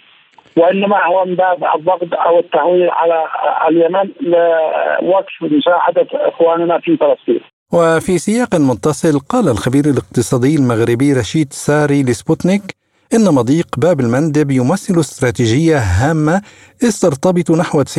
وإنما 0.57 1.05
هو 1.05 1.25
من 1.25 1.35
باب 1.35 1.63
الضغط 1.75 2.13
أو 2.13 2.39
التهويل 2.39 2.89
على 2.89 3.25
اليمن 3.67 4.09
لوقف 4.21 5.33
مساعدة 5.41 6.07
إخواننا 6.13 6.79
في 6.79 6.97
فلسطين. 6.97 7.41
وفي 7.73 8.17
سياق 8.17 8.55
متصل 8.55 9.19
قال 9.19 9.49
الخبير 9.49 9.85
الاقتصادي 9.85 10.55
المغربي 10.55 11.13
رشيد 11.13 11.53
ساري 11.53 12.03
لسبوتنيك 12.03 12.75
إن 13.13 13.33
مضيق 13.33 13.67
باب 13.77 13.99
المندب 13.99 14.51
يمثل 14.51 14.99
استراتيجية 14.99 15.77
هامة 15.77 16.41
إذ 16.83 16.99
ترتبط 17.01 17.51
نحو 17.51 17.83
90% 17.83 17.97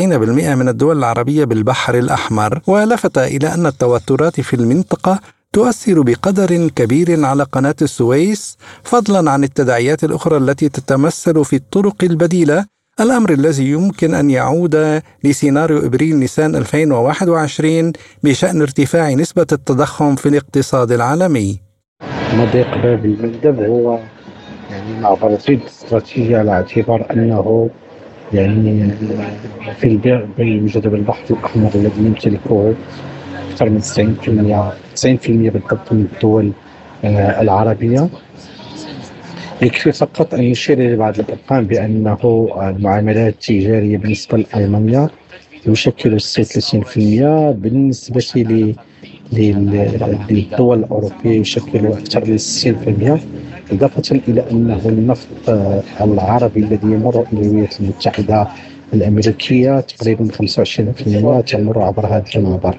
من 0.55 0.69
الدول 0.69 0.99
العربية 0.99 1.45
بالبحر 1.45 1.95
الأحمر 1.95 2.61
ولفت 2.67 3.19
إلى 3.19 3.55
أن 3.55 3.67
التوترات 3.67 4.41
في 4.41 4.55
المنطقة 4.55 5.21
تؤثر 5.57 6.03
بقدر 6.03 6.69
كبير 6.69 7.25
على 7.25 7.43
قناة 7.43 7.75
السويس 7.83 8.59
فضلا 8.83 9.31
عن 9.31 9.45
التداعيات 9.45 10.05
الأخرى 10.05 10.37
التي 10.37 10.69
تتمثل 10.69 11.45
في 11.45 11.57
الطرق 11.57 12.05
البديلة. 12.05 12.65
الأمر 13.01 13.33
الذي 13.33 13.71
يمكن 13.71 14.15
أن 14.15 14.31
يعود 14.31 15.03
لسيناريو 15.25 15.87
إبريل 15.87 16.17
نيسان 16.17 16.57
2021 16.57 17.93
بشأن 18.23 18.61
ارتفاع 18.61 19.13
نسبة 19.13 19.47
التضخم 19.53 20.17
في 20.17 20.29
الاقتصاد 20.29 20.93
العالمي. 20.93 21.61
مضيق 22.35 22.77
باب 22.83 23.05
المندب 23.05 23.61
هو 23.61 23.99
يعني 24.71 25.01
معبر 25.01 25.39
جد 25.49 25.61
استراتيجي 25.67 26.37
على 26.37 26.51
اعتبار 26.51 27.07
أنه 27.11 27.71
يعني 28.33 28.91
في 29.81 29.87
البيع 29.87 30.27
يوجد 30.39 30.89
بالبحر 30.89 31.25
الأحمر 31.31 31.71
الذي 31.75 31.99
يمتلكه 31.99 32.75
أكثر 33.57 33.71
من 33.71 33.81
90% 33.81 34.73
90% 34.95 35.29
بالضبط 35.29 35.93
من 35.93 36.07
الدول 36.13 36.53
آه، 37.05 37.41
العربية. 37.41 38.09
يكفي 39.63 39.93
فقط 39.93 40.35
أن 40.35 40.43
يشير 40.43 40.79
إلى 40.79 40.97
بعض 40.97 41.19
الأرقام 41.21 41.65
بأنه 41.65 42.49
المعاملات 42.63 43.33
التجارية 43.35 43.99
بالنسبة 43.99 44.39
لألمانيا 44.39 45.09
يشكل 45.67 46.21
36% 46.21 47.51
بالنسبة 47.51 48.25
للدول 49.33 50.79
الأوروبية 50.79 51.41
يشكل 51.41 51.87
أكثر 51.87 52.25
من 52.25 52.39
60% 52.39 53.73
إضافة 53.73 54.21
إلى 54.29 54.51
أنه 54.51 54.81
النفط 54.87 55.49
آه، 55.49 55.83
العربي 56.01 56.61
الذي 56.61 56.87
يمر 56.93 57.27
إلى 57.33 57.41
الولايات 57.43 57.81
المتحدة 57.81 58.49
الأمريكية 58.95 59.81
تقريبا 59.81 60.29
25% 60.33 61.41
تمر 61.41 61.83
عبر 61.83 62.07
هذا 62.07 62.25
المعبر. 62.37 62.79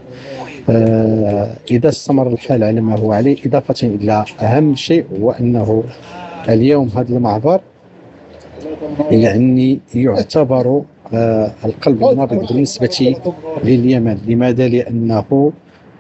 إذا 0.69 1.89
استمر 1.89 2.27
الحال 2.27 2.63
على 2.63 2.81
ما 2.81 2.99
هو 2.99 3.11
عليه 3.11 3.37
إضافة 3.45 3.87
إلى 3.87 4.25
أهم 4.41 4.75
شيء 4.75 5.05
هو 5.21 5.31
أنه 5.31 5.83
اليوم 6.49 6.89
هذا 6.95 7.09
المعبر 7.09 7.61
يعني 9.11 9.79
يعتبر 9.95 10.81
آه، 11.13 11.51
القلب 11.65 12.03
النابض 12.03 12.47
بالنسبة 12.47 13.15
لليمن 13.63 14.17
لماذا؟ 14.27 14.67
لأنه 14.67 15.51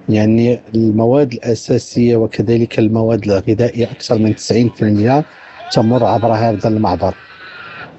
يعني 0.09 0.59
المواد 0.75 1.33
الأساسية 1.33 2.15
وكذلك 2.15 2.79
المواد 2.79 3.23
الغذائية 3.23 3.85
أكثر 3.85 4.17
من 4.17 4.35
90% 4.35 5.23
تمر 5.71 6.03
عبر 6.05 6.33
هذا 6.33 6.67
المعبر 6.67 7.15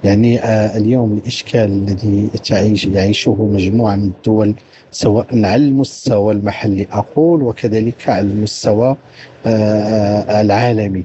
يعني 0.03 0.39
آه 0.39 0.77
اليوم 0.77 1.13
الإشكال 1.13 1.61
الذي 1.71 2.29
تعيش 2.45 2.85
يعيشه 2.85 3.35
مجموعة 3.51 3.95
من 3.95 4.03
الدول 4.03 4.53
سواء 4.91 5.25
على 5.33 5.55
المستوى 5.55 6.33
المحلي 6.33 6.87
أقول 6.91 7.43
وكذلك 7.43 8.09
على 8.09 8.27
المستوى 8.27 8.95
آه, 9.45 9.49
آه، 9.49 10.41
العالمي. 10.41 11.03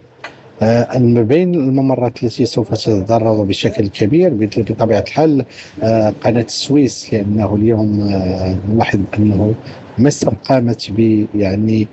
ما 0.94 1.22
بين 1.22 1.54
الممرات 1.54 2.24
التي 2.24 2.46
سوف 2.46 2.74
تتضرر 2.74 3.42
بشكل 3.42 3.88
كبير 3.88 4.50
بطبيعة 4.56 5.00
الحال 5.08 5.44
قناة 6.22 6.42
السويس 6.42 7.14
لأنه 7.14 7.54
اليوم 7.54 8.00
نلاحظ 8.68 9.00
أنه 9.18 9.54
مصر 9.98 10.28
قامت 10.28 10.90
ب 10.90 11.26
يعني 11.34 11.88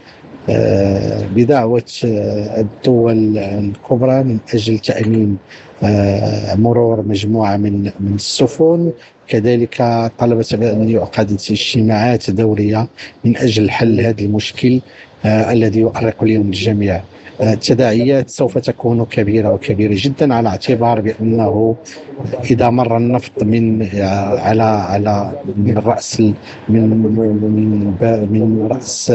بدعوة 1.35 1.83
الدول 2.03 3.37
الكبرى 3.37 4.23
من 4.23 4.37
أجل 4.53 4.79
تأمين 4.79 5.37
مرور 6.55 7.01
مجموعة 7.01 7.57
من 7.57 7.91
من 7.99 8.13
السفن. 8.15 8.91
كذلك 9.27 10.11
طلبت 10.19 10.55
بأن 10.55 10.89
يعقد 10.89 11.31
اجتماعات 11.31 12.31
دورية 12.31 12.87
من 13.25 13.37
أجل 13.37 13.69
حل 13.71 13.99
هذا 13.99 14.21
المشكل 14.21 14.81
الذي 15.25 15.79
يؤرق 15.79 16.23
اليوم 16.23 16.45
الجميع. 16.47 17.01
التداعيات 17.41 18.29
سوف 18.29 18.57
تكون 18.57 19.05
كبيرة 19.05 19.53
وكبيرة 19.53 19.93
جدا 19.97 20.33
على 20.33 20.49
اعتبار 20.49 21.01
بأنه 21.01 21.75
إذا 22.51 22.69
مر 22.69 22.97
النفط 22.97 23.43
من 23.43 23.87
على 24.39 24.63
على 24.63 25.31
من 25.57 25.77
رأس 25.77 26.19
من 26.69 26.89
من 26.89 27.93
من 28.31 28.67
رأس 28.71 29.13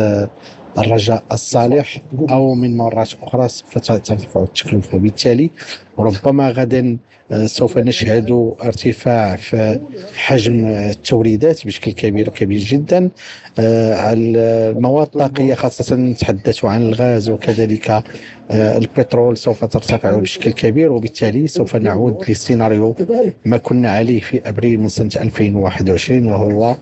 الرجاء 0.79 1.24
الصالح 1.33 2.01
أو 2.31 2.55
من 2.55 2.77
مرات 2.77 3.11
أخرى 3.22 3.49
سوف 3.49 3.79
ترتفع 3.79 4.43
التكلفه 4.43 4.97
وبالتالي 4.97 5.51
ربما 5.99 6.51
غدا 6.51 6.99
آه، 7.33 7.47
سوف 7.47 7.79
نشهد 7.79 8.55
ارتفاع 8.64 9.37
في 9.37 9.81
حجم 10.16 10.66
التوريدات 10.66 11.66
بشكل 11.66 11.93
كبير 11.93 12.29
كبير 12.29 12.61
جدا. 12.61 13.11
آه، 13.59 14.12
المواد 14.12 15.07
الطاقيه 15.07 15.55
خاصة 15.55 15.97
نتحدث 15.97 16.64
عن 16.64 16.83
الغاز 16.83 17.31
وكذلك 17.31 17.91
آه، 18.51 18.79
البترول 18.79 19.37
سوف 19.37 19.64
ترتفع 19.64 20.11
بشكل 20.16 20.51
كبير. 20.53 20.93
وبالتالي 20.93 21.47
سوف 21.47 21.77
نعود 21.77 22.24
للسيناريو 22.29 22.95
ما 23.45 23.57
كنا 23.57 23.91
عليه 23.91 24.20
في 24.20 24.49
أبريل 24.49 24.81
من 24.81 24.89
سنة 24.89 25.11
2021 25.16 26.27
وهو 26.27 26.77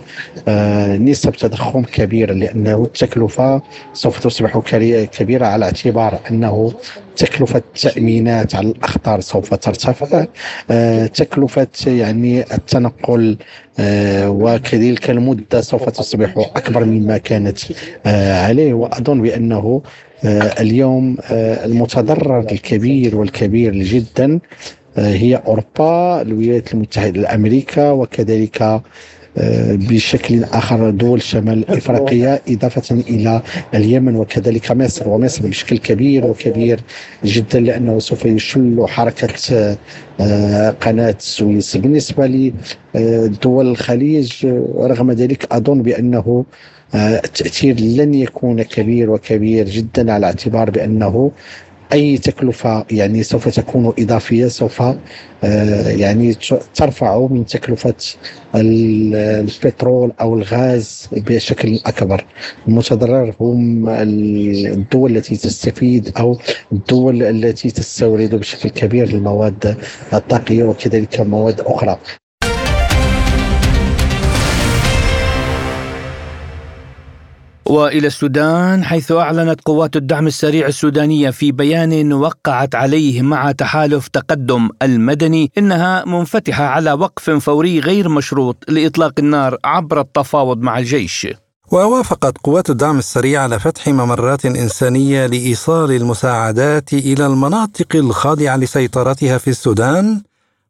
نسب 0.99 1.33
تضخم 1.33 1.83
كبيره 1.83 2.33
لأنه 2.33 2.85
التكلفة 2.85 3.63
سوف 3.93 4.19
تصبح 4.19 4.59
كبيرة 5.05 5.47
على 5.47 5.65
اعتبار 5.65 6.19
أنه 6.31 6.73
تكلفة 7.17 7.59
التأمينات 7.59 8.55
على 8.55 8.69
الأخطار 8.69 9.21
سوف 9.21 9.55
ترتفع. 9.55 10.27
آه، 10.71 11.07
تكلفة 11.07 11.67
يعني 11.87 12.55
التنقل 12.55 13.37
آه، 13.79 14.31
وكذلك 14.31 15.11
المدة 15.11 15.61
سوف 15.61 15.89
تصبح 15.89 16.35
أكبر 16.57 16.85
مما 16.85 17.19
كانت 17.19 17.59
آه، 18.07 18.47
عليه. 18.47 18.75
وأظن 18.75 19.23
بأنه 19.23 19.83
اليوم 20.61 21.17
المتضرر 21.31 22.41
الكبير 22.41 23.17
والكبير 23.17 23.75
جدا 23.75 24.39
هي 24.97 25.37
أوروبا 25.47 26.23
الولايات 26.23 26.75
المتحدة 26.75 27.21
الأمريكا 27.21 27.91
وكذلك 27.91 28.83
بشكل 29.37 30.45
آخر 30.45 30.91
دول 30.91 31.23
شمال 31.23 31.71
إفريقيا 31.71 32.41
إضافة 32.49 32.95
إلى 32.95 33.43
اليمن 33.75 34.17
وكذلك 34.17 34.73
مصر. 34.73 35.09
ومصر 35.09 35.47
بشكل 35.47 35.79
كبير 35.79 36.27
وكبير 36.27 36.81
جدا 37.25 37.61
لأنه 37.61 37.99
سوف 37.99 38.25
يشل 38.25 38.85
حركة 38.89 39.77
آه، 40.21 40.71
قناة 40.71 41.15
السويس 41.19 41.77
بالنسبة 41.77 42.53
لدول 42.95 43.67
الخليج 43.67 44.47
رغم 44.77 45.11
ذلك 45.13 45.53
أظن 45.53 45.83
بأنه 45.83 46.45
آه، 46.95 47.21
التأثير 47.25 47.81
لن 47.81 48.15
يكون 48.15 48.63
كبير 48.63 49.11
وكبير 49.11 49.69
جدا 49.69 50.13
على 50.13 50.27
اعتبار 50.27 50.71
بأنه 50.71 51.31
أي 51.95 52.19
تكلفة 52.19 52.87
يعني 52.91 53.23
سوف 53.23 53.49
تكون 53.49 53.93
إضافية 53.99 54.47
سوف 54.47 54.83
آه، 55.45 55.89
يعني 55.89 56.35
ترفع 56.75 57.27
من 57.31 57.47
تكلفة 57.47 57.95
البترول 58.55 60.13
أو 60.21 60.35
الغاز 60.35 61.09
بشكل 61.13 61.81
أكبر. 61.87 62.25
المتضرر 62.69 63.35
هم 63.41 63.89
الدول 63.89 65.17
التي 65.17 65.37
تستفيد 65.37 66.13
أو 66.19 66.39
الدول 66.73 67.23
التي 67.23 67.71
تستورد 67.71 68.35
بشكل 68.35 68.69
كبير 68.69 69.09
المواد 69.09 69.77
الطاقية 70.15 70.65
وكذلك 70.65 71.21
مواد 71.21 71.61
أخرى. 71.61 71.99
وإلى 77.67 78.07
السودان 78.07 78.85
حيث 78.85 79.13
أعلنت 79.13 79.61
قوات 79.65 79.97
الدعم 79.97 80.27
السريع 80.27 80.67
السودانية 80.67 81.31
في 81.31 81.53
بيان 81.53 82.13
وقعت 82.13 82.75
عليه 82.75 83.23
مع 83.23 83.53
تحالف 83.53 84.09
تقدم 84.09 84.69
المدني 84.83 85.53
إنها 85.59 86.05
منفتحة 86.05 86.65
على 86.65 86.93
وقف 86.93 87.31
فوري 87.31 87.81
غير 87.81 88.09
مشروط 88.09 88.57
لإطلاق 88.69 89.13
النار 89.19 89.57
عبر 89.65 90.01
التفاوض 90.01 90.59
مع 90.59 90.79
الجيش. 90.79 91.27
ووافقت 91.73 92.39
قوات 92.39 92.71
الدعم 92.71 92.99
السريع 92.99 93.43
على 93.43 93.59
فتح 93.59 93.89
ممرات 93.89 94.47
إنسانية 94.47 95.27
لإيصال 95.27 95.93
المساعدات 95.93 96.93
إلى 96.93 97.27
المناطق 97.27 97.97
الخاضعة 97.97 98.57
لسيطرتها 98.57 99.39
في 99.39 99.51
السودان 99.51 100.23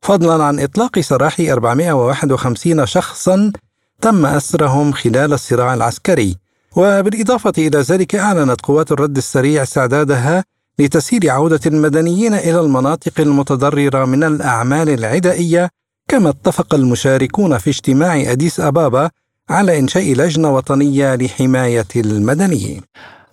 فضلا 0.03 0.45
عن 0.45 0.61
إطلاق 0.61 0.99
سراح 0.99 1.40
451 1.40 2.86
شخصا 2.86 3.53
تم 4.01 4.26
أسرهم 4.26 4.92
خلال 4.92 5.32
الصراع 5.32 5.74
العسكري 5.74 6.43
وبالإضافة 6.77 7.53
إلى 7.59 7.79
ذلك 7.79 8.14
أعلنت 8.14 8.61
قوات 8.61 8.93
الرد 8.93 9.16
السريع 9.16 9.62
استعدادها 9.62 10.45
لتسهيل 10.79 11.31
عودة 11.31 11.61
المدنيين 11.66 12.35
إلى 12.35 12.61
المناطق 12.61 13.20
المتضررة 13.20 14.05
من 14.05 14.25
الأعمال 14.25 14.89
العدائية 14.89 15.70
كما 16.09 16.29
اتفق 16.29 16.75
المشاركون 16.75 17.59
في 17.59 17.70
اجتماع 17.70 18.20
أديس 18.20 18.61
أبابا 18.61 19.11
على 19.51 19.79
إنشاء 19.79 20.12
لجنة 20.12 20.55
وطنية 20.55 21.14
لحماية 21.14 21.87
المدنيين. 21.97 22.81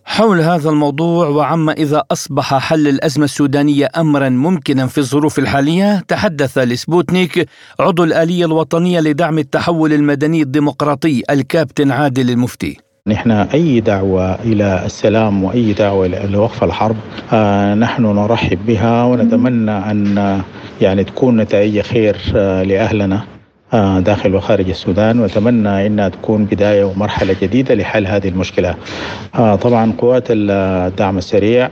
حول 0.06 0.42
هذا 0.42 0.70
الموضوع 0.70 1.28
وعما 1.28 1.72
إذا 1.72 2.04
أصبح 2.12 2.58
حل 2.58 2.88
الأزمة 2.88 3.26
السودانية 3.26 3.90
أمرا 3.98 4.30
ممكنا 4.30 4.88
في 4.88 4.98
الظروف 4.98 5.40
الحالية 5.40 6.00
تحدث 6.08 6.58
لسبوتنيك 6.58 7.50
عضو 7.80 8.04
الآلية 8.04 8.46
الوطنية 8.46 9.00
لدعم 9.00 9.40
التحول 9.40 9.94
المدني 9.94 10.42
الديمقراطي 10.42 11.24
الكابتن 11.30 11.92
عادل 11.92 12.30
المفتي. 12.30 12.91
نحن 13.08 13.32
أي 13.32 13.80
دعوة 13.80 14.36
إلى 14.36 14.86
السلام 14.86 15.44
وأي 15.44 15.74
دعوة 15.74 16.06
إلى 16.06 16.38
وقف 16.38 16.64
الحرب 16.64 16.96
آه 17.34 17.74
نحن 17.74 18.04
نرحب 18.06 18.66
بها 18.68 19.04
ونتمنى 19.04 19.72
أن 19.72 20.42
يعني 20.82 21.04
تكون 21.04 21.38
نتائج 21.38 21.80
خير 21.80 22.18
آه 22.36 22.64
لأهلنا 22.64 23.22
آه 23.74 24.00
داخل 24.00 24.36
وخارج 24.36 24.70
السودان 24.70 25.20
واتمنى 25.20 25.88
إنها 25.88 26.10
تكون 26.10 26.46
بداية 26.46 26.84
ومرحلة 26.84 27.36
جديدة 27.42 27.76
لحل 27.76 28.08
هذه 28.08 28.28
المشكلة. 28.28 28.76
آه 29.36 29.56
طبعا 29.56 29.94
قوات 29.98 30.24
الدعم 30.30 31.18
السريع 31.18 31.70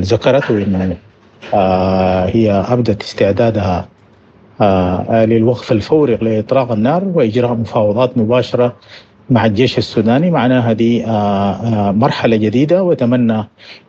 ذكرته 0.00 0.58
إنه 0.62 0.96
آه 1.54 2.26
هي 2.26 2.52
أبدت 2.68 3.02
استعدادها 3.02 3.88
آه 4.60 5.24
للوقف 5.24 5.72
الفوري 5.72 6.16
لاطلاق 6.16 6.72
النار 6.72 7.04
وإجراء 7.14 7.54
مفاوضات 7.54 8.18
مباشرة 8.18 8.74
مع 9.30 9.46
الجيش 9.46 9.78
السوداني 9.78 10.30
معناها 10.30 10.70
هذه 10.70 11.04
آه، 11.04 11.08
آه، 11.08 11.92
مرحلة 11.92 12.36
جديدة 12.36 12.82
وأتمنى 12.82 13.44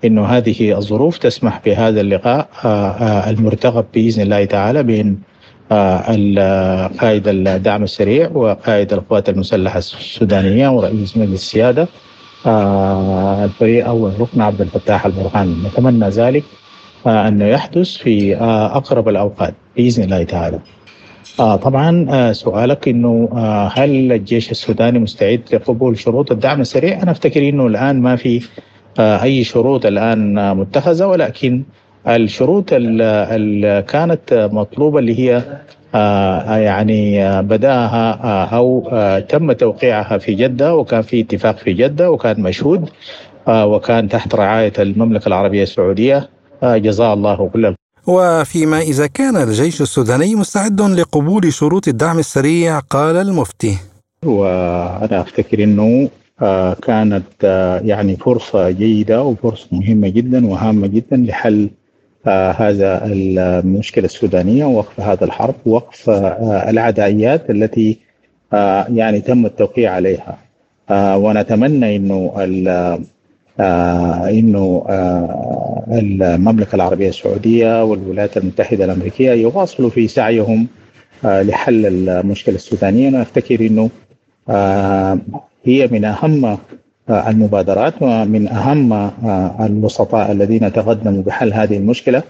أنه 0.05 0.25
هذه 0.25 0.77
الظروف 0.77 1.17
تسمح 1.17 1.61
بهذا 1.65 2.01
اللقاء 2.01 2.49
آه، 2.65 3.29
المرتقب 3.29 3.86
بإذن 3.93 4.21
الله 4.21 4.45
تعالى 4.45 4.83
بين 4.83 5.19
قائد 6.99 7.27
الدعم 7.27 7.83
السريع 7.83 8.29
وقائد 8.33 8.93
القوات 8.93 9.29
المسلحة 9.29 9.77
السودانية 9.77 10.69
ورئيس 10.69 11.17
مجلس 11.17 11.33
السيادة 11.41 11.88
الفريق 13.45 13.88
أول 13.88 14.11
ركن 14.19 14.41
عبد 14.41 14.61
الفتاح 14.61 15.05
البرهان. 15.05 15.63
نتمنى 15.63 16.09
ذلك 16.09 16.43
أنه 17.07 17.45
يحدث 17.45 17.97
في 17.97 18.36
أقرب 18.75 19.09
الأوقات 19.09 19.53
بإذن 19.77 20.03
الله 20.03 20.23
تعالى. 20.23 20.59
آه 21.39 21.55
طبعا 21.55 22.07
آه 22.09 22.32
سؤالك 22.32 22.88
إنه 22.88 23.30
آه 23.34 23.71
هل 23.76 24.11
الجيش 24.11 24.51
السوداني 24.51 24.99
مستعد 24.99 25.41
لقبول 25.53 25.97
شروط 25.99 26.32
الدعم 26.32 26.61
السريع؟ 26.61 27.03
أنا 27.03 27.11
أفتكر 27.11 27.49
إنه 27.49 27.67
الآن 27.67 28.01
ما 28.01 28.15
في 28.15 28.41
آه 28.99 29.23
أي 29.23 29.43
شروط 29.43 29.86
الآن 29.86 30.55
متخذة 30.57 31.07
ولكن 31.07 31.63
الشروط 32.07 32.69
اللي 32.73 33.84
كانت 33.88 34.49
مطلوبة 34.53 34.99
اللي 34.99 35.19
هي 35.19 35.43
آه، 35.95 36.57
يعني 36.57 37.41
بدأها 37.41 38.45
أو 38.45 38.89
تم 39.30 39.51
توقيعها 39.51 40.17
في 40.17 40.34
جدة 40.34 40.76
وكان 40.76 41.01
في 41.01 41.21
اتفاق 41.21 41.57
في 41.57 41.73
جدة 41.73 42.11
وكان 42.11 42.41
مشهود 42.41 42.89
وكان 43.47 44.09
تحت 44.09 44.36
رعاية 44.36 44.73
المملكة 44.80 45.28
العربية 45.28 45.63
السعودية 45.63 46.30
جزاه 46.63 47.13
الله 47.13 47.49
كل 47.53 47.76
وفيما 48.07 48.79
إذا 48.79 49.07
كان 49.07 49.35
الجيش 49.35 49.81
السوداني 49.81 50.35
مستعد 50.35 50.81
لقبول 50.81 51.53
شروط 51.53 51.87
الدعم 51.87 52.19
السريع 52.19 52.79
قال 52.79 53.15
المفتي. 53.15 53.77
وأنا 54.23 55.21
أفتكر 55.21 55.63
أنه 55.63 56.09
آه، 56.41 56.73
كانت 56.73 57.25
آه، 57.43 57.79
يعني 57.79 58.15
فرصة 58.15 58.69
جيدة 58.69 59.23
وفرصة 59.23 59.67
مهمة 59.71 60.09
جدا 60.09 60.47
وهامة 60.47 60.87
جدا 60.87 61.17
لحل 61.17 61.69
آه، 62.27 62.51
هذا 62.51 63.05
المشكلة 63.05 64.05
السودانية 64.05 64.65
ووقف 64.65 64.99
هذا 64.99 65.25
الحرب 65.25 65.55
ووقف 65.65 66.09
العدائيات 66.69 67.49
التي 67.49 67.99
يعني 68.89 69.21
تم 69.21 69.45
التوقيع 69.45 69.91
عليها. 69.93 70.37
ونتمنى 70.91 71.95
إنه 71.95 72.33
إنه 73.59 74.85
المملكة 75.91 76.75
العربية 76.75 77.09
السعودية 77.09 77.83
والولايات 77.83 78.37
المتحدة 78.37 78.85
الأمريكية 78.85 79.31
يواصلوا 79.31 79.89
في 79.89 80.07
سعيهم 80.07 80.67
لحل 81.23 81.85
المشكلة 81.85 82.55
السودانية. 82.55 83.09
أنا 83.09 83.21
أفتكر 83.21 83.61
أنه 83.61 83.89
هي 85.65 85.87
من 85.87 86.05
أهم 86.05 86.57
آه، 87.09 87.29
المبادرات 87.29 87.93
ومن 88.01 88.47
أهم 88.47 88.93
آه، 88.93 89.65
الوسطاء 89.65 90.31
الذين 90.31 90.73
تقدموا 90.73 91.23
بحل 91.23 91.53
هذه 91.53 91.77
المشكلة 91.77 92.23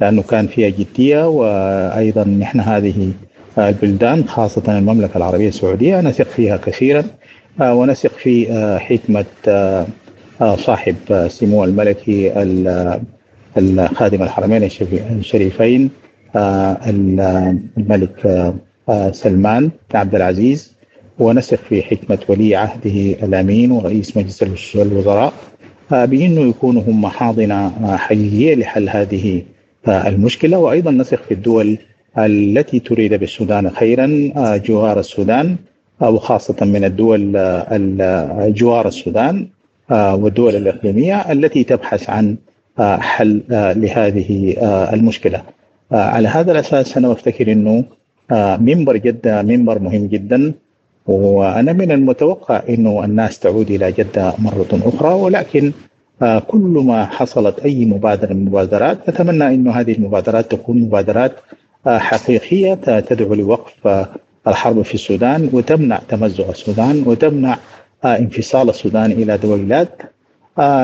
لأنه 0.00 0.22
كان 0.22 0.46
فيها 0.46 0.68
جدية. 0.68 1.28
وأيضا 1.28 2.24
نحن 2.24 2.60
هذه 2.60 3.12
البلدان 3.58 4.24
خاصة 4.28 4.78
المملكة 4.78 5.16
العربية 5.16 5.48
السعودية 5.48 6.00
نثق 6.00 6.28
فيها 6.28 6.56
كثيرا. 6.56 7.04
آه، 7.60 7.74
ونثق 7.74 8.10
في 8.10 8.46
حكمة 8.80 9.24
صاحب 10.42 10.96
سمو 11.28 11.64
الملكي 11.64 12.32
الخادم 13.56 14.22
الحرمين 14.22 14.62
الشريفين 15.18 15.90
الملك 16.36 18.16
سلمان 19.12 19.70
عبد 19.94 20.14
العزيز. 20.14 20.72
ونثق 21.18 21.58
في 21.68 21.82
حكمة 21.82 22.18
ولي 22.28 22.56
عهده 22.56 23.24
الأمين 23.26 23.72
ورئيس 23.72 24.16
مجلس 24.16 24.42
الوزراء 24.76 25.32
آه، 25.92 26.04
بأنه 26.04 26.40
يكونوا 26.40 26.82
هم 26.82 27.06
حاضنة 27.06 27.66
آه، 27.66 27.96
حقيقية 27.96 28.54
لحل 28.54 28.88
هذه 28.88 29.42
آه، 29.88 30.08
المشكلة. 30.08 30.58
وأيضا 30.58 30.90
نثق 30.90 31.22
في 31.22 31.34
الدول 31.34 31.78
التي 32.18 32.80
تريد 32.80 33.14
بالسودان 33.14 33.70
خيرا 33.70 34.32
جوار 34.56 35.00
السودان 35.00 35.56
وخاصة 36.00 36.56
من 36.66 36.84
الدول 36.84 37.32
جوار 38.54 38.88
السودان. 38.88 39.48
والدول 39.92 40.56
الإقليمية 40.56 41.32
التي 41.32 41.64
تبحث 41.64 42.10
عن 42.10 42.36
حل 42.78 43.42
لهذه 43.50 44.56
المشكلة. 44.92 45.42
على 45.92 46.28
هذا 46.28 46.52
الأساس 46.52 46.96
أنا 46.96 47.12
أفتكر 47.12 47.52
أنه 47.52 47.84
منبر 48.58 48.96
جدة 48.96 49.42
منبر 49.42 49.78
مهم 49.78 50.06
جدا 50.06 50.52
وأنا 51.06 51.72
من 51.72 51.92
المتوقع 51.92 52.62
أنه 52.68 53.04
الناس 53.04 53.38
تعود 53.38 53.70
إلى 53.70 53.92
جدة 53.92 54.34
مرة 54.38 54.68
أخرى 54.72 55.14
ولكن 55.14 55.72
آه، 56.22 56.38
كل 56.38 56.82
ما 56.86 57.04
حصلت 57.06 57.58
أي 57.58 57.84
مبادرة 57.84 58.32
من 58.32 58.40
المبادرات 58.40 59.08
أتمنى 59.08 59.46
أن 59.46 59.68
هذه 59.68 59.92
المبادرات 59.92 60.50
تكون 60.50 60.80
مبادرات 60.80 61.32
آه، 61.86 61.98
حقيقية 61.98 62.74
تدعو 63.00 63.34
لوقف 63.34 63.86
آه، 63.86 64.08
الحرب 64.48 64.82
في 64.82 64.94
السودان 64.94 65.50
وتمنع 65.52 66.00
تمزق 66.08 66.48
السودان 66.48 67.02
وتمنع 67.06 67.58
انفصال 68.04 68.68
السودان 68.68 69.12
إلى 69.12 69.38
دولات 69.38 70.02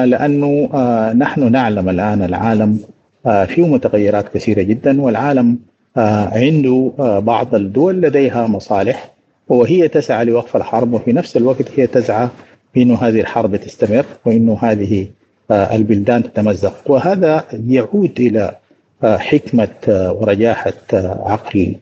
لأنه 0.04 0.68
نحن 1.12 1.52
نعلم 1.52 1.88
الآن 1.88 2.22
العالم 2.22 2.80
فيه 3.24 3.66
متغيرات 3.66 4.28
كثيرة 4.34 4.62
جدا 4.62 5.02
والعالم 5.02 5.58
عنده 5.96 6.92
بعض 7.18 7.54
الدول 7.54 8.00
لديها 8.00 8.46
مصالح 8.46 9.10
وهي 9.48 9.88
تسعى 9.88 10.24
لوقف 10.24 10.56
الحرب 10.56 10.92
وفي 10.92 11.12
نفس 11.12 11.36
الوقت 11.36 11.64
هي 11.76 11.86
تسعى 11.86 12.28
بأنه 12.74 12.94
هذه 12.94 13.20
الحرب 13.20 13.56
تستمر 13.56 14.04
وأنه 14.26 14.58
هذه 14.62 15.06
آه، 15.50 15.76
البلدان 15.76 16.22
تتمزق. 16.22 16.90
وهذا 16.90 17.44
يعود 17.68 18.20
إلى 18.20 18.52
آه، 19.04 19.16
حكمة 19.16 19.68
آه، 19.88 20.12
ورجاحة 20.12 20.72
عقل 20.92 21.74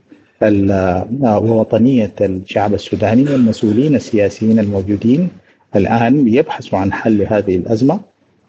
ووطنية 1.22 2.12
الشعب 2.20 2.74
السوداني 2.74 3.22
والمسؤولين 3.22 3.94
السياسيين 3.94 4.58
الموجودين 4.58 5.28
الآن 5.76 6.28
يبحثوا 6.28 6.78
عن 6.78 6.92
حل 6.92 7.26
هذه 7.30 7.56
الأزمة. 7.56 8.00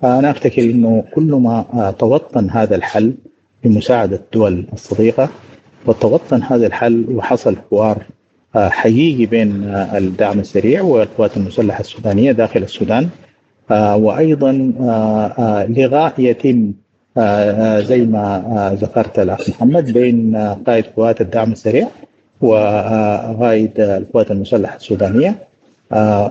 أنا 0.03 0.31
أفتكر 0.31 0.61
أنه 0.61 1.03
كل 1.13 1.31
ما 1.31 1.93
توطن 1.99 2.49
هذا 2.49 2.75
الحل 2.75 3.13
بمساعدة 3.63 4.15
الدول 4.15 4.65
الصديقة 4.73 5.29
وتوطن 5.85 6.43
هذا 6.43 6.67
الحل 6.67 7.05
وحصل 7.09 7.55
حوار 7.69 8.03
حقيقي 8.55 9.25
بين 9.25 9.63
الدعم 9.73 10.39
السريع 10.39 10.81
والقوات 10.81 11.37
المسلحة 11.37 11.79
السودانية 11.79 12.31
داخل 12.31 12.63
السودان 12.63 13.09
آه، 13.71 13.95
آه، 13.95 15.25
آه، 15.39 15.65
لغاء 15.65 16.13
يتم 16.17 16.73
زي 17.81 18.05
ما 18.05 18.77
ذكرت 18.81 19.19
الأخ 19.19 19.49
محمد 19.49 19.91
بين 19.91 20.35
قائد 20.67 20.85
قوات 20.85 21.21
الدعم 21.21 21.51
السريع 21.51 21.87
وقائد 22.41 23.79
القوات 23.79 24.31
المسلحة 24.31 24.75
السودانية. 24.75 25.35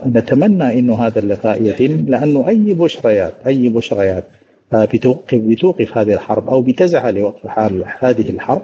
نتمنى 0.07 0.79
إنه 0.79 0.95
هذا 0.95 1.19
اللقاء 1.19 1.63
يتم 1.63 2.07
لأنه 2.09 2.49
أي 2.49 2.75
بشريات 2.75 3.35
أي 3.47 3.69
بشريات 3.69 4.25
بتوقف 4.73 5.39
بتوقف 5.39 5.99
هذه 5.99 6.13
الحرب 6.13 6.49
أو 6.49 6.63
بتسعى 6.63 7.13
لوقف 7.13 7.59
هذه 8.01 8.31
الحرب 8.31 8.63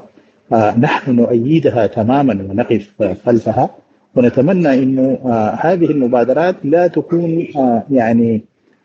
آه، 0.53 0.79
نحن 0.79 1.17
نؤيدها 1.17 1.87
تماما 1.87 2.35
ونقف 2.51 2.91
خلفها. 3.27 3.71
ونتمنى 4.17 4.75
إنه 4.75 5.19
آه، 5.25 5.59
هذه 5.61 5.85
المبادرات 5.85 6.57
لا 6.65 6.87
تكون 6.87 7.47
آه، 7.57 7.83
يعني 7.91 8.45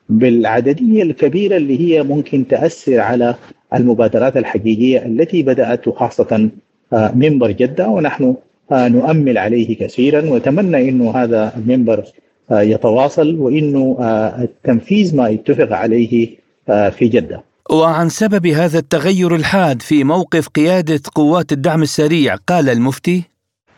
بالعددية 0.10 1.04
الكبيرة 1.04 1.58
اللي 1.58 1.80
هي 1.80 2.04
ممكن 2.04 2.48
تأثر 2.48 3.00
على 3.00 3.36
المبادرات 3.74 4.38
الحقيقية 4.38 5.06
التي 5.06 5.44
بدأت 5.44 5.90
خاصة 5.90 6.50
منبر 6.94 7.52
جدة 7.52 7.88
ونحن 7.88 8.36
نؤمل 8.72 9.38
عليه 9.38 9.78
كثيرا 9.78 10.30
ونتمنى 10.30 10.90
إنه 10.90 11.12
هذا 11.12 11.54
المنبر 11.58 12.04
يتواصل 12.52 13.36
وإنه 13.36 13.98
التنفيذ 14.42 15.16
ما 15.16 15.34
اتفق 15.34 15.76
عليه 15.76 16.30
في 16.68 17.08
جدة. 17.08 17.44
وعن 17.72 18.10
سبب 18.10 18.48
هذا 18.48 18.80
التغير 18.80 19.36
الحاد 19.36 19.82
في 19.82 20.04
موقف 20.04 20.48
قيادة 20.48 21.02
قوات 21.16 21.52
الدعم 21.52 21.82
السريع 21.82 22.36
قال 22.36 22.70
المفتي 22.70 23.24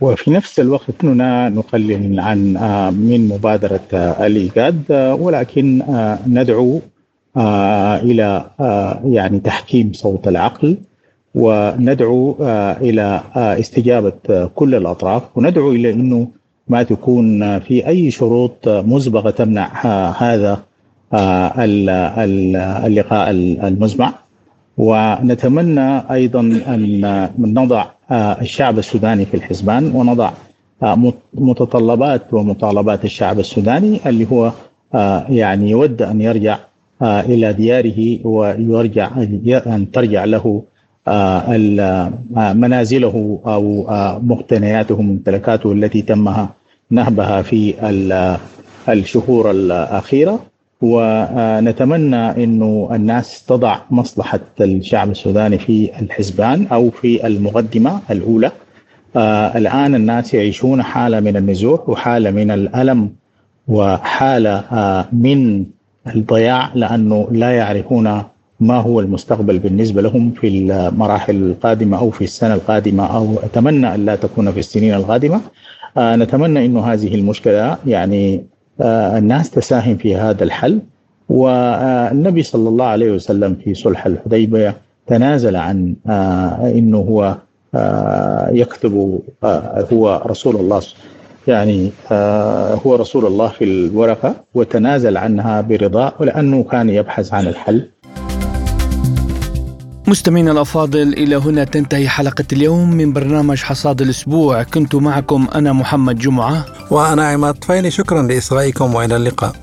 وفي 0.02 0.32
نفس 0.32 0.60
الوقت 0.60 1.04
اننا 1.04 1.50
نقلل 1.50 2.20
عن 2.20 2.58
آه، 2.58 2.90
من 2.90 3.28
مبادرة 3.28 3.82
آه، 3.94 4.28
الإيجاد 4.28 4.84
آه، 4.92 5.16
ولكن 5.16 5.84
ندعو 6.28 6.82
إلى 8.04 8.46
يعني 9.06 9.40
تحكيم 9.40 9.94
صوت 9.94 10.28
العقل 10.28 10.78
وندعو 11.36 12.36
إلى 12.82 13.22
استجابة 13.36 14.46
كل 14.56 14.76
الأطراف 14.76 15.24
وندعو 15.36 15.72
إلى 15.72 15.90
إنه 15.90 16.28
ما 16.68 16.84
تكون 16.84 17.60
في 17.60 17.88
أي 17.88 18.12
شروط 18.12 18.68
مسبقة 18.68 19.30
تمنع 19.30 19.68
هذا 20.12 20.64
اللقاء 22.86 23.30
المزمع 23.68 24.14
ونتمنى 24.78 26.12
أيضا 26.12 26.40
أن 26.68 27.30
نضع 27.40 27.86
الشعب 28.12 28.80
السوداني 28.80 29.26
في 29.26 29.34
الحسبان 29.38 29.92
ونضع 29.96 30.32
آه، 30.84 31.14
متطلبات 31.34 32.34
ومطالبات 32.34 33.06
الشعب 33.06 33.40
السوداني 33.40 34.00
اللي 34.06 34.28
هو 34.32 34.52
يعني 35.30 35.70
يود 35.70 36.02
أن 36.02 36.22
يرجع 36.22 36.58
إلى 37.02 37.54
دياره 37.54 38.20
ويرجع 38.28 39.12
أن 39.68 39.88
ترجع 39.94 40.26
له 40.26 40.64
منازله 42.54 43.40
أو 43.46 43.86
مقتنياته 44.24 44.96
وممتلكاته 44.96 45.72
التي 45.72 46.02
تمها 46.02 46.50
نهبها 46.92 47.42
في 47.42 47.74
الشهور 48.90 49.52
الأخيرة. 49.52 50.40
ونتمنى 50.82 52.44
إنه 52.44 52.90
الناس 52.94 53.46
تضع 53.46 53.78
مصلحة 53.92 54.40
الشعب 54.62 55.12
السوداني 55.12 55.58
في 55.58 55.92
الحسبان 56.02 56.68
أو 56.72 56.90
في 56.90 57.28
المقدمة 57.28 58.00
الأولى. 58.12 58.52
آه 59.16 59.58
الآن 59.58 59.96
الناس 59.96 60.34
يعيشون 60.34 60.84
حالة 60.84 61.20
من 61.20 61.38
النزوح 61.38 61.90
وحالة 61.90 62.32
من 62.32 62.52
الألم 62.52 63.10
وحالة 63.68 64.58
آه 64.72 65.06
من 65.14 65.66
الضياع 66.16 66.72
لأنه 66.76 67.28
لا 67.32 67.52
يعرفون 67.52 68.24
ما 68.60 68.78
هو 68.78 69.00
المستقبل 69.00 69.60
بالنسبة 69.60 70.02
لهم 70.02 70.32
في 70.32 70.48
المراحل 70.48 71.36
القادمة 71.36 71.98
أو 72.00 72.10
في 72.12 72.24
السنة 72.24 72.54
القادمة 72.54 73.06
أو 73.06 73.36
أتمنى 73.44 73.96
أن 73.96 74.06
لا 74.06 74.16
تكون 74.16 74.52
في 74.52 74.60
السنين 74.60 74.94
القادمة 74.94 75.42
آه، 75.98 76.16
نتمنى 76.16 76.66
أنه 76.66 76.94
هذه 76.94 77.16
المشكلة 77.16 77.78
يعني 77.88 78.46
الناس 78.82 79.52
تساهم 79.52 79.98
في 79.98 80.16
هذا 80.16 80.44
الحل. 80.44 80.80
والنبي 81.30 82.44
صلى 82.44 82.70
الله 82.70 82.86
عليه 82.86 83.12
وسلم 83.12 83.56
في 83.64 83.74
صلح 83.74 84.06
الحديبية 84.06 84.78
تنازل 85.08 85.56
عن 85.56 85.96
أنه 86.64 86.98
هو 86.98 87.38
يكتب 88.54 89.20
هو 89.94 90.22
رسول 90.26 90.56
الله 90.56 90.82
يعني 91.48 91.92
هو 92.86 92.96
رسول 92.96 93.26
الله 93.26 93.48
في 93.48 93.64
الورقة 93.64 94.36
وتنازل 94.56 95.18
عنها 95.18 95.62
برضا 95.62 96.14
ولأنه 96.20 96.64
كان 96.64 96.90
يبحث 96.90 97.34
عن 97.34 97.48
الحل. 97.48 97.88
مستمعينا 100.10 100.52
الأفاضل 100.52 101.14
إلى 101.14 101.36
هنا 101.36 101.64
تنتهي 101.64 102.10
حلقة 102.10 102.46
اليوم 102.54 102.92
من 102.92 103.14
برنامج 103.14 103.58
حصاد 103.58 104.02
الأسبوع. 104.02 104.64
كنت 104.64 104.96
معكم 104.96 105.48
أنا 105.56 105.74
محمد 105.74 106.18
جمعة. 106.18 106.66
وأنا 106.92 107.28
عماد 107.28 107.54
طفيلي. 107.54 107.92
شكرا 107.92 108.22
لإصغائكم 108.22 108.96
وإلى 108.96 109.16
اللقاء. 109.16 109.56